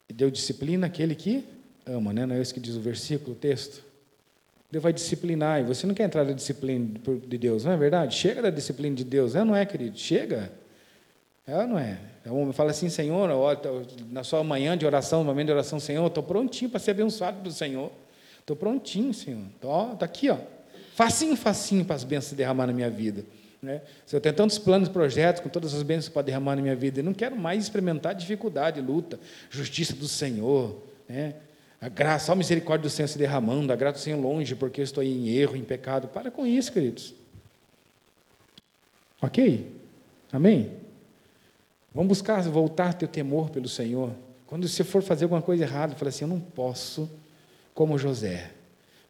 Deus 0.08 0.32
disciplina 0.34 0.88
aquele 0.88 1.16
que 1.16 1.46
ama, 1.86 2.12
né? 2.12 2.26
não 2.26 2.36
é 2.36 2.42
isso 2.42 2.54
que 2.54 2.60
diz 2.60 2.76
o 2.76 2.82
versículo, 2.82 3.32
o 3.32 3.36
texto? 3.36 3.84
Deus 4.72 4.84
vai 4.84 4.94
disciplinar, 4.94 5.60
e 5.60 5.64
você 5.64 5.88
não 5.88 5.96
quer 5.96 6.04
entrar 6.04 6.24
na 6.24 6.32
disciplina 6.32 6.88
de 7.28 7.38
Deus, 7.38 7.66
não 7.66 7.72
é 7.72 7.78
verdade? 7.78 8.16
Chega 8.16 8.42
da 8.42 8.50
disciplina 8.52 8.96
de 8.96 9.04
Deus, 9.04 9.36
é 9.36 9.44
não 9.44 9.56
é, 9.56 9.66
querido? 9.66 9.98
Chega. 9.98 10.52
É 11.48 11.66
não 11.66 11.80
é? 11.80 11.98
O 12.28 12.36
homem 12.36 12.54
fala 12.54 12.70
assim, 12.70 12.90
Senhor, 12.90 13.28
na 14.12 14.24
sua 14.24 14.44
manhã 14.44 14.78
de 14.78 14.86
oração, 14.86 15.20
no 15.20 15.26
momento 15.26 15.48
de 15.48 15.54
oração, 15.54 15.80
Senhor, 15.80 16.06
estou 16.06 16.22
prontinho 16.22 16.70
para 16.70 16.80
ser 16.80 16.92
abençoado 16.92 17.42
do 17.42 17.52
Senhor. 17.52 17.92
Estou 18.40 18.56
prontinho, 18.56 19.12
Senhor. 19.14 19.42
Está 19.94 20.06
aqui, 20.06 20.30
ó. 20.30 20.38
Facinho, 20.94 21.36
facinho 21.36 21.84
para 21.84 21.96
as 21.96 22.04
bênçãos 22.04 22.34
derramar 22.34 22.68
na 22.68 22.74
minha 22.74 22.90
vida. 22.90 23.26
Né? 23.62 23.82
Se 24.06 24.16
eu 24.16 24.22
tenho 24.22 24.36
tantos 24.36 24.60
planos 24.60 24.88
e 24.88 24.92
projetos, 24.92 25.42
com 25.42 25.50
todas 25.50 25.74
as 25.74 25.82
bênçãos 25.82 26.14
para 26.14 26.22
derramar 26.22 26.56
na 26.56 26.62
minha 26.62 26.76
vida, 26.76 27.00
eu 27.00 27.04
não 27.04 27.14
quero 27.14 27.36
mais 27.36 27.64
experimentar 27.64 28.14
dificuldade, 28.14 28.80
luta, 28.80 29.20
justiça 29.50 29.94
do 29.94 30.08
Senhor, 30.08 30.82
né? 31.08 31.36
A 31.82 31.88
graça, 31.88 32.32
a 32.32 32.36
misericórdia 32.36 32.90
do 32.90 32.90
Senhor 32.90 33.08
se 33.08 33.18
derramando, 33.18 33.72
a 33.72 33.76
graça 33.76 34.00
do 34.00 34.02
Senhor 34.02 34.20
longe, 34.20 34.56
porque 34.56 34.82
eu 34.82 34.84
estou 34.84 35.02
em 35.02 35.30
erro, 35.30 35.56
em 35.56 35.64
pecado. 35.64 36.10
Para 36.10 36.30
com 36.30 36.46
isso, 36.46 36.72
queridos. 36.74 37.14
Ok? 39.22 39.72
Amém? 40.32 40.74
Vamos 41.94 42.10
buscar 42.10 42.42
voltar 42.44 42.90
a 42.90 42.94
ter 42.94 43.08
temor 43.08 43.50
pelo 43.50 43.68
Senhor. 43.68 44.12
Quando 44.46 44.68
você 44.68 44.84
for 44.84 45.02
fazer 45.02 45.26
alguma 45.26 45.42
coisa 45.42 45.64
errada, 45.64 45.96
fala 45.96 46.10
assim: 46.10 46.26
eu 46.26 46.30
não 46.30 46.40
posso, 46.40 47.10
como 47.74 47.98
José. 47.98 48.52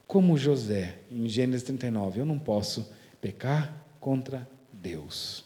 Como 0.06 0.38
José, 0.38 0.96
em 1.12 1.28
Gênesis 1.30 1.64
39, 1.64 2.22
eu 2.22 2.26
não 2.26 2.40
posso 2.40 2.92
pecar 3.22 3.74
contra 4.00 4.48
Deus. 4.74 5.46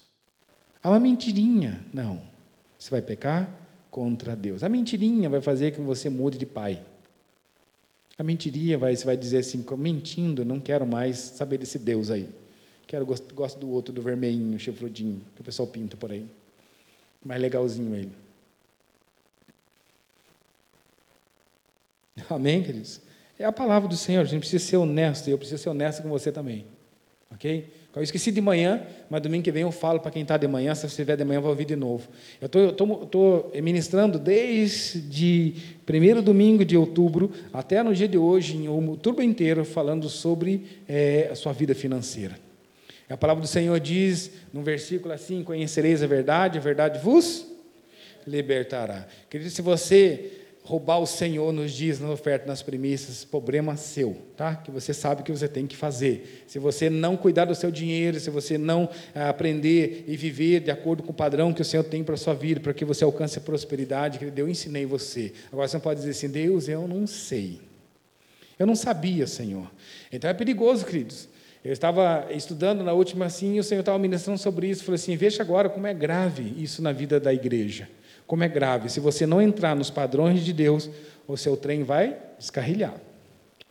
Há 0.81 0.89
uma 0.89 0.99
mentirinha. 0.99 1.83
Não. 1.93 2.21
Você 2.79 2.89
vai 2.89 3.01
pecar 3.01 3.49
contra 3.91 4.35
Deus. 4.35 4.63
A 4.63 4.69
mentirinha 4.69 5.29
vai 5.29 5.41
fazer 5.41 5.71
que 5.71 5.81
você 5.81 6.09
mude 6.09 6.37
de 6.37 6.45
pai. 6.45 6.81
A 8.17 8.23
mentirinha 8.23 8.77
vai, 8.77 8.95
você 8.95 9.05
vai 9.05 9.17
dizer 9.17 9.39
assim, 9.39 9.65
mentindo, 9.77 10.45
não 10.45 10.59
quero 10.59 10.85
mais 10.85 11.17
saber 11.17 11.57
desse 11.57 11.79
Deus 11.79 12.11
aí. 12.11 12.29
Quero, 12.85 13.05
gosto, 13.05 13.33
gosto 13.33 13.59
do 13.59 13.69
outro, 13.69 13.93
do 13.93 14.01
vermelhinho, 14.01 14.59
chifrudinho, 14.59 15.21
que 15.35 15.41
o 15.41 15.43
pessoal 15.43 15.67
pinta 15.67 15.97
por 15.97 16.11
aí. 16.11 16.27
Mais 17.25 17.41
legalzinho 17.41 17.95
ele. 17.95 18.11
Amém, 22.29 22.61
queridos? 22.61 23.01
É 23.39 23.45
a 23.45 23.51
palavra 23.51 23.89
do 23.89 23.97
Senhor, 23.97 24.21
a 24.21 24.25
gente 24.25 24.41
precisa 24.41 24.63
ser 24.63 24.77
honesto, 24.77 25.27
e 25.27 25.31
eu 25.31 25.37
preciso 25.37 25.63
ser 25.63 25.69
honesto 25.69 26.03
com 26.03 26.09
você 26.09 26.31
também. 26.31 26.67
Ok? 27.31 27.71
Eu 27.95 28.01
esqueci 28.01 28.31
de 28.31 28.41
manhã, 28.41 28.81
mas 29.07 29.21
domingo 29.21 29.43
que 29.43 29.51
vem 29.51 29.61
eu 29.61 29.71
falo 29.71 29.99
para 29.99 30.09
quem 30.09 30.23
está 30.23 30.35
de 30.35 30.47
manhã, 30.47 30.73
se 30.73 30.81
você 30.81 30.87
estiver 30.87 31.15
de 31.15 31.23
manhã 31.23 31.37
eu 31.37 31.41
vou 31.43 31.51
ouvir 31.51 31.65
de 31.65 31.75
novo. 31.75 32.07
Eu 32.41 32.47
estou 32.47 33.51
ministrando 33.61 34.17
desde 34.17 35.53
primeiro 35.85 36.21
domingo 36.21 36.65
de 36.65 36.75
outubro 36.75 37.31
até 37.53 37.83
no 37.83 37.93
dia 37.93 38.07
de 38.07 38.17
hoje, 38.17 38.57
em 38.57 38.67
outubro 38.67 39.21
inteiro, 39.21 39.63
falando 39.63 40.09
sobre 40.09 40.65
é, 40.87 41.29
a 41.31 41.35
sua 41.35 41.53
vida 41.53 41.75
financeira. 41.75 42.35
A 43.07 43.15
palavra 43.15 43.41
do 43.41 43.47
Senhor 43.47 43.79
diz, 43.79 44.31
no 44.51 44.63
versículo 44.63 45.13
assim, 45.13 45.43
conhecereis 45.43 46.01
a 46.01 46.07
verdade, 46.07 46.57
a 46.57 46.61
verdade 46.61 46.97
vos 46.97 47.45
libertará. 48.25 49.07
Querido, 49.29 49.51
se 49.51 49.61
você 49.61 50.42
roubar 50.63 50.99
o 50.99 51.05
Senhor 51.05 51.51
nos 51.51 51.73
dias, 51.73 51.99
na 51.99 52.09
oferta, 52.09 52.47
nas 52.47 52.61
premissas, 52.61 53.25
problema 53.25 53.75
seu, 53.75 54.17
tá? 54.37 54.55
Que 54.55 54.71
você 54.71 54.93
sabe 54.93 55.21
que 55.21 55.31
você 55.31 55.47
tem 55.47 55.67
que 55.67 55.75
fazer. 55.75 56.45
Se 56.47 56.57
você 56.57 56.89
não 56.89 57.17
cuidar 57.17 57.45
do 57.45 57.53
seu 57.53 57.69
dinheiro, 57.69 58.17
se 58.19 58.29
você 58.29 58.57
não 58.57 58.89
ah, 59.13 59.29
aprender 59.29 60.05
e 60.07 60.15
viver 60.15 60.61
de 60.61 60.71
acordo 60.71 61.03
com 61.03 61.11
o 61.11 61.13
padrão 61.13 61.53
que 61.53 61.61
o 61.61 61.65
Senhor 61.65 61.83
tem 61.83 62.01
para 62.01 62.15
a 62.15 62.17
sua 62.17 62.33
vida, 62.33 62.61
para 62.61 62.73
que 62.73 62.85
você 62.85 63.03
alcance 63.03 63.37
a 63.37 63.41
prosperidade 63.41 64.19
que 64.19 64.31
eu 64.39 64.47
ensinei 64.47 64.85
você. 64.85 65.33
Agora 65.51 65.67
você 65.67 65.75
não 65.75 65.81
pode 65.81 65.99
dizer 65.99 66.11
assim, 66.11 66.29
Deus, 66.29 66.69
eu 66.69 66.87
não 66.87 67.05
sei. 67.05 67.59
Eu 68.57 68.65
não 68.65 68.75
sabia, 68.75 69.27
Senhor. 69.27 69.69
Então 70.13 70.29
é 70.29 70.33
perigoso, 70.33 70.85
queridos. 70.85 71.27
Eu 71.61 71.73
estava 71.73 72.27
estudando 72.31 72.83
na 72.83 72.93
última 72.93 73.25
assim, 73.25 73.55
e 73.55 73.59
o 73.59 73.63
Senhor 73.63 73.81
estava 73.81 73.99
ministrando 73.99 74.39
sobre 74.39 74.67
isso. 74.67 74.83
Falei 74.83 74.95
assim: 74.95 75.15
veja 75.15 75.41
agora 75.41 75.69
como 75.69 75.87
é 75.87 75.93
grave 75.93 76.53
isso 76.57 76.81
na 76.81 76.91
vida 76.91 77.19
da 77.19 77.33
igreja 77.33 77.87
como 78.27 78.43
é 78.43 78.47
grave. 78.47 78.89
Se 78.89 78.99
você 78.99 79.25
não 79.25 79.41
entrar 79.41 79.75
nos 79.75 79.89
padrões 79.89 80.43
de 80.43 80.53
Deus, 80.53 80.89
o 81.27 81.37
seu 81.37 81.55
trem 81.55 81.83
vai 81.83 82.17
descarrilhar. 82.37 82.93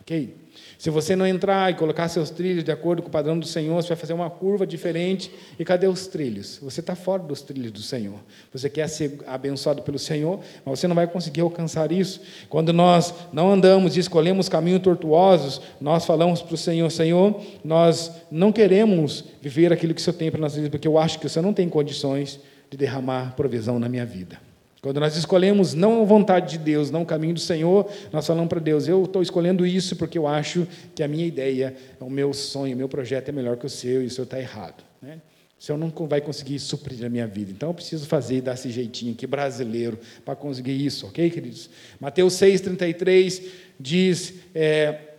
Ok? 0.01 0.35
Se 0.77 0.89
você 0.89 1.15
não 1.15 1.25
entrar 1.25 1.71
e 1.71 1.75
colocar 1.75 2.09
seus 2.09 2.29
trilhos 2.29 2.63
de 2.63 2.71
acordo 2.71 3.01
com 3.01 3.07
o 3.07 3.11
padrão 3.11 3.39
do 3.39 3.45
Senhor, 3.45 3.81
você 3.81 3.87
vai 3.87 3.97
fazer 3.97 4.11
uma 4.11 4.29
curva 4.29 4.67
diferente. 4.67 5.31
E 5.57 5.63
cadê 5.63 5.87
os 5.87 6.07
trilhos? 6.07 6.59
Você 6.61 6.81
está 6.81 6.93
fora 6.93 7.23
dos 7.23 7.41
trilhos 7.41 7.71
do 7.71 7.81
Senhor. 7.81 8.19
Você 8.51 8.69
quer 8.69 8.89
ser 8.89 9.19
abençoado 9.25 9.81
pelo 9.81 9.97
Senhor, 9.97 10.41
mas 10.65 10.79
você 10.79 10.87
não 10.87 10.95
vai 10.95 11.07
conseguir 11.07 11.39
alcançar 11.39 11.89
isso. 11.93 12.19
Quando 12.49 12.73
nós 12.73 13.13
não 13.31 13.51
andamos 13.51 13.95
e 13.95 14.01
escolhemos 14.01 14.49
caminhos 14.49 14.81
tortuosos, 14.81 15.61
nós 15.79 16.05
falamos 16.05 16.41
para 16.41 16.55
o 16.55 16.57
Senhor: 16.57 16.89
Senhor, 16.91 17.41
nós 17.63 18.11
não 18.29 18.51
queremos 18.51 19.23
viver 19.41 19.71
aquilo 19.71 19.93
que 19.93 20.01
o 20.01 20.03
Senhor 20.03 20.17
tem 20.17 20.29
para 20.29 20.41
nós, 20.41 20.57
porque 20.69 20.87
eu 20.87 20.97
acho 20.97 21.17
que 21.17 21.27
o 21.27 21.29
Senhor 21.29 21.45
não 21.45 21.53
tem 21.53 21.69
condições 21.69 22.41
de 22.73 22.77
derramar 22.77 23.35
provisão 23.35 23.77
na 23.77 23.87
minha 23.87 24.05
vida. 24.05 24.39
Quando 24.81 24.99
nós 24.99 25.15
escolhemos 25.15 25.73
não 25.73 26.01
a 26.01 26.05
vontade 26.05 26.57
de 26.57 26.57
Deus, 26.57 26.91
não 26.91 27.03
o 27.03 27.05
caminho 27.05 27.35
do 27.35 27.39
Senhor, 27.39 27.89
nós 28.11 28.25
falamos 28.27 28.49
para 28.49 28.59
Deus: 28.59 28.87
eu 28.87 29.03
estou 29.03 29.21
escolhendo 29.21 29.65
isso 29.65 29.95
porque 29.95 30.17
eu 30.17 30.27
acho 30.27 30.67
que 30.93 31.01
a 31.01 31.07
minha 31.07 31.25
ideia, 31.25 31.73
o 31.99 32.09
meu 32.09 32.33
sonho, 32.33 32.73
o 32.73 32.77
meu 32.77 32.89
projeto 32.89 33.29
é 33.29 33.31
melhor 33.31 33.55
que 33.57 33.65
o 33.65 33.69
seu 33.69 34.03
e 34.03 34.07
o 34.07 34.09
seu 34.09 34.25
está 34.25 34.39
errado. 34.39 34.83
Né? 35.01 35.21
O 35.57 35.63
Senhor 35.63 35.77
não 35.77 35.89
vai 36.07 36.19
conseguir 36.19 36.59
suprir 36.59 37.05
a 37.05 37.09
minha 37.09 37.25
vida. 37.25 37.51
Então 37.51 37.69
eu 37.69 37.73
preciso 37.73 38.05
fazer 38.07 38.37
e 38.37 38.41
dar 38.41 38.55
esse 38.55 38.69
jeitinho 38.69 39.13
aqui 39.13 39.25
brasileiro 39.25 39.97
para 40.25 40.35
conseguir 40.35 40.83
isso, 40.83 41.07
ok, 41.07 41.29
queridos? 41.29 41.69
Mateus 41.99 42.33
6,33 42.33 43.43
diz. 43.79 44.33
É, 44.53 45.09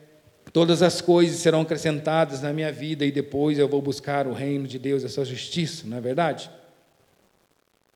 Todas 0.53 0.83
as 0.83 1.01
coisas 1.01 1.39
serão 1.39 1.63
acrescentadas 1.63 2.41
na 2.41 2.53
minha 2.53 2.71
vida 2.71 3.05
e 3.05 3.11
depois 3.11 3.59
eu 3.59 3.67
vou 3.67 3.83
buscar 3.83 4.29
o 4.29 4.33
reino 4.33 4.69
de 4.69 4.79
Deus 4.79 5.03
e 5.03 5.07
a 5.07 5.09
sua 5.09 5.25
justiça, 5.25 5.85
não 5.85 5.97
é 5.97 6.01
verdade? 6.01 6.49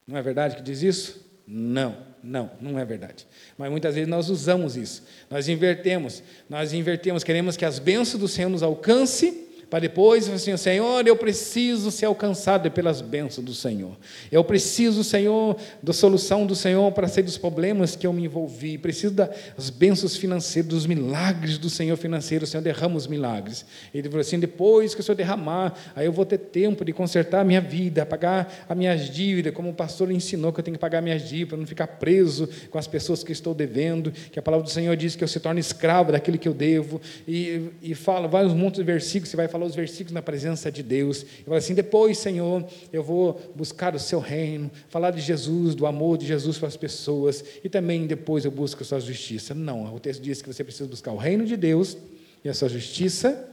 Não 0.08 0.16
é 0.16 0.22
verdade 0.22 0.56
que 0.56 0.62
diz 0.62 0.82
isso? 0.82 1.22
Não, 1.46 1.94
não, 2.24 2.50
não 2.62 2.78
é 2.78 2.84
verdade. 2.84 3.26
Mas 3.58 3.70
muitas 3.70 3.94
vezes 3.94 4.08
nós 4.08 4.30
usamos 4.30 4.74
isso. 4.74 5.04
Nós 5.30 5.48
invertemos, 5.48 6.22
nós 6.48 6.72
invertemos, 6.72 7.22
queremos 7.22 7.58
que 7.58 7.64
as 7.64 7.78
bênçãos 7.78 8.18
do 8.18 8.26
Senhor 8.26 8.48
nos 8.48 8.62
alcance, 8.62 9.47
para 9.70 9.80
depois 9.80 10.28
assim, 10.30 10.56
Senhor, 10.56 11.06
eu 11.06 11.14
preciso 11.14 11.90
ser 11.90 12.06
alcançado 12.06 12.70
pelas 12.70 13.02
bênçãos 13.02 13.44
do 13.44 13.52
Senhor. 13.52 13.96
Eu 14.32 14.42
preciso, 14.42 15.04
Senhor, 15.04 15.56
da 15.82 15.92
solução 15.92 16.46
do 16.46 16.56
Senhor 16.56 16.90
para 16.92 17.06
sair 17.06 17.22
dos 17.22 17.36
problemas 17.36 17.94
que 17.94 18.06
eu 18.06 18.12
me 18.12 18.24
envolvi. 18.24 18.78
Preciso 18.78 19.12
das 19.12 19.68
bênçãos 19.68 20.16
financeiras, 20.16 20.68
dos 20.68 20.86
milagres 20.86 21.58
do 21.58 21.68
Senhor 21.68 21.96
financeiro. 21.98 22.44
O 22.44 22.46
Senhor 22.46 22.62
derrama 22.62 22.96
os 22.96 23.06
milagres. 23.06 23.66
Ele 23.92 24.08
falou 24.08 24.22
assim: 24.22 24.38
depois 24.38 24.94
que 24.94 25.02
o 25.02 25.04
Senhor 25.04 25.16
derramar, 25.16 25.74
aí 25.94 26.06
eu 26.06 26.12
vou 26.12 26.24
ter 26.24 26.38
tempo 26.38 26.82
de 26.82 26.92
consertar 26.94 27.40
a 27.40 27.44
minha 27.44 27.60
vida, 27.60 28.06
pagar 28.06 28.64
as 28.66 28.76
minhas 28.76 29.10
dívidas, 29.10 29.52
como 29.52 29.68
o 29.68 29.74
pastor 29.74 30.10
ensinou 30.10 30.50
que 30.50 30.60
eu 30.60 30.64
tenho 30.64 30.76
que 30.76 30.80
pagar 30.80 31.02
minhas 31.02 31.28
dívidas, 31.28 31.48
para 31.50 31.58
não 31.58 31.66
ficar 31.66 31.86
preso 31.86 32.48
com 32.70 32.78
as 32.78 32.86
pessoas 32.86 33.22
que 33.22 33.32
estou 33.32 33.54
devendo. 33.54 34.10
Que 34.10 34.38
a 34.38 34.42
palavra 34.42 34.64
do 34.64 34.70
Senhor 34.70 34.96
diz 34.96 35.14
que 35.14 35.22
eu 35.22 35.28
se 35.28 35.38
torno 35.38 35.60
escravo 35.60 36.12
daquele 36.12 36.38
que 36.38 36.48
eu 36.48 36.54
devo. 36.54 37.00
E, 37.26 37.68
e 37.82 37.94
fala 37.94 38.26
vários 38.26 38.54
montes 38.54 38.78
de 38.78 38.84
versículos, 38.84 39.28
você 39.28 39.36
vai 39.36 39.46
falar 39.46 39.57
os 39.66 39.74
versículos 39.74 40.12
na 40.12 40.22
presença 40.22 40.70
de 40.70 40.82
Deus. 40.82 41.22
E 41.22 41.44
fala 41.44 41.58
assim: 41.58 41.74
depois, 41.74 42.18
Senhor, 42.18 42.64
eu 42.92 43.02
vou 43.02 43.40
buscar 43.54 43.94
o 43.94 43.98
seu 43.98 44.20
reino, 44.20 44.70
falar 44.88 45.10
de 45.10 45.20
Jesus, 45.20 45.74
do 45.74 45.86
amor 45.86 46.18
de 46.18 46.26
Jesus 46.26 46.58
para 46.58 46.68
as 46.68 46.76
pessoas, 46.76 47.44
e 47.62 47.68
também 47.68 48.06
depois 48.06 48.44
eu 48.44 48.50
busco 48.50 48.82
a 48.82 48.86
sua 48.86 49.00
justiça. 49.00 49.54
Não, 49.54 49.94
o 49.94 50.00
texto 50.00 50.22
diz 50.22 50.40
que 50.42 50.52
você 50.52 50.64
precisa 50.64 50.88
buscar 50.88 51.12
o 51.12 51.16
reino 51.16 51.44
de 51.44 51.56
Deus 51.56 51.96
e 52.44 52.48
a 52.48 52.54
sua 52.54 52.68
justiça. 52.68 53.48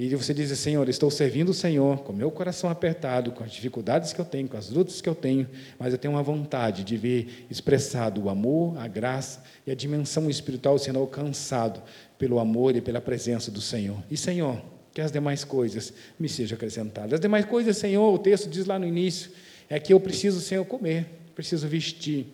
E 0.00 0.14
você 0.14 0.32
diz, 0.32 0.56
Senhor, 0.56 0.88
estou 0.88 1.10
servindo 1.10 1.48
o 1.48 1.54
Senhor 1.54 2.04
com 2.04 2.12
meu 2.12 2.30
coração 2.30 2.70
apertado, 2.70 3.32
com 3.32 3.42
as 3.42 3.50
dificuldades 3.50 4.12
que 4.12 4.20
eu 4.20 4.24
tenho, 4.24 4.48
com 4.48 4.56
as 4.56 4.70
lutas 4.70 5.00
que 5.00 5.08
eu 5.08 5.14
tenho, 5.14 5.48
mas 5.76 5.92
eu 5.92 5.98
tenho 5.98 6.14
uma 6.14 6.22
vontade 6.22 6.84
de 6.84 6.96
ver 6.96 7.46
expressado 7.50 8.22
o 8.22 8.28
amor, 8.28 8.78
a 8.78 8.86
graça 8.86 9.42
e 9.66 9.72
a 9.72 9.74
dimensão 9.74 10.30
espiritual 10.30 10.78
sendo 10.78 11.00
alcançado 11.00 11.82
pelo 12.16 12.38
amor 12.38 12.76
e 12.76 12.80
pela 12.80 13.00
presença 13.00 13.50
do 13.50 13.60
Senhor. 13.60 13.96
E, 14.08 14.16
Senhor, 14.16 14.62
que 14.98 15.02
as 15.02 15.12
demais 15.12 15.44
coisas 15.44 15.92
me 16.18 16.28
sejam 16.28 16.56
acrescentadas. 16.56 17.12
As 17.12 17.20
demais 17.20 17.44
coisas, 17.44 17.76
Senhor, 17.76 18.12
o 18.12 18.18
texto 18.18 18.48
diz 18.48 18.66
lá 18.66 18.80
no 18.80 18.84
início, 18.84 19.30
é 19.70 19.78
que 19.78 19.92
eu 19.92 20.00
preciso, 20.00 20.40
Senhor, 20.40 20.64
comer, 20.64 21.06
preciso 21.36 21.68
vestir, 21.68 22.26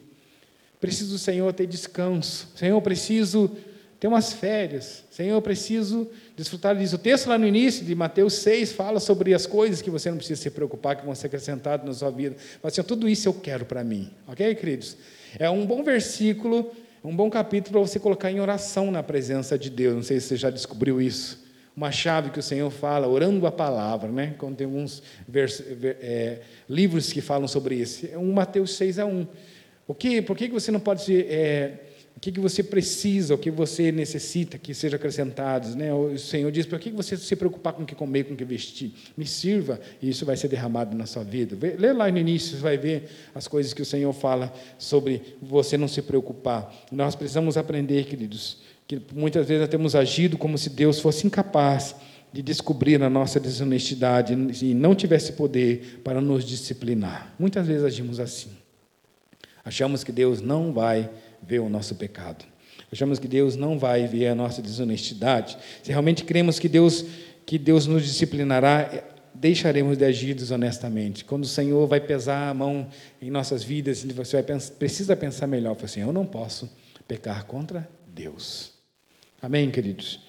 preciso, 0.81 1.19
Senhor, 1.19 1.53
ter 1.53 1.67
descanso, 1.67 2.49
Senhor, 2.57 2.81
preciso 2.81 3.55
ter 4.01 4.09
umas 4.09 4.33
férias, 4.33 5.05
Senhor, 5.11 5.43
preciso 5.43 6.09
desfrutar 6.35 6.75
disso. 6.75 6.97
O 6.97 6.99
texto 6.99 7.27
lá 7.27 7.37
no 7.37 7.47
início 7.47 7.85
de 7.85 7.95
Mateus 7.95 8.33
6 8.33 8.73
fala 8.73 8.99
sobre 8.99 9.35
as 9.35 9.45
coisas 9.45 9.83
que 9.83 9.91
você 9.91 10.09
não 10.09 10.17
precisa 10.17 10.41
se 10.41 10.49
preocupar, 10.49 10.97
que 10.97 11.05
vão 11.05 11.15
ser 11.15 11.27
acrescentadas 11.27 11.87
na 11.87 11.93
sua 11.93 12.11
vida. 12.11 12.35
Mas, 12.62 12.73
Senhor, 12.73 12.87
tudo 12.87 13.07
isso 13.07 13.29
eu 13.29 13.35
quero 13.35 13.67
para 13.67 13.85
mim, 13.85 14.11
ok, 14.27 14.55
queridos? 14.55 14.97
É 15.39 15.51
um 15.51 15.67
bom 15.67 15.85
versículo, 15.85 16.75
um 17.05 17.15
bom 17.15 17.29
capítulo 17.29 17.73
para 17.73 17.81
você 17.87 18.01
colocar 18.01 18.31
em 18.31 18.41
oração 18.41 18.91
na 18.91 19.03
presença 19.03 19.59
de 19.59 19.69
Deus. 19.69 19.95
Não 19.95 20.03
sei 20.03 20.19
se 20.19 20.29
você 20.29 20.37
já 20.39 20.49
descobriu 20.49 20.99
isso 20.99 21.43
uma 21.77 21.91
chave 21.91 22.31
que 22.31 22.39
o 22.39 22.43
Senhor 22.43 22.70
fala, 22.70 23.09
orando 23.09 23.47
a 23.47 23.53
palavra, 23.53 24.11
né? 24.11 24.35
Quando 24.39 24.57
tem 24.57 24.66
alguns 24.66 25.03
é, 26.01 26.41
livros 26.68 27.12
que 27.12 27.20
falam 27.20 27.49
sobre 27.49 27.75
isso. 27.77 28.07
Um 28.16 28.33
Mateus 28.33 28.75
6 28.77 28.99
a 28.99 29.07
1. 29.07 29.27
O 29.87 29.95
que, 29.95 30.22
por 30.22 30.37
que 30.37 30.49
você 30.49 30.70
não 30.70 30.81
pode 30.81 31.14
é, 31.22 31.79
o 32.16 32.20
que, 32.20 32.31
que 32.31 32.41
você 32.41 32.62
precisa, 32.62 33.35
o 33.35 33.39
que 33.39 33.51
você 33.51 33.91
necessita 33.91 34.57
que 34.57 34.72
seja 34.72 34.97
acrescentado? 34.97 35.75
Né? 35.77 35.93
O 35.93 36.16
Senhor 36.16 36.51
diz: 36.53 36.64
por 36.64 36.79
que 36.79 36.91
você 36.91 37.16
se 37.16 37.35
preocupar 37.35 37.72
com 37.72 37.83
o 37.83 37.87
que 37.87 37.95
comer, 37.95 38.25
com 38.25 38.35
o 38.35 38.37
que 38.37 38.45
vestir? 38.45 38.95
Me 39.16 39.27
sirva 39.27 39.81
e 40.01 40.09
isso 40.09 40.25
vai 40.25 40.37
ser 40.37 40.49
derramado 40.49 40.97
na 40.97 41.07
sua 41.07 41.25
vida. 41.25 41.57
Lê 41.77 41.93
lá 41.93 42.11
no 42.11 42.18
início, 42.18 42.57
você 42.57 42.62
vai 42.62 42.79
ver 42.79 43.09
as 43.35 43.49
coisas 43.49 43.75
que 43.75 43.83
o 43.83 43.85
Senhor 43.85 44.12
fala 44.12 44.53
sobre 44.79 45.37
você 45.43 45.77
não 45.77 45.89
se 45.89 46.01
preocupar. 46.03 46.72
Nós 46.91 47.16
precisamos 47.16 47.57
aprender, 47.57 48.05
queridos, 48.05 48.59
que 48.87 49.01
muitas 49.12 49.47
vezes 49.47 49.62
nós 49.62 49.70
temos 49.70 49.95
agido 49.95 50.37
como 50.37 50.59
se 50.59 50.70
Deus 50.70 51.01
fosse 51.01 51.26
incapaz 51.26 51.97
de 52.32 52.43
descobrir 52.43 53.03
a 53.03 53.09
nossa 53.09 53.39
desonestidade 53.39 54.35
e 54.62 54.74
não 54.74 54.95
tivesse 54.95 55.32
poder 55.32 56.01
para 56.03 56.20
nos 56.20 56.45
disciplinar. 56.45 57.32
Muitas 57.39 57.66
vezes 57.66 57.85
agimos 57.85 58.18
assim. 58.18 58.51
Achamos 59.64 60.03
que 60.05 60.12
Deus 60.12 60.41
não 60.41 60.72
vai 60.72 61.09
ver 61.43 61.61
o 61.61 61.68
nosso 61.68 61.95
pecado. 61.95 62.45
Achamos 62.93 63.18
que 63.18 63.28
Deus 63.28 63.57
não 63.57 63.78
vai 63.78 64.07
ver 64.07 64.28
a 64.28 64.35
nossa 64.35 64.61
desonestidade. 64.61 65.57
Se 65.82 65.91
realmente 65.91 66.24
cremos 66.24 66.59
que 66.59 66.68
Deus 66.68 67.05
que 67.47 67.59
Deus 67.59 67.87
nos 67.87 68.05
disciplinará, 68.05 68.91
deixaremos 69.35 69.99
de 69.99 70.05
agir 70.05 70.35
desonestamente. 70.35 71.24
Quando 71.24 71.45
o 71.45 71.49
Senhor 71.49 71.87
vai 71.87 72.01
pesar 72.01 72.49
a 72.49 72.55
mão 72.55 72.89
em 73.20 73.30
nossas 73.30 73.62
vidas, 73.62 74.03
você 74.05 74.41
vai 74.41 74.59
precisa 74.78 75.16
pensar 75.16 75.47
melhor, 75.47 75.76
assim, 75.82 76.01
eu 76.01 76.12
não 76.12 76.24
posso 76.24 76.70
pecar 77.07 77.45
contra 77.45 77.89
Deus. 78.07 78.74
Amém, 79.45 79.70
queridos? 79.70 80.20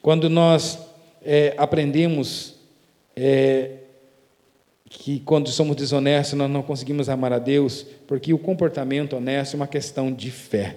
Quando 0.00 0.30
nós 0.30 0.78
é, 1.20 1.52
aprendemos 1.58 2.54
é, 3.16 3.78
que 4.88 5.18
quando 5.18 5.48
somos 5.48 5.74
desonestos 5.74 6.38
nós 6.38 6.48
não 6.48 6.62
conseguimos 6.62 7.08
amar 7.08 7.32
a 7.32 7.40
Deus, 7.40 7.84
porque 8.06 8.32
o 8.32 8.38
comportamento 8.38 9.16
honesto 9.16 9.54
é 9.54 9.56
uma 9.56 9.66
questão 9.66 10.12
de 10.12 10.30
fé, 10.30 10.76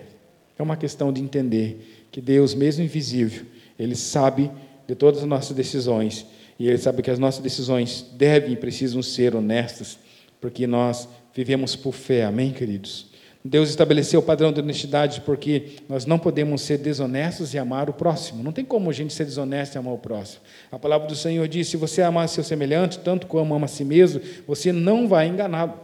é 0.58 0.64
uma 0.64 0.76
questão 0.76 1.14
de 1.14 1.22
entender 1.22 2.08
que 2.12 2.20
Deus, 2.20 2.56
mesmo 2.56 2.84
invisível, 2.84 3.46
Ele 3.78 3.96
sabe 3.96 4.50
de 4.88 4.96
todas 4.96 5.22
as 5.22 5.28
nossas 5.28 5.56
decisões 5.56 6.26
e 6.58 6.68
Ele 6.68 6.80
sabe 6.80 7.04
que 7.04 7.12
as 7.12 7.20
nossas 7.20 7.44
decisões 7.44 8.04
devem 8.14 8.54
e 8.54 8.58
precisam 8.58 9.04
ser 9.04 9.36
honestas, 9.36 10.00
porque 10.42 10.66
nós 10.66 11.08
vivemos 11.36 11.76
por 11.76 11.94
fé, 11.94 12.26
amém, 12.26 12.52
queridos? 12.52 13.14
Deus 13.48 13.70
estabeleceu 13.70 14.22
o 14.22 14.24
padrão 14.24 14.52
de 14.52 14.60
honestidade 14.60 15.22
porque 15.22 15.74
nós 15.88 16.08
não 16.08 16.18
podemos 16.18 16.64
ser 16.64 16.80
desonestos 16.80 17.54
e 17.54 17.60
amar 17.60 17.92
o 17.92 17.94
próximo. 17.94 18.42
Não 18.42 18.52
tem 18.52 18.66
como 18.66 18.90
a 18.90 18.94
gente 18.94 19.14
ser 19.14 19.24
desonesto 19.24 19.76
e 19.76 19.78
amar 19.78 19.94
o 19.94 20.00
próximo. 20.00 20.42
A 20.72 20.80
palavra 20.80 21.08
do 21.08 21.16
Senhor 21.16 21.48
diz: 21.48 21.68
se 21.68 21.78
você 21.78 22.02
amar 22.02 22.28
seu 22.28 22.44
semelhante, 22.44 22.98
tanto 22.98 23.28
como 23.28 23.54
ama 23.54 23.66
a 23.66 23.68
si 23.68 23.86
mesmo, 23.86 24.20
você 24.48 24.72
não 24.72 25.08
vai 25.08 25.28
enganá-lo. 25.28 25.80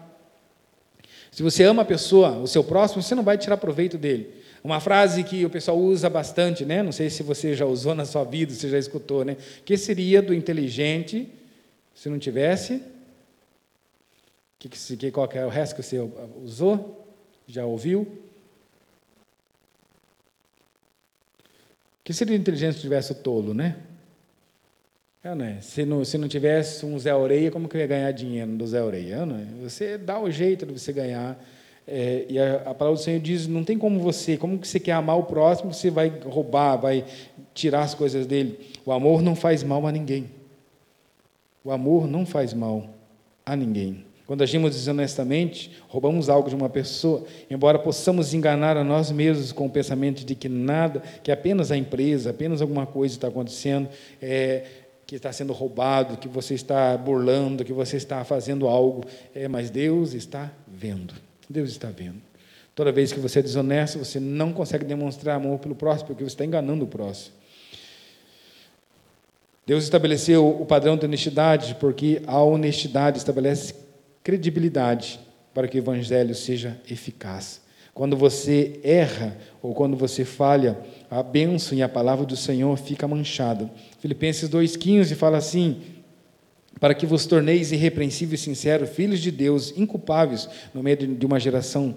Se 1.29 1.43
você 1.43 1.63
ama 1.63 1.83
a 1.83 1.85
pessoa, 1.85 2.31
o 2.39 2.47
seu 2.47 2.63
próximo, 2.63 3.03
você 3.03 3.13
não 3.13 3.21
vai 3.21 3.37
tirar 3.37 3.57
proveito 3.57 3.95
dele. 3.95 4.41
Uma 4.63 4.79
frase 4.79 5.23
que 5.23 5.45
o 5.45 5.49
pessoal 5.49 5.77
usa 5.77 6.09
bastante, 6.09 6.65
né? 6.65 6.81
não 6.81 6.91
sei 6.91 7.11
se 7.11 7.21
você 7.21 7.55
já 7.55 7.65
usou 7.67 7.93
na 7.93 8.05
sua 8.05 8.23
vida, 8.23 8.53
se 8.53 8.69
já 8.69 8.77
escutou, 8.79 9.23
né? 9.23 9.37
que 9.63 9.77
seria 9.77 10.19
do 10.19 10.33
inteligente 10.33 11.29
se 11.93 12.09
não 12.09 12.17
tivesse. 12.17 12.81
Que, 14.57 14.67
que, 14.67 15.11
qual 15.11 15.27
que 15.27 15.37
é 15.37 15.45
o 15.45 15.49
resto 15.49 15.75
que 15.75 15.83
você 15.83 15.99
usou? 16.43 17.00
Já 17.51 17.65
ouviu? 17.65 18.07
Que 22.01 22.13
seria 22.13 22.37
inteligente 22.37 22.75
se 22.75 22.81
tivesse 22.81 23.11
o 23.11 23.15
tolo, 23.15 23.53
né? 23.53 23.75
É, 25.21 25.35
né? 25.35 25.57
Se, 25.61 25.83
não, 25.83 26.05
se 26.05 26.17
não 26.17 26.29
tivesse 26.29 26.85
um 26.85 26.97
Zé 26.97 27.13
Oreia, 27.13 27.51
como 27.51 27.67
que 27.67 27.75
eu 27.75 27.81
ia 27.81 27.87
ganhar 27.87 28.11
dinheiro 28.13 28.51
do 28.53 28.65
Zé 28.65 28.81
Oreia? 28.81 29.15
É? 29.15 29.63
Você 29.63 29.97
dá 29.97 30.17
o 30.17 30.31
jeito 30.31 30.65
de 30.65 30.71
você 30.71 30.93
ganhar. 30.93 31.37
É, 31.85 32.25
e 32.29 32.39
a, 32.39 32.55
a, 32.67 32.73
palavra 32.73 32.93
do 32.93 33.03
Senhor 33.03 33.19
diz: 33.19 33.47
não 33.47 33.65
tem 33.65 33.77
como 33.77 33.99
você, 33.99 34.37
como 34.37 34.57
que 34.57 34.65
você 34.65 34.79
quer 34.79 34.93
amar 34.93 35.19
o 35.19 35.23
próximo, 35.23 35.73
você 35.73 35.89
vai 35.89 36.07
roubar, 36.23 36.77
vai 36.77 37.03
tirar 37.53 37.81
as 37.81 37.93
coisas 37.93 38.25
dele. 38.25 38.57
O 38.85 38.93
amor 38.93 39.21
não 39.21 39.35
faz 39.35 39.61
mal 39.61 39.85
a 39.85 39.91
ninguém. 39.91 40.31
O 41.65 41.71
amor 41.71 42.07
não 42.07 42.25
faz 42.25 42.53
mal 42.53 42.89
a 43.45 43.57
ninguém. 43.57 44.05
Quando 44.31 44.43
agimos 44.43 44.71
desonestamente, 44.71 45.69
roubamos 45.89 46.29
algo 46.29 46.47
de 46.47 46.55
uma 46.55 46.69
pessoa, 46.69 47.25
embora 47.49 47.77
possamos 47.77 48.33
enganar 48.33 48.77
a 48.77 48.81
nós 48.81 49.11
mesmos 49.11 49.51
com 49.51 49.65
o 49.65 49.69
pensamento 49.69 50.23
de 50.23 50.35
que 50.35 50.47
nada, 50.47 51.03
que 51.21 51.33
apenas 51.33 51.69
a 51.69 51.75
empresa, 51.75 52.29
apenas 52.29 52.61
alguma 52.61 52.85
coisa 52.85 53.13
está 53.13 53.27
acontecendo, 53.27 53.89
é, 54.21 54.63
que 55.05 55.15
está 55.15 55.33
sendo 55.33 55.51
roubado, 55.51 56.15
que 56.15 56.29
você 56.29 56.53
está 56.53 56.95
burlando, 56.95 57.65
que 57.65 57.73
você 57.73 57.97
está 57.97 58.23
fazendo 58.23 58.69
algo, 58.69 59.03
é, 59.35 59.49
mas 59.49 59.69
Deus 59.69 60.13
está 60.13 60.49
vendo. 60.65 61.13
Deus 61.49 61.69
está 61.69 61.89
vendo. 61.89 62.21
Toda 62.73 62.89
vez 62.89 63.11
que 63.11 63.19
você 63.19 63.39
é 63.39 63.41
desonesto, 63.41 63.99
você 63.99 64.17
não 64.17 64.53
consegue 64.53 64.85
demonstrar 64.85 65.35
amor 65.35 65.59
pelo 65.59 65.75
próximo, 65.75 66.07
porque 66.07 66.23
você 66.23 66.35
está 66.35 66.45
enganando 66.45 66.85
o 66.85 66.87
próximo. 66.87 67.35
Deus 69.67 69.83
estabeleceu 69.83 70.47
o 70.47 70.65
padrão 70.65 70.95
de 70.95 71.05
honestidade, 71.05 71.75
porque 71.81 72.21
a 72.25 72.41
honestidade 72.41 73.17
estabelece 73.17 73.80
credibilidade 74.23 75.19
para 75.53 75.67
que 75.67 75.77
o 75.77 75.79
evangelho 75.79 76.33
seja 76.33 76.79
eficaz. 76.89 77.61
Quando 77.93 78.15
você 78.15 78.79
erra 78.83 79.37
ou 79.61 79.73
quando 79.73 79.97
você 79.97 80.23
falha, 80.23 80.77
a 81.09 81.21
bênção 81.21 81.77
e 81.77 81.83
a 81.83 81.89
palavra 81.89 82.25
do 82.25 82.37
Senhor 82.37 82.77
fica 82.77 83.07
manchada. 83.07 83.69
Filipenses 83.99 84.49
2,15 84.49 85.13
fala 85.15 85.37
assim: 85.37 85.81
para 86.79 86.95
que 86.95 87.05
vos 87.05 87.25
torneis 87.25 87.71
irrepreensíveis 87.71 88.41
e 88.41 88.43
sinceros, 88.43 88.89
filhos 88.89 89.19
de 89.19 89.29
Deus, 89.29 89.71
inculpáveis, 89.77 90.49
no 90.73 90.81
meio 90.81 90.97
de 90.97 91.25
uma 91.25 91.39
geração 91.39 91.95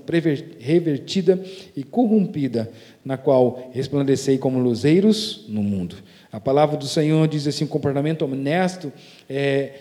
revertida 0.58 1.42
e 1.76 1.84
corrompida, 1.84 2.70
na 3.04 3.16
qual 3.16 3.70
resplandecei 3.72 4.36
como 4.36 4.58
luzeiros 4.58 5.46
no 5.48 5.62
mundo. 5.62 5.96
A 6.30 6.40
palavra 6.40 6.76
do 6.76 6.86
Senhor 6.86 7.26
diz 7.28 7.46
assim: 7.46 7.66
comportamento 7.66 8.22
honesto 8.26 8.92
é 9.30 9.72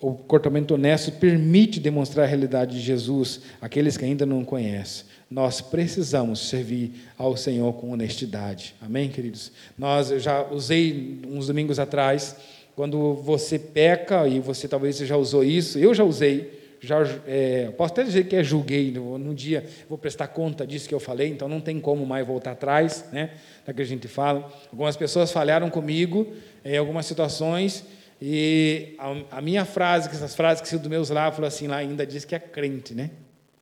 o 0.00 0.12
comportamento 0.12 0.74
honesto 0.74 1.10
permite 1.12 1.80
demonstrar 1.80 2.24
a 2.24 2.28
realidade 2.28 2.76
de 2.76 2.82
Jesus 2.82 3.40
àqueles 3.60 3.96
que 3.96 4.04
ainda 4.04 4.26
não 4.26 4.44
conhecem. 4.44 5.06
Nós 5.30 5.60
precisamos 5.60 6.48
servir 6.48 6.92
ao 7.16 7.36
Senhor 7.36 7.72
com 7.72 7.90
honestidade. 7.90 8.74
Amém, 8.80 9.08
queridos? 9.08 9.50
Nós, 9.76 10.10
eu 10.10 10.20
já 10.20 10.46
usei 10.50 11.20
uns 11.26 11.46
domingos 11.46 11.78
atrás, 11.78 12.36
quando 12.76 13.14
você 13.14 13.58
peca, 13.58 14.28
e 14.28 14.38
você 14.38 14.68
talvez 14.68 14.98
já 14.98 15.16
usou 15.16 15.42
isso, 15.42 15.78
eu 15.78 15.94
já 15.94 16.04
usei, 16.04 16.76
já 16.78 16.98
é, 17.26 17.72
posso 17.76 17.94
até 17.94 18.04
dizer 18.04 18.28
que 18.28 18.36
é 18.36 18.44
julguei, 18.44 18.92
no, 18.92 19.16
no, 19.16 19.34
dia 19.34 19.64
vou 19.88 19.96
prestar 19.96 20.28
conta 20.28 20.66
disso 20.66 20.86
que 20.86 20.94
eu 20.94 21.00
falei, 21.00 21.28
então 21.28 21.48
não 21.48 21.60
tem 21.60 21.80
como 21.80 22.04
mais 22.04 22.24
voltar 22.26 22.52
atrás, 22.52 23.06
né, 23.10 23.30
da 23.66 23.72
que 23.72 23.80
a 23.80 23.84
gente 23.84 24.06
fala. 24.06 24.52
Algumas 24.70 24.94
pessoas 24.94 25.32
falharam 25.32 25.70
comigo 25.70 26.26
em 26.62 26.76
algumas 26.76 27.06
situações, 27.06 27.82
e 28.20 28.94
a, 28.98 29.38
a, 29.38 29.40
minha 29.42 29.64
frase, 29.64 30.08
que 30.08 30.16
essas 30.16 30.34
frases 30.34 30.62
que 30.62 30.68
saiu 30.68 30.78
dos 30.78 30.88
meus 30.88 31.10
lábios, 31.10 31.36
falou 31.36 31.48
assim, 31.48 31.66
lá 31.66 31.76
ainda 31.76 32.06
diz 32.06 32.24
que 32.24 32.34
é 32.34 32.38
crente, 32.38 32.94
né? 32.94 33.10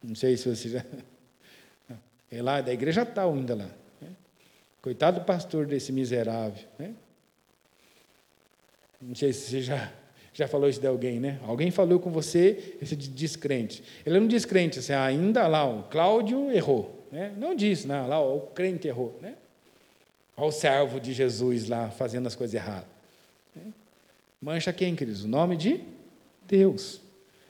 Não 0.02 0.14
sei 0.14 0.36
se 0.36 0.48
você 0.48 0.68
já. 0.68 0.84
É 2.30 2.42
lá, 2.42 2.60
da 2.60 2.72
igreja 2.72 3.06
tal 3.06 3.32
ainda 3.32 3.54
lá. 3.54 3.70
Né? 4.00 4.08
Coitado 4.82 5.20
do 5.20 5.24
pastor 5.24 5.66
desse 5.66 5.92
miserável. 5.92 6.64
Né? 6.76 6.92
Não 9.00 9.14
sei 9.14 9.32
se 9.32 9.50
você 9.50 9.62
já, 9.62 9.92
já 10.32 10.48
falou 10.48 10.68
isso 10.68 10.80
de 10.80 10.86
alguém, 10.88 11.20
né? 11.20 11.38
Alguém 11.46 11.70
falou 11.70 12.00
com 12.00 12.10
você, 12.10 12.76
esse 12.82 12.96
descrente. 12.96 13.84
Ele 14.04 14.18
não 14.18 14.26
diz 14.26 14.44
crente, 14.44 14.80
assim, 14.80 14.92
ainda 14.92 15.46
lá, 15.46 15.64
o 15.64 15.84
Cláudio 15.84 16.50
errou. 16.50 17.06
Né? 17.12 17.32
Não 17.36 17.54
diz, 17.54 17.84
não, 17.84 18.08
lá 18.08 18.20
o 18.20 18.40
crente 18.40 18.88
errou. 18.88 19.16
Né? 19.22 19.36
Olha 20.36 20.48
o 20.48 20.50
servo 20.50 20.98
de 20.98 21.12
Jesus 21.12 21.68
lá 21.68 21.88
fazendo 21.90 22.26
as 22.26 22.34
coisas 22.34 22.54
erradas. 22.54 22.93
Mancha 24.44 24.74
quem, 24.74 24.94
queridos? 24.94 25.24
O 25.24 25.28
nome 25.28 25.56
de 25.56 25.80
Deus. 26.46 27.00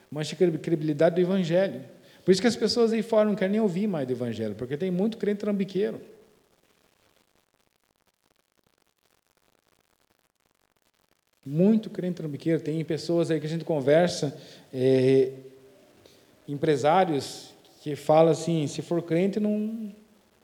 Mancha 0.09 0.37
a 0.37 0.39
credibilidade 0.39 1.17
do 1.17 1.21
Evangelho. 1.21 1.83
Por 2.25 2.31
isso 2.31 2.41
que 2.41 2.47
as 2.47 2.55
pessoas 2.55 2.93
aí 2.93 3.03
fora 3.03 3.29
não 3.29 3.35
querem 3.35 3.51
nem 3.51 3.61
ouvir 3.61 3.89
mais 3.89 4.07
do 4.07 4.13
Evangelho, 4.13 4.55
porque 4.55 4.77
tem 4.77 4.93
muito 4.93 5.19
crente 5.19 5.41
trambiqueiro. 5.41 6.01
Muito 11.45 11.91
crente 11.91 12.15
trambiqueiro. 12.15 12.61
Tem 12.61 12.85
pessoas 12.85 13.29
aí 13.29 13.41
que 13.41 13.47
a 13.47 13.51
gente 13.51 13.65
conversa, 13.65 14.41
é, 14.73 15.33
empresários, 16.47 17.53
que 17.83 17.97
falam 17.97 18.31
assim: 18.31 18.69
se 18.69 18.83
for 18.83 19.03
crente, 19.03 19.41
não. 19.41 19.93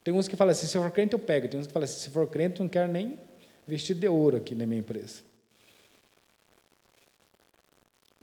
Tem 0.02 0.12
uns 0.12 0.26
que 0.26 0.34
falam 0.34 0.50
assim: 0.50 0.66
se 0.66 0.76
for 0.76 0.90
crente, 0.90 1.12
eu 1.12 1.20
pego. 1.20 1.46
Tem 1.46 1.60
uns 1.60 1.68
que 1.68 1.72
falam 1.72 1.84
assim: 1.84 2.00
se 2.00 2.10
for 2.10 2.26
crente, 2.26 2.60
não 2.60 2.68
quero 2.68 2.90
nem 2.90 3.20
vestido 3.68 4.00
de 4.00 4.08
ouro 4.08 4.38
aqui 4.38 4.56
na 4.56 4.66
minha 4.66 4.80
empresa. 4.80 5.29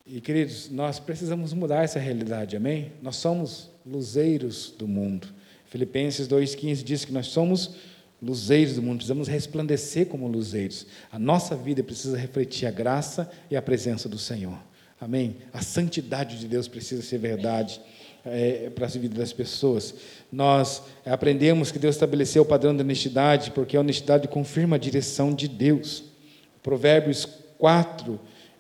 E, 0.10 0.22
queridos, 0.22 0.70
nós 0.70 0.99
precisamos 0.99 1.51
mudar 1.51 1.84
essa 1.84 1.99
realidade, 1.99 2.55
amém? 2.55 2.93
Nós 3.01 3.18
somos 3.18 3.70
luzeiros 3.86 4.74
do 4.78 4.88
mundo. 4.88 5.28
Filipenses 5.66 6.30
2,15 6.30 6.82
diz 6.82 7.03
que 7.03 7.12
nós 7.12 7.28
somos 7.28 7.72
luzeiros 8.22 8.76
do 8.76 8.82
mundo, 8.82 8.99
precisamos 8.99 9.28
resplandecer 9.28 10.05
como 10.05 10.26
luzeiros. 10.26 10.88
A 11.12 11.20
nossa 11.20 11.58
vida 11.58 11.84
precisa 11.84 12.18
refletir 12.18 12.68
a 12.68 12.72
graça 12.72 13.30
e 13.51 13.58
a 13.58 13.62
presença 13.62 14.08
do 14.08 14.18
Senhor. 14.18 14.58
Amém? 14.99 15.36
A 15.51 15.62
santidade 15.62 16.39
de 16.39 16.47
Deus 16.47 16.70
precisa 16.70 17.01
ser 17.01 17.18
verdade 17.18 17.82
é, 18.24 18.70
para 18.70 18.86
a 18.86 18.89
vida 18.89 19.20
das 19.20 19.34
pessoas. 19.34 19.93
Nós 20.32 20.84
aprendemos 21.05 21.70
que 21.70 21.78
Deus 21.78 21.95
estabeleceu 21.95 22.43
o 22.43 22.45
padrão 22.45 22.74
da 22.74 22.82
honestidade, 22.82 23.51
porque 23.51 23.76
a 23.76 23.82
honestidade 23.82 24.30
confirma 24.30 24.78
a 24.78 24.80
direção 24.80 25.34
de 25.34 25.49
Deus. 25.49 26.05
Provérbios 26.64 27.28
4, 27.58 28.18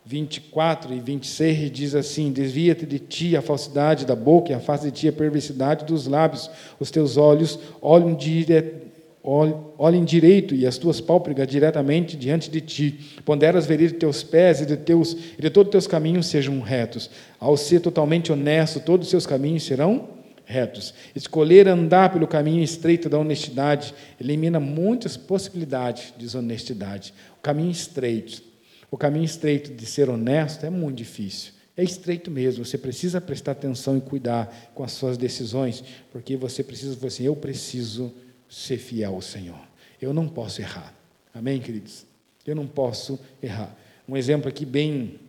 24 0.07 0.93
e 0.93 1.01
26 1.01 1.69
diz 1.69 1.93
assim: 1.93 2.31
Desvia-te 2.31 2.85
de 2.85 2.97
ti 2.97 3.35
a 3.35 3.41
falsidade 3.41 4.05
da 4.05 4.15
boca, 4.15 4.51
e 4.51 4.55
afasta 4.55 4.85
de 4.85 4.91
ti 4.93 5.07
a 5.09 5.11
perversidade 5.11 5.83
dos 5.83 6.07
lábios. 6.07 6.49
Os 6.79 6.89
teus 6.89 7.17
olhos 7.17 7.59
olhem, 7.81 8.15
dire... 8.15 8.87
olhem 9.21 10.05
direito, 10.05 10.55
e 10.55 10.65
as 10.65 10.77
tuas 10.77 11.01
pálpebras 11.01 11.45
diretamente 11.45 12.15
diante 12.15 12.49
de 12.49 12.61
ti. 12.61 13.17
Pondera 13.25 13.59
as 13.59 13.65
veredas 13.65 13.91
de 13.91 13.99
teus 13.99 14.23
pés, 14.23 14.61
e 14.61 14.65
de, 14.65 14.77
teus... 14.77 15.11
e 15.37 15.41
de 15.41 15.49
todos 15.49 15.67
os 15.67 15.71
teus 15.71 15.87
caminhos 15.87 16.27
sejam 16.27 16.61
retos. 16.61 17.09
Ao 17.37 17.57
ser 17.57 17.81
totalmente 17.81 18.31
honesto, 18.31 18.79
todos 18.79 19.07
os 19.07 19.11
seus 19.11 19.27
caminhos 19.27 19.63
serão 19.63 20.07
retos. 20.45 20.93
Escolher 21.13 21.67
andar 21.67 22.13
pelo 22.13 22.25
caminho 22.25 22.63
estreito 22.63 23.09
da 23.09 23.19
honestidade 23.19 23.93
elimina 24.21 24.57
muitas 24.57 25.17
possibilidades 25.17 26.13
de 26.13 26.23
desonestidade. 26.23 27.13
O 27.37 27.41
caminho 27.41 27.71
estreito 27.71 28.46
o 28.89 28.97
caminho 28.97 29.25
estreito 29.25 29.73
de 29.73 29.85
ser 29.85 30.09
honesto 30.09 30.65
é 30.65 30.69
muito 30.69 30.97
difícil. 30.97 31.53
É 31.75 31.83
estreito 31.83 32.31
mesmo, 32.31 32.65
você 32.65 32.77
precisa 32.77 33.21
prestar 33.21 33.51
atenção 33.51 33.97
e 33.97 34.01
cuidar 34.01 34.71
com 34.73 34.83
as 34.83 34.93
suas 34.93 35.17
decisões, 35.17 35.83
porque 36.11 36.35
você 36.35 36.63
precisa 36.63 37.05
assim: 37.05 37.23
eu 37.25 37.35
preciso 37.35 38.11
ser 38.49 38.77
fiel 38.77 39.13
ao 39.13 39.21
Senhor. 39.21 39.59
Eu 40.01 40.13
não 40.13 40.27
posso 40.27 40.61
errar. 40.61 40.93
Amém, 41.33 41.59
queridos? 41.59 42.05
Eu 42.45 42.55
não 42.55 42.65
posso 42.65 43.19
errar. 43.43 43.75
Um 44.07 44.17
exemplo 44.17 44.49
aqui 44.49 44.65
bem, 44.65 45.19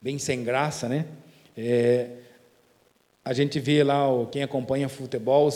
bem 0.00 0.18
sem 0.18 0.44
graça, 0.44 0.88
né? 0.88 1.06
É, 1.56 2.10
a 3.24 3.32
gente 3.32 3.58
vê 3.58 3.82
lá, 3.82 4.04
quem 4.30 4.42
acompanha 4.42 4.88
futebol, 4.88 5.50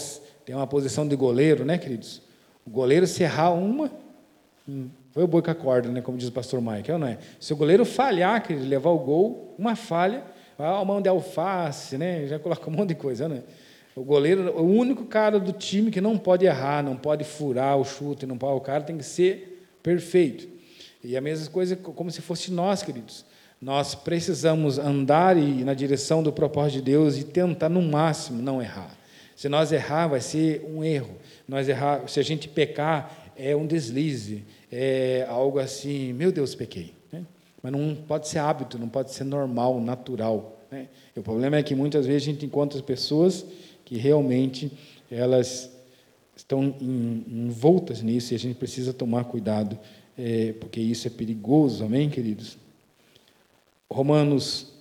tem 0.45 0.55
uma 0.55 0.67
posição 0.67 1.07
de 1.07 1.15
goleiro, 1.15 1.65
né, 1.65 1.79
queridos? 1.79 2.21
O 2.67 2.71
goleiro 2.71 3.07
se 3.07 3.23
errar 3.23 3.53
uma, 3.53 3.91
foi 5.13 5.23
o 5.23 5.27
boi 5.27 5.43
com 5.43 5.51
a 5.51 5.55
corda, 5.55 5.89
né, 5.91 6.01
como 6.01 6.17
diz 6.17 6.29
o 6.29 6.33
pastor 6.33 6.61
Mike, 6.61 6.91
é 6.91 6.95
ou 6.95 6.99
não 6.99 7.07
é? 7.07 7.19
Se 7.39 7.53
o 7.53 7.57
goleiro 7.57 7.85
falhar, 7.85 8.43
que 8.43 8.53
ele 8.53 8.67
levar 8.67 8.91
o 8.91 8.99
gol, 8.99 9.55
uma 9.59 9.77
falha, 9.77 10.25
a 10.59 10.85
mão 10.85 11.03
de 11.03 11.09
alface, 11.09 11.99
né, 11.99 12.27
já 12.27 12.39
coloca 12.39 12.69
um 12.69 12.73
monte 12.73 12.89
de 12.89 12.95
coisa, 12.95 13.29
né? 13.29 13.43
O 13.95 14.03
goleiro, 14.03 14.59
o 14.59 14.65
único 14.65 15.05
cara 15.05 15.39
do 15.39 15.53
time 15.53 15.91
que 15.91 16.01
não 16.01 16.19
pode 16.19 16.45
errar, 16.45 16.83
não 16.83 16.97
pode 16.97 17.23
furar 17.23 17.77
o 17.77 17.85
chute, 17.85 18.27
não 18.27 18.37
pode, 18.37 18.57
o 18.57 18.61
cara 18.61 18.83
tem 18.83 18.97
que 18.97 19.05
ser 19.05 19.69
perfeito. 19.83 20.49
E 21.03 21.17
a 21.17 21.21
mesma 21.21 21.49
coisa 21.53 21.77
como 21.77 22.11
se 22.11 22.21
fosse 22.21 22.51
nós, 22.51 22.83
queridos. 22.83 23.25
Nós 23.61 23.95
precisamos 23.95 24.79
andar 24.79 25.37
na 25.37 25.75
direção 25.75 26.23
do 26.23 26.33
propósito 26.33 26.79
de 26.79 26.83
Deus 26.83 27.17
e 27.17 27.25
tentar 27.25 27.69
no 27.69 27.81
máximo 27.81 28.43
não 28.43 28.61
errar. 28.61 28.97
Se 29.37 29.49
nós 29.49 29.71
errar, 29.71 30.09
vai 30.09 30.21
ser 30.21 30.65
um 30.69 30.83
erro. 30.83 31.15
Nós 31.47 31.69
errar, 31.69 32.09
se 32.09 32.19
a 32.19 32.23
gente 32.23 32.49
pecar, 32.49 33.33
é 33.37 33.55
um 33.55 33.67
deslize 33.67 34.45
é 34.77 35.25
algo 35.29 35.61
assim, 35.61 36.13
meu 36.13 36.33
Deus, 36.33 36.53
pequei. 36.57 36.93
Né? 37.13 37.25
Mas 37.63 37.71
não 37.71 37.95
pode 37.95 38.27
ser 38.27 38.41
hábito, 38.41 38.77
não 38.77 38.89
pode 38.89 39.13
ser 39.13 39.23
normal, 39.23 39.81
natural. 39.81 40.59
Né? 40.69 40.89
o 41.15 41.23
problema 41.23 41.57
é 41.57 41.63
que 41.63 41.77
muitas 41.77 42.05
vezes 42.07 42.23
a 42.23 42.33
gente 42.33 42.45
encontra 42.45 42.83
pessoas 42.83 43.47
que 43.85 43.97
realmente 43.97 44.73
elas 45.09 45.71
estão 46.35 46.75
envoltas 46.81 48.03
nisso 48.03 48.33
e 48.33 48.35
a 48.35 48.39
gente 48.39 48.57
precisa 48.57 48.93
tomar 48.93 49.25
cuidado, 49.27 49.79
é, 50.19 50.53
porque 50.55 50.81
isso 50.81 51.07
é 51.07 51.11
perigoso, 51.11 51.85
amém, 51.85 52.11
queridos? 52.11 52.59
Romanos 53.89 54.74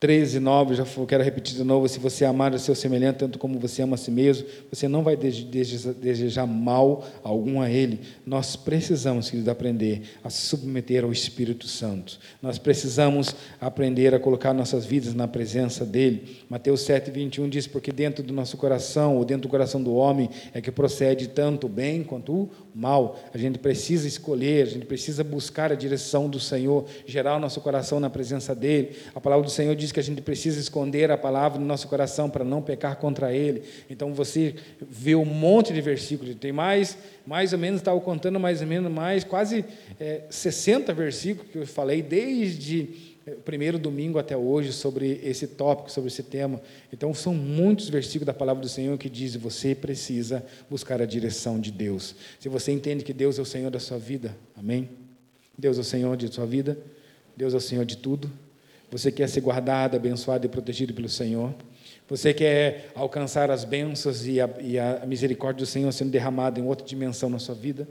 13, 0.00 0.38
9, 0.38 0.76
já 0.76 0.84
quero 1.08 1.24
repetir 1.24 1.56
de 1.56 1.64
novo: 1.64 1.88
se 1.88 1.98
você 1.98 2.24
amar 2.24 2.54
o 2.54 2.58
seu 2.58 2.74
semelhante 2.74 3.18
tanto 3.18 3.36
como 3.36 3.58
você 3.58 3.82
ama 3.82 3.96
a 3.96 3.98
si 3.98 4.12
mesmo, 4.12 4.46
você 4.70 4.86
não 4.86 5.02
vai 5.02 5.16
desejar 5.16 6.46
mal 6.46 7.04
algum 7.24 7.60
a 7.60 7.68
ele. 7.68 8.00
Nós 8.24 8.54
precisamos, 8.54 9.28
queridos, 9.28 9.48
aprender 9.48 10.02
a 10.22 10.30
se 10.30 10.42
submeter 10.42 11.02
ao 11.02 11.10
Espírito 11.10 11.66
Santo. 11.66 12.20
Nós 12.40 12.58
precisamos 12.58 13.34
aprender 13.60 14.14
a 14.14 14.20
colocar 14.20 14.54
nossas 14.54 14.86
vidas 14.86 15.14
na 15.14 15.26
presença 15.26 15.84
dele. 15.84 16.44
Mateus 16.48 16.82
7, 16.82 17.10
21 17.10 17.48
diz: 17.48 17.66
Porque 17.66 17.90
dentro 17.90 18.22
do 18.22 18.32
nosso 18.32 18.56
coração, 18.56 19.16
ou 19.16 19.24
dentro 19.24 19.42
do 19.42 19.48
coração 19.48 19.82
do 19.82 19.94
homem, 19.94 20.30
é 20.54 20.60
que 20.60 20.70
procede 20.70 21.26
tanto 21.26 21.66
o 21.66 21.68
bem 21.68 22.04
quanto 22.04 22.32
o 22.32 22.48
mal. 22.78 23.18
A 23.34 23.38
gente 23.38 23.58
precisa 23.58 24.06
escolher, 24.06 24.62
a 24.62 24.70
gente 24.70 24.86
precisa 24.86 25.24
buscar 25.24 25.72
a 25.72 25.74
direção 25.74 26.28
do 26.28 26.38
Senhor, 26.38 26.86
gerar 27.04 27.36
o 27.36 27.40
nosso 27.40 27.60
coração 27.60 27.98
na 27.98 28.08
presença 28.08 28.54
dele. 28.54 28.96
A 29.12 29.20
palavra 29.20 29.44
do 29.44 29.50
Senhor 29.50 29.74
diz 29.74 29.90
que 29.90 29.98
a 29.98 30.02
gente 30.02 30.22
precisa 30.22 30.60
esconder 30.60 31.10
a 31.10 31.18
palavra 31.18 31.58
no 31.58 31.66
nosso 31.66 31.88
coração 31.88 32.30
para 32.30 32.44
não 32.44 32.62
pecar 32.62 32.96
contra 32.96 33.34
ele. 33.34 33.64
Então 33.90 34.14
você 34.14 34.54
vê 34.80 35.16
um 35.16 35.24
monte 35.24 35.72
de 35.72 35.80
versículos, 35.80 36.32
tem 36.36 36.52
mais, 36.52 36.96
mais 37.26 37.52
ou 37.52 37.58
menos, 37.58 37.80
estava 37.80 38.00
contando 38.00 38.38
mais 38.38 38.60
ou 38.60 38.66
menos, 38.68 38.92
mais, 38.92 39.24
quase 39.24 39.64
é, 39.98 40.22
60 40.30 40.94
versículos 40.94 41.50
que 41.50 41.58
eu 41.58 41.66
falei 41.66 42.00
desde 42.00 43.07
primeiro 43.44 43.78
domingo 43.78 44.18
até 44.18 44.36
hoje 44.36 44.72
sobre 44.72 45.20
esse 45.22 45.46
tópico, 45.46 45.90
sobre 45.90 46.08
esse 46.08 46.22
tema. 46.22 46.60
Então 46.92 47.12
são 47.14 47.34
muitos 47.34 47.88
versículos 47.88 48.26
da 48.26 48.34
palavra 48.34 48.62
do 48.62 48.68
Senhor 48.68 48.96
que 48.98 49.08
dizem 49.08 49.40
você 49.40 49.74
precisa 49.74 50.44
buscar 50.68 51.00
a 51.00 51.06
direção 51.06 51.60
de 51.60 51.70
Deus. 51.70 52.14
Se 52.38 52.48
você 52.48 52.72
entende 52.72 53.04
que 53.04 53.12
Deus 53.12 53.38
é 53.38 53.42
o 53.42 53.44
Senhor 53.44 53.70
da 53.70 53.80
sua 53.80 53.98
vida, 53.98 54.36
amém? 54.56 54.88
Deus 55.56 55.76
é 55.78 55.80
o 55.80 55.84
Senhor 55.84 56.16
de 56.16 56.32
sua 56.32 56.46
vida, 56.46 56.78
Deus 57.36 57.54
é 57.54 57.56
o 57.56 57.60
Senhor 57.60 57.84
de 57.84 57.96
tudo. 57.96 58.30
Você 58.90 59.12
quer 59.12 59.28
ser 59.28 59.40
guardado, 59.40 59.96
abençoado 59.96 60.46
e 60.46 60.48
protegido 60.48 60.94
pelo 60.94 61.08
Senhor? 61.08 61.54
Você 62.08 62.32
quer 62.32 62.90
alcançar 62.94 63.50
as 63.50 63.64
bênçãos 63.64 64.26
e 64.26 64.40
a, 64.40 64.48
e 64.60 64.78
a 64.78 65.04
misericórdia 65.06 65.64
do 65.64 65.66
Senhor 65.66 65.92
sendo 65.92 66.10
derramada 66.10 66.58
em 66.58 66.64
outra 66.64 66.86
dimensão 66.86 67.28
na 67.28 67.38
sua 67.38 67.54
vida? 67.54 67.86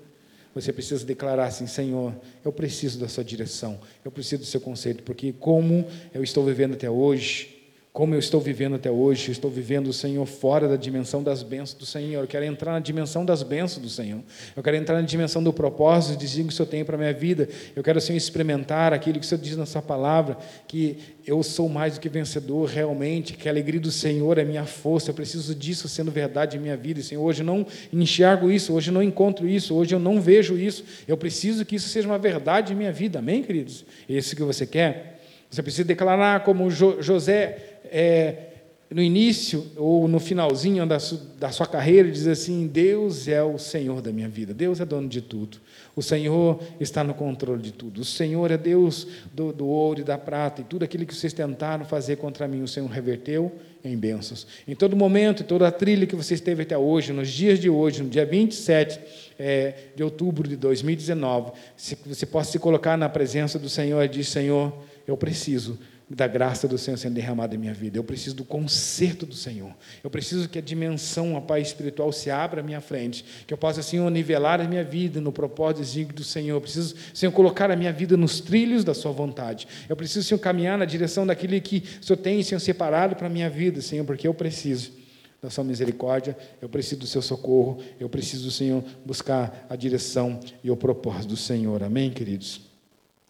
Você 0.62 0.74
precisa 0.74 1.06
declarar 1.06 1.46
assim: 1.46 1.68
Senhor, 1.68 2.14
eu 2.44 2.52
preciso 2.52 3.00
da 3.00 3.08
Sua 3.08 3.24
direção, 3.24 3.80
eu 4.04 4.12
preciso 4.12 4.42
do 4.44 4.46
Seu 4.46 4.62
conceito, 4.62 5.04
porque 5.04 5.34
como 5.34 5.86
eu 6.14 6.24
estou 6.24 6.44
vivendo 6.44 6.74
até 6.74 6.90
hoje, 6.90 7.57
como 7.98 8.14
eu 8.14 8.20
estou 8.20 8.40
vivendo 8.40 8.76
até 8.76 8.92
hoje, 8.92 9.32
estou 9.32 9.50
vivendo 9.50 9.88
o 9.88 9.94
Senhor 9.94 10.24
fora 10.24 10.68
da 10.68 10.76
dimensão 10.76 11.24
das 11.24 11.42
bênçãos 11.42 11.74
do 11.74 11.84
Senhor. 11.84 12.22
Eu 12.22 12.28
quero 12.28 12.46
entrar 12.46 12.74
na 12.74 12.80
dimensão 12.80 13.26
das 13.26 13.42
bênçãos 13.42 13.82
do 13.82 13.90
Senhor. 13.90 14.22
Eu 14.56 14.62
quero 14.62 14.78
entrar 14.78 15.02
na 15.02 15.02
dimensão 15.02 15.42
do 15.42 15.52
propósito, 15.52 16.16
do 16.16 16.20
desígnio 16.20 16.50
que 16.50 16.54
o 16.54 16.56
Senhor 16.56 16.70
tem 16.70 16.86
para 16.86 16.94
a 16.94 17.00
minha 17.00 17.12
vida. 17.12 17.50
Eu 17.76 17.82
quero, 17.82 18.00
Senhor, 18.00 18.16
experimentar 18.16 18.94
aquilo 18.94 19.20
que 19.20 19.26
o 19.26 19.28
Senhor 19.28 19.42
diz 19.42 19.58
na 19.58 19.66
Sua 19.66 19.82
palavra, 19.82 20.38
que 20.68 21.00
eu 21.26 21.42
sou 21.42 21.68
mais 21.68 21.96
do 21.96 22.00
que 22.00 22.08
vencedor 22.08 22.70
realmente, 22.70 23.34
que 23.34 23.50
a 23.50 23.52
alegria 23.52 23.80
do 23.80 23.90
Senhor 23.90 24.38
é 24.38 24.46
minha 24.46 24.66
força. 24.66 25.10
Eu 25.10 25.16
preciso 25.16 25.56
disso 25.56 25.90
sendo 25.90 26.12
verdade 26.12 26.56
em 26.56 26.60
minha 26.60 26.78
vida. 26.78 27.02
Senhor, 27.02 27.24
hoje 27.24 27.42
eu 27.42 27.48
não 27.48 27.66
enxergo 27.92 28.52
isso, 28.52 28.76
hoje 28.76 28.92
eu 28.92 28.94
não 28.94 29.02
encontro 29.02 29.48
isso, 29.48 29.74
hoje 29.74 29.96
eu 29.96 30.00
não 30.00 30.22
vejo 30.22 30.56
isso. 30.56 30.86
Eu 31.08 31.18
preciso 31.18 31.66
que 31.66 31.76
isso 31.76 31.90
seja 31.90 32.08
uma 32.08 32.20
verdade 32.20 32.74
em 32.74 32.76
minha 32.76 32.92
vida. 32.92 33.18
Amém, 33.18 33.42
queridos? 33.42 33.84
Esse 34.08 34.36
que 34.36 34.44
você 34.44 34.68
quer? 34.68 35.18
Você 35.50 35.64
precisa 35.64 35.86
declarar 35.86 36.44
como 36.44 36.70
José 36.70 37.77
é, 37.92 38.48
no 38.90 39.02
início 39.02 39.66
ou 39.76 40.08
no 40.08 40.20
finalzinho 40.20 40.86
da, 40.86 40.98
su, 40.98 41.18
da 41.38 41.52
sua 41.52 41.68
carreira, 41.68 42.10
diz 42.10 42.26
assim: 42.26 42.68
Deus 42.68 43.28
é 43.28 43.44
o 43.44 43.58
Senhor 43.58 44.02
da 44.02 44.12
minha 44.12 44.30
vida, 44.30 44.54
Deus 44.54 44.80
é 44.80 44.86
dono 44.86 45.10
de 45.10 45.22
tudo, 45.22 45.58
o 45.96 46.02
Senhor 46.02 46.60
está 46.80 47.04
no 47.04 47.14
controle 47.14 47.62
de 47.62 47.74
tudo, 47.74 48.02
o 48.02 48.06
Senhor 48.06 48.50
é 48.50 48.58
Deus 48.58 49.08
do, 49.34 49.52
do 49.52 49.68
ouro 49.68 50.00
e 50.00 50.04
da 50.04 50.18
prata, 50.18 50.62
e 50.62 50.64
tudo 50.64 50.84
aquilo 50.84 51.06
que 51.06 51.14
vocês 51.14 51.34
tentaram 51.34 51.86
fazer 51.86 52.16
contra 52.16 52.48
mim, 52.48 52.62
o 52.62 52.68
Senhor 52.68 52.90
reverteu 52.90 53.52
em 53.84 53.98
bênçãos. 53.98 54.48
Em 54.66 54.76
todo 54.76 54.96
momento, 54.96 55.44
em 55.44 55.46
toda 55.46 55.68
a 55.68 55.72
trilha 55.72 56.08
que 56.08 56.16
você 56.16 56.34
esteve 56.34 56.64
até 56.64 56.78
hoje, 56.78 57.12
nos 57.12 57.30
dias 57.30 57.60
de 57.60 57.70
hoje, 57.70 58.04
no 58.04 58.10
dia 58.10 58.26
27 58.26 59.00
é, 59.38 59.74
de 59.96 60.04
outubro 60.04 60.48
de 60.48 60.56
2019, 60.56 61.52
se 61.76 61.98
você 62.06 62.26
possa 62.26 62.54
se 62.54 62.60
colocar 62.60 62.98
na 62.98 63.10
presença 63.10 63.60
do 63.60 63.68
Senhor 63.68 64.02
e 64.02 64.08
dizer: 64.08 64.24
Senhor, 64.24 64.74
eu 65.06 65.18
preciso 65.18 65.78
da 66.10 66.26
graça 66.26 66.68
do 66.68 66.78
Senhor 66.78 66.96
sendo 66.96 67.16
derramada 67.16 67.54
em 67.54 67.58
minha 67.58 67.74
vida. 67.74 67.98
Eu 67.98 68.04
preciso 68.04 68.38
do 68.38 68.46
conserto 68.46 69.26
do 69.26 69.36
Senhor. 69.36 69.76
Eu 70.02 70.10
preciso 70.10 70.48
que 70.48 70.58
a 70.58 70.62
dimensão, 70.62 71.36
a 71.36 71.42
paz 71.42 71.68
espiritual 71.68 72.12
se 72.14 72.32
abra 72.32 72.62
à 72.62 72.64
minha 72.64 72.80
frente, 72.80 73.26
que 73.46 73.54
eu 73.54 73.58
possa, 73.58 73.82
Senhor, 73.82 74.10
nivelar 74.10 74.62
a 74.62 74.64
minha 74.64 74.86
vida 74.86 75.20
no 75.20 75.34
propósito 75.34 76.14
do 76.14 76.24
Senhor. 76.24 76.56
Eu 76.56 76.62
preciso, 76.62 76.96
Senhor, 77.14 77.32
colocar 77.34 77.70
a 77.70 77.76
minha 77.76 77.92
vida 77.92 78.16
nos 78.16 78.40
trilhos 78.40 78.86
da 78.86 78.94
Sua 78.94 79.12
vontade. 79.12 79.68
Eu 79.90 79.98
preciso, 79.98 80.26
Senhor, 80.26 80.40
caminhar 80.40 80.78
na 80.78 80.86
direção 80.86 81.28
daquilo 81.28 81.60
que 81.60 81.84
o 82.02 82.06
Senhor 82.06 82.18
tem, 82.18 82.42
Senhor, 82.42 82.60
separado 82.60 83.16
para 83.16 83.28
a 83.28 83.30
minha 83.30 83.50
vida, 83.50 83.82
Senhor, 83.82 84.06
porque 84.06 84.28
eu 84.28 84.34
preciso 84.34 84.94
da 85.42 85.50
Sua 85.50 85.64
misericórdia, 85.64 86.38
eu 86.62 86.70
preciso 86.70 87.02
do 87.02 87.08
Seu 87.08 87.22
socorro, 87.22 87.84
eu 88.00 88.08
preciso, 88.08 88.50
Senhor, 88.50 88.82
buscar 89.06 89.68
a 89.70 89.76
direção 89.76 90.40
e 90.64 90.72
o 90.72 90.78
propósito 90.78 91.30
do 91.30 91.38
Senhor. 91.38 91.84
Amém, 91.84 92.12
queridos? 92.12 92.62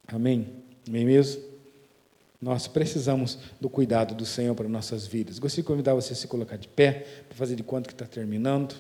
Amém? 0.08 0.48
Amém 0.88 1.06
mesmo? 1.06 1.47
Nós 2.42 2.68
precisamos 2.68 3.40
do 3.60 3.70
cuidado 3.70 4.14
do 4.14 4.26
Senhor 4.26 4.54
para 4.54 4.70
nossas 4.70 5.08
vidas. 5.08 5.40
Gostaria 5.40 5.64
de 5.64 5.68
convidar 5.68 5.96
você 5.96 6.14
a 6.14 6.16
se 6.16 6.28
colocar 6.28 6.58
de 6.58 6.68
pé, 6.68 7.06
para 7.28 7.36
fazer 7.38 7.56
de 7.56 7.64
conta 7.64 7.88
que 7.88 7.94
está 7.94 8.06
terminando. 8.06 8.76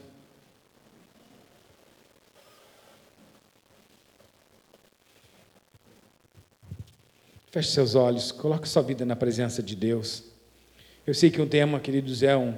Feche 7.49 7.71
seus 7.71 7.95
olhos, 7.95 8.31
coloque 8.31 8.69
sua 8.69 8.83
vida 8.83 9.03
na 9.03 9.15
presença 9.15 9.63
de 9.63 9.75
Deus. 9.75 10.23
Eu 11.07 11.13
sei 11.13 11.31
que 11.31 11.41
um 11.41 11.47
tema, 11.47 11.79
queridos, 11.79 12.21
é 12.21 12.37
um, 12.37 12.55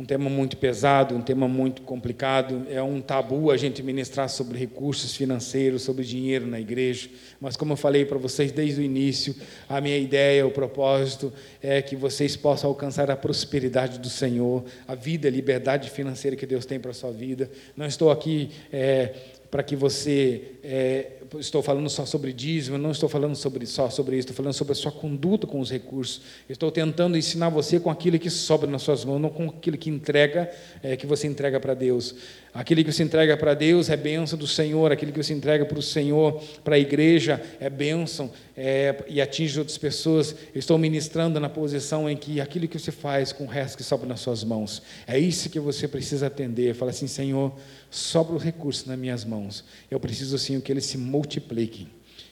um 0.00 0.04
tema 0.04 0.30
muito 0.30 0.56
pesado, 0.56 1.14
um 1.14 1.20
tema 1.20 1.46
muito 1.46 1.82
complicado. 1.82 2.66
É 2.70 2.82
um 2.82 3.02
tabu 3.02 3.50
a 3.50 3.56
gente 3.58 3.82
ministrar 3.82 4.30
sobre 4.30 4.58
recursos 4.58 5.14
financeiros, 5.14 5.82
sobre 5.82 6.06
dinheiro 6.06 6.46
na 6.46 6.58
igreja. 6.58 7.10
Mas, 7.38 7.54
como 7.54 7.74
eu 7.74 7.76
falei 7.76 8.06
para 8.06 8.16
vocês 8.16 8.50
desde 8.50 8.80
o 8.80 8.82
início, 8.82 9.36
a 9.68 9.78
minha 9.78 9.98
ideia, 9.98 10.46
o 10.46 10.50
propósito 10.50 11.30
é 11.62 11.82
que 11.82 11.94
vocês 11.96 12.34
possam 12.34 12.70
alcançar 12.70 13.10
a 13.10 13.16
prosperidade 13.16 13.98
do 13.98 14.08
Senhor, 14.08 14.64
a 14.88 14.94
vida, 14.94 15.28
a 15.28 15.30
liberdade 15.30 15.90
financeira 15.90 16.34
que 16.34 16.46
Deus 16.46 16.64
tem 16.64 16.80
para 16.80 16.92
a 16.92 16.94
sua 16.94 17.12
vida. 17.12 17.50
Não 17.76 17.84
estou 17.84 18.10
aqui. 18.10 18.48
É, 18.72 19.12
para 19.50 19.62
que 19.62 19.74
você 19.74 20.52
é, 20.62 21.06
estou 21.38 21.62
falando 21.62 21.88
só 21.88 22.04
sobre 22.04 22.32
dízimo, 22.32 22.78
não 22.78 22.90
estou 22.90 23.08
falando 23.08 23.34
sobre, 23.34 23.66
só 23.66 23.88
sobre 23.90 24.16
isso, 24.16 24.28
estou 24.28 24.36
falando 24.36 24.52
sobre 24.52 24.72
a 24.72 24.76
sua 24.76 24.92
conduta 24.92 25.46
com 25.46 25.60
os 25.60 25.70
recursos. 25.70 26.22
Estou 26.48 26.70
tentando 26.70 27.16
ensinar 27.16 27.48
você 27.48 27.78
com 27.78 27.90
aquilo 27.90 28.18
que 28.18 28.30
sobra 28.30 28.70
nas 28.70 28.82
suas 28.82 29.04
mãos, 29.04 29.20
não 29.20 29.30
com 29.30 29.48
aquilo 29.48 29.76
que 29.76 29.90
entrega, 29.90 30.50
é, 30.82 30.96
que 30.96 31.06
você 31.06 31.26
entrega 31.26 31.60
para 31.60 31.74
Deus. 31.74 32.14
Aquilo 32.52 32.82
que 32.82 32.92
você 32.92 33.04
entrega 33.04 33.36
para 33.36 33.54
Deus 33.54 33.90
é 33.90 33.96
bênção 33.96 34.36
do 34.36 34.46
Senhor, 34.46 34.90
aquilo 34.90 35.12
que 35.12 35.22
você 35.22 35.32
entrega 35.32 35.64
para 35.64 35.78
o 35.78 35.82
Senhor, 35.82 36.42
para 36.64 36.74
a 36.74 36.78
igreja, 36.78 37.40
é 37.60 37.70
bênção 37.70 38.30
é, 38.56 39.04
e 39.08 39.20
atinge 39.20 39.58
outras 39.58 39.78
pessoas. 39.78 40.34
Eu 40.52 40.58
estou 40.58 40.76
ministrando 40.76 41.38
na 41.38 41.48
posição 41.48 42.10
em 42.10 42.16
que 42.16 42.40
aquilo 42.40 42.66
que 42.66 42.78
você 42.78 42.90
faz 42.90 43.32
com 43.32 43.44
o 43.44 43.46
resto 43.46 43.76
que 43.76 43.84
sobra 43.84 44.08
nas 44.08 44.20
suas 44.20 44.42
mãos, 44.42 44.82
é 45.06 45.16
isso 45.16 45.48
que 45.48 45.60
você 45.60 45.86
precisa 45.86 46.26
atender. 46.26 46.74
Fala 46.74 46.90
assim, 46.90 47.06
Senhor, 47.06 47.52
sobra 47.90 48.36
os 48.36 48.42
recursos 48.42 48.86
nas 48.86 48.98
minhas 48.98 49.24
mãos. 49.24 49.64
Eu 49.90 49.98
preciso, 49.98 50.36
assim, 50.36 50.60
que 50.60 50.72
eles 50.72 50.84
se 50.84 50.96
multipliquem. 50.96 51.88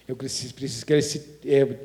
Eu 0.06 0.16
preciso, 0.16 0.54
preciso 0.54 0.86
que 0.86 0.92
eles 0.92 1.06
se. 1.06 1.38
É, 1.44 1.76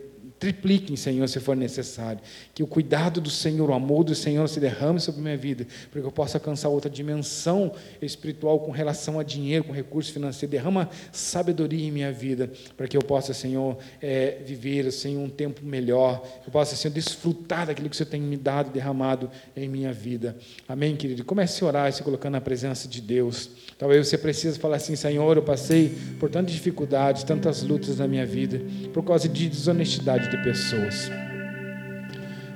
tripliquem, 0.44 0.98
Senhor, 0.98 1.26
se 1.30 1.40
for 1.40 1.56
necessário. 1.56 2.20
Que 2.54 2.62
o 2.62 2.68
cuidado 2.68 3.22
do 3.22 3.30
Senhor, 3.30 3.70
o 3.70 3.74
amor 3.74 4.04
do 4.04 4.14
Senhor 4.14 4.46
se 4.50 4.60
derrame 4.60 5.00
sobre 5.00 5.22
a 5.22 5.24
minha 5.24 5.38
vida, 5.38 5.66
para 5.90 6.02
que 6.02 6.06
eu 6.06 6.12
possa 6.12 6.38
alcançar 6.38 6.68
outra 6.68 6.92
dimensão 6.92 7.72
espiritual 8.02 8.60
com 8.60 8.70
relação 8.70 9.18
a 9.18 9.24
dinheiro, 9.24 9.64
com 9.64 9.72
recursos 9.72 10.12
financeiros. 10.12 10.52
Derrama 10.52 10.90
sabedoria 11.14 11.88
em 11.88 11.92
minha 11.92 12.12
vida, 12.12 12.52
para 12.76 12.90
que 12.90 12.98
eu 12.98 13.02
possa, 13.02 13.34
Senhor, 13.34 13.78
é, 14.02 14.40
viver, 14.46 14.92
Senhor, 14.92 15.24
um 15.24 15.30
tempo 15.30 15.66
melhor. 15.66 16.22
Eu 16.46 16.52
possa, 16.52 16.76
Senhor, 16.76 16.94
desfrutar 16.94 17.68
daquilo 17.68 17.88
que 17.88 17.96
o 17.96 17.98
Senhor 17.98 18.10
tem 18.10 18.20
me 18.20 18.36
dado, 18.36 18.70
derramado 18.70 19.32
em 19.56 19.70
minha 19.70 19.94
vida. 19.94 20.36
Amém, 20.68 20.98
querido? 20.98 21.24
Comece 21.24 21.64
a 21.64 21.68
orar 21.68 21.90
e 21.90 21.94
se 21.94 22.04
colocando 22.04 22.34
na 22.34 22.42
presença 22.42 22.86
de 22.86 23.00
Deus. 23.00 23.50
Talvez 23.78 24.10
você 24.10 24.18
precise 24.18 24.60
falar 24.60 24.76
assim, 24.76 24.98
Senhor, 24.98 25.38
eu 25.38 25.44
passei 25.44 25.96
por 26.20 26.30
tantas 26.30 26.52
dificuldades, 26.52 27.24
tantas 27.24 27.64
lutas 27.64 28.00
na 28.00 28.10
minha 28.10 28.26
vida, 28.26 28.62
por 28.92 29.06
causa 29.06 29.30
de 29.30 29.48
desonestidade 29.48 30.33
de 30.36 30.44
pessoas. 30.44 31.12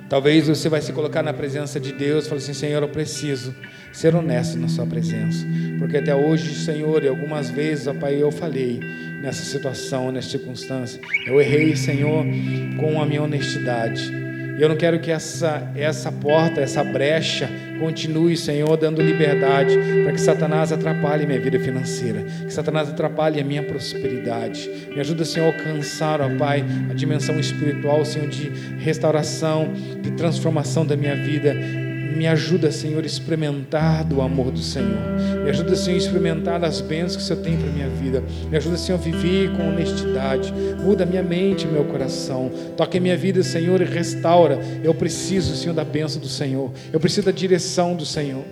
Talvez 0.08 0.48
você 0.48 0.68
vai 0.68 0.80
se 0.80 0.92
colocar 0.92 1.22
na 1.22 1.32
presença 1.32 1.78
de 1.78 1.92
Deus 1.92 2.24
e 2.24 2.28
falar 2.28 2.40
assim, 2.40 2.54
Senhor, 2.54 2.82
eu 2.82 2.88
preciso 2.88 3.54
ser 3.92 4.14
honesto 4.14 4.58
na 4.58 4.68
sua 4.68 4.86
presença. 4.86 5.46
Porque 5.78 5.98
até 5.98 6.14
hoje, 6.14 6.54
Senhor, 6.54 7.04
e 7.04 7.08
algumas 7.08 7.50
vezes, 7.50 7.86
ó 7.86 7.94
Pai, 7.94 8.20
eu 8.20 8.32
falei 8.32 8.80
nessa 9.22 9.44
situação, 9.44 10.10
nessa 10.10 10.30
circunstância. 10.30 11.00
Eu 11.26 11.40
errei, 11.40 11.76
Senhor, 11.76 12.24
com 12.78 13.00
a 13.00 13.06
minha 13.06 13.22
honestidade. 13.22 14.27
E 14.58 14.62
eu 14.62 14.68
não 14.68 14.76
quero 14.76 14.98
que 14.98 15.10
essa, 15.10 15.70
essa 15.76 16.10
porta, 16.10 16.60
essa 16.60 16.82
brecha 16.82 17.48
continue, 17.78 18.36
Senhor, 18.36 18.76
dando 18.76 19.00
liberdade 19.00 19.78
para 20.02 20.12
que 20.12 20.20
Satanás 20.20 20.72
atrapalhe 20.72 21.24
minha 21.24 21.38
vida 21.38 21.60
financeira, 21.60 22.24
que 22.44 22.52
Satanás 22.52 22.88
atrapalhe 22.88 23.40
a 23.40 23.44
minha 23.44 23.62
prosperidade. 23.62 24.68
Me 24.92 24.98
ajuda, 24.98 25.24
Senhor, 25.24 25.54
a 25.54 25.56
alcançar, 25.56 26.20
ó 26.20 26.28
Pai, 26.36 26.64
a 26.90 26.94
dimensão 26.94 27.38
espiritual, 27.38 28.04
Senhor, 28.04 28.28
de 28.28 28.50
restauração, 28.78 29.72
de 30.02 30.10
transformação 30.10 30.84
da 30.84 30.96
minha 30.96 31.14
vida 31.14 31.54
me 32.18 32.26
ajuda, 32.26 32.72
Senhor, 32.72 33.04
a 33.04 33.06
experimentar 33.06 34.02
do 34.02 34.20
amor 34.20 34.50
do 34.50 34.58
Senhor. 34.58 34.98
Me 35.44 35.50
ajuda, 35.50 35.76
Senhor, 35.76 35.94
a 35.94 35.98
experimentar 35.98 36.58
das 36.58 36.80
bênçãos 36.80 37.14
que 37.14 37.22
o 37.22 37.24
Senhor 37.24 37.42
tem 37.42 37.56
para 37.56 37.68
a 37.68 37.72
minha 37.72 37.88
vida. 37.88 38.24
Me 38.50 38.56
ajuda, 38.56 38.76
Senhor, 38.76 38.98
a 38.98 39.00
viver 39.00 39.52
com 39.52 39.68
honestidade. 39.68 40.52
Muda 40.82 41.06
minha 41.06 41.22
mente 41.22 41.64
meu 41.68 41.84
coração. 41.84 42.50
Toca 42.76 42.96
em 42.96 43.00
minha 43.00 43.16
vida, 43.16 43.40
Senhor, 43.44 43.80
e 43.80 43.84
restaura. 43.84 44.58
Eu 44.82 44.92
preciso, 44.92 45.54
Senhor, 45.54 45.72
da 45.72 45.84
bênção 45.84 46.20
do 46.20 46.26
Senhor. 46.26 46.72
Eu 46.92 46.98
preciso 46.98 47.26
da 47.26 47.32
direção 47.32 47.94
do 47.94 48.04
Senhor. 48.04 48.42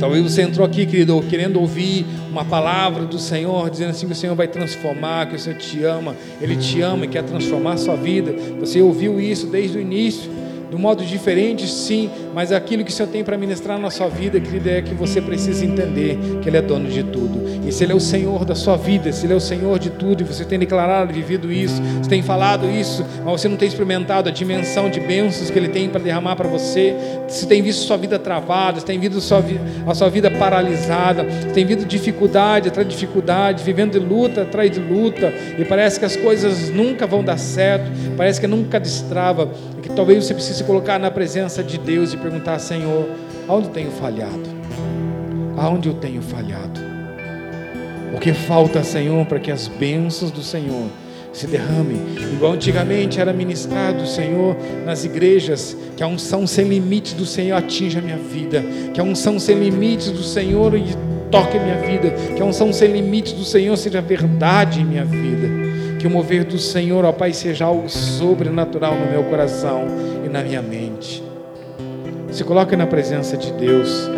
Talvez 0.00 0.22
você 0.22 0.40
entrou 0.40 0.66
aqui, 0.66 0.86
querido, 0.86 1.22
querendo 1.28 1.60
ouvir 1.60 2.06
uma 2.30 2.46
palavra 2.46 3.04
do 3.04 3.18
Senhor, 3.18 3.68
dizendo 3.68 3.90
assim 3.90 4.06
que 4.06 4.14
o 4.14 4.16
Senhor 4.16 4.34
vai 4.34 4.48
transformar, 4.48 5.28
que 5.28 5.36
o 5.36 5.38
Senhor 5.38 5.58
te 5.58 5.84
ama, 5.84 6.16
Ele 6.40 6.56
te 6.56 6.80
ama 6.80 7.04
e 7.04 7.08
quer 7.08 7.22
transformar 7.24 7.74
a 7.74 7.76
sua 7.76 7.94
vida. 7.94 8.32
Você 8.58 8.80
ouviu 8.80 9.20
isso 9.20 9.46
desde 9.48 9.76
o 9.76 9.80
início 9.82 10.39
de 10.70 10.76
um 10.76 10.78
modo 10.78 11.04
diferente, 11.04 11.66
sim, 11.66 12.08
mas 12.32 12.52
aquilo 12.52 12.84
que 12.84 12.90
o 12.90 12.94
Senhor 12.94 13.08
tem 13.08 13.24
para 13.24 13.36
ministrar 13.36 13.76
na 13.76 13.90
sua 13.90 14.08
vida, 14.08 14.38
querida, 14.38 14.70
é 14.70 14.82
que 14.82 14.94
você 14.94 15.20
precisa 15.20 15.64
entender 15.64 16.16
que 16.40 16.48
Ele 16.48 16.56
é 16.56 16.62
dono 16.62 16.88
de 16.88 17.02
tudo. 17.02 17.40
E 17.66 17.72
se 17.72 17.82
Ele 17.82 17.92
é 17.92 17.96
o 17.96 18.00
Senhor 18.00 18.44
da 18.44 18.54
sua 18.54 18.76
vida, 18.76 19.12
se 19.12 19.26
Ele 19.26 19.32
é 19.32 19.36
o 19.36 19.40
Senhor 19.40 19.78
de 19.80 19.90
tudo, 19.90 20.22
e 20.22 20.24
você 20.24 20.44
tem 20.44 20.60
declarado, 20.60 21.12
vivido 21.12 21.52
isso, 21.52 21.82
você 22.00 22.08
tem 22.08 22.22
falado 22.22 22.70
isso, 22.70 23.04
mas 23.24 23.40
você 23.40 23.48
não 23.48 23.56
tem 23.56 23.66
experimentado 23.66 24.28
a 24.28 24.32
dimensão 24.32 24.88
de 24.88 25.00
bênçãos 25.00 25.50
que 25.50 25.58
Ele 25.58 25.68
tem 25.68 25.88
para 25.88 26.00
derramar 26.00 26.36
para 26.36 26.48
você, 26.48 26.94
se 27.26 27.48
tem 27.48 27.62
visto 27.62 27.82
sua 27.82 27.96
vida 27.96 28.16
travada, 28.16 28.78
se 28.78 28.86
tem 28.86 28.98
visto 28.98 29.20
sua, 29.20 29.42
a 29.88 29.94
sua 29.94 30.08
vida 30.08 30.30
paralisada, 30.30 31.26
se 31.48 31.52
tem 31.52 31.66
visto 31.66 31.84
dificuldade 31.84 32.68
atrás 32.68 32.86
de 32.86 32.94
dificuldade, 32.94 33.64
vivendo 33.64 33.92
de 33.92 33.98
luta 33.98 34.42
atrás 34.42 34.70
de 34.70 34.78
luta, 34.78 35.32
e 35.58 35.64
parece 35.64 35.98
que 35.98 36.04
as 36.04 36.14
coisas 36.14 36.70
nunca 36.70 37.08
vão 37.08 37.24
dar 37.24 37.38
certo, 37.38 37.90
parece 38.16 38.40
que 38.40 38.46
nunca 38.46 38.78
destrava, 38.78 39.48
e 39.80 39.88
que 39.88 39.94
talvez 39.94 40.24
você 40.24 40.34
precise 40.34 40.58
se 40.58 40.64
colocar 40.64 40.98
na 40.98 41.10
presença 41.10 41.64
de 41.64 41.78
Deus 41.78 42.12
e 42.12 42.16
perguntar: 42.18 42.58
Senhor, 42.58 43.08
aonde 43.48 43.70
tenho 43.70 43.90
falhado? 43.90 44.60
Aonde 45.56 45.88
eu 45.88 45.94
tenho 45.94 46.20
falhado? 46.20 46.80
O 48.14 48.20
que 48.20 48.34
falta, 48.34 48.82
Senhor, 48.84 49.24
para 49.26 49.40
que 49.40 49.50
as 49.50 49.68
bênçãos 49.68 50.30
do 50.30 50.42
Senhor 50.42 50.88
se 51.32 51.46
derrame, 51.46 51.96
igual 52.32 52.52
antigamente 52.52 53.20
era 53.20 53.32
ministrado, 53.32 54.04
Senhor, 54.06 54.56
nas 54.84 55.04
igrejas, 55.04 55.76
que 55.96 56.02
a 56.02 56.06
unção 56.06 56.44
sem 56.44 56.66
limites 56.66 57.12
do 57.12 57.24
Senhor 57.24 57.56
atinja 57.56 58.00
a 58.00 58.02
minha 58.02 58.16
vida, 58.16 58.64
que 58.92 59.00
a 59.00 59.04
unção 59.04 59.38
sem 59.38 59.56
limites 59.58 60.10
do 60.10 60.24
Senhor 60.24 60.72
toque 61.30 61.56
a 61.56 61.62
minha 61.62 61.78
vida, 61.78 62.10
que 62.34 62.42
a 62.42 62.44
unção 62.44 62.72
sem 62.72 62.90
limites 62.90 63.32
do 63.32 63.44
Senhor 63.44 63.76
seja 63.76 64.00
verdade 64.00 64.80
em 64.80 64.84
minha 64.84 65.04
vida, 65.04 65.69
que 66.00 66.06
o 66.06 66.10
mover 66.10 66.44
do 66.44 66.58
Senhor, 66.58 67.04
ó 67.04 67.12
Pai, 67.12 67.34
seja 67.34 67.66
algo 67.66 67.86
sobrenatural 67.90 68.94
no 68.94 69.10
meu 69.10 69.22
coração 69.24 69.84
e 70.24 70.30
na 70.30 70.42
minha 70.42 70.62
mente. 70.62 71.22
Se 72.32 72.42
coloque 72.42 72.74
na 72.74 72.86
presença 72.86 73.36
de 73.36 73.52
Deus. 73.52 74.08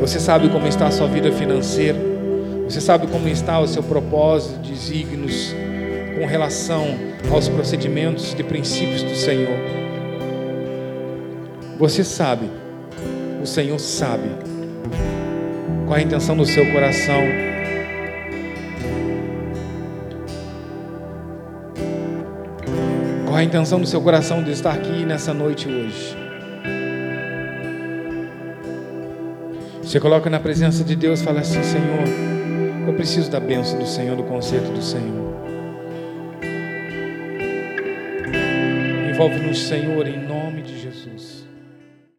Você 0.00 0.18
sabe 0.18 0.48
como 0.48 0.66
está 0.66 0.88
a 0.88 0.90
sua 0.90 1.06
vida 1.06 1.30
financeira. 1.30 1.96
Você 2.64 2.80
sabe 2.80 3.06
como 3.06 3.28
está 3.28 3.60
o 3.60 3.68
seu 3.68 3.84
propósito, 3.84 4.58
desígnios 4.58 5.54
com 6.18 6.26
relação 6.26 6.84
aos 7.30 7.48
procedimentos 7.48 8.34
de 8.34 8.42
princípios 8.42 9.04
do 9.04 9.14
Senhor. 9.14 9.56
Você 11.78 12.02
sabe, 12.02 12.50
o 13.40 13.46
Senhor 13.46 13.78
sabe 13.78 14.28
qual 15.86 15.96
é 15.96 16.00
a 16.00 16.04
intenção 16.04 16.36
do 16.36 16.44
seu 16.44 16.66
coração. 16.72 17.22
A 23.38 23.44
intenção 23.44 23.80
do 23.80 23.86
seu 23.86 24.00
coração 24.00 24.42
de 24.42 24.50
estar 24.50 24.72
aqui 24.72 25.04
nessa 25.04 25.32
noite 25.32 25.68
hoje? 25.68 26.16
Você 29.80 30.00
coloca 30.00 30.28
na 30.28 30.40
presença 30.40 30.82
de 30.82 30.96
Deus 30.96 31.20
e 31.20 31.24
fala 31.24 31.40
assim: 31.40 31.62
Senhor, 31.62 32.04
eu 32.86 32.94
preciso 32.94 33.30
da 33.30 33.38
bênção 33.38 33.78
do 33.78 33.86
Senhor, 33.86 34.16
do 34.16 34.24
conserto 34.24 34.72
do 34.72 34.82
Senhor. 34.82 35.34
Envolve-nos, 39.10 39.66
Senhor, 39.68 40.06
em 40.06 40.18
nome 40.18 40.37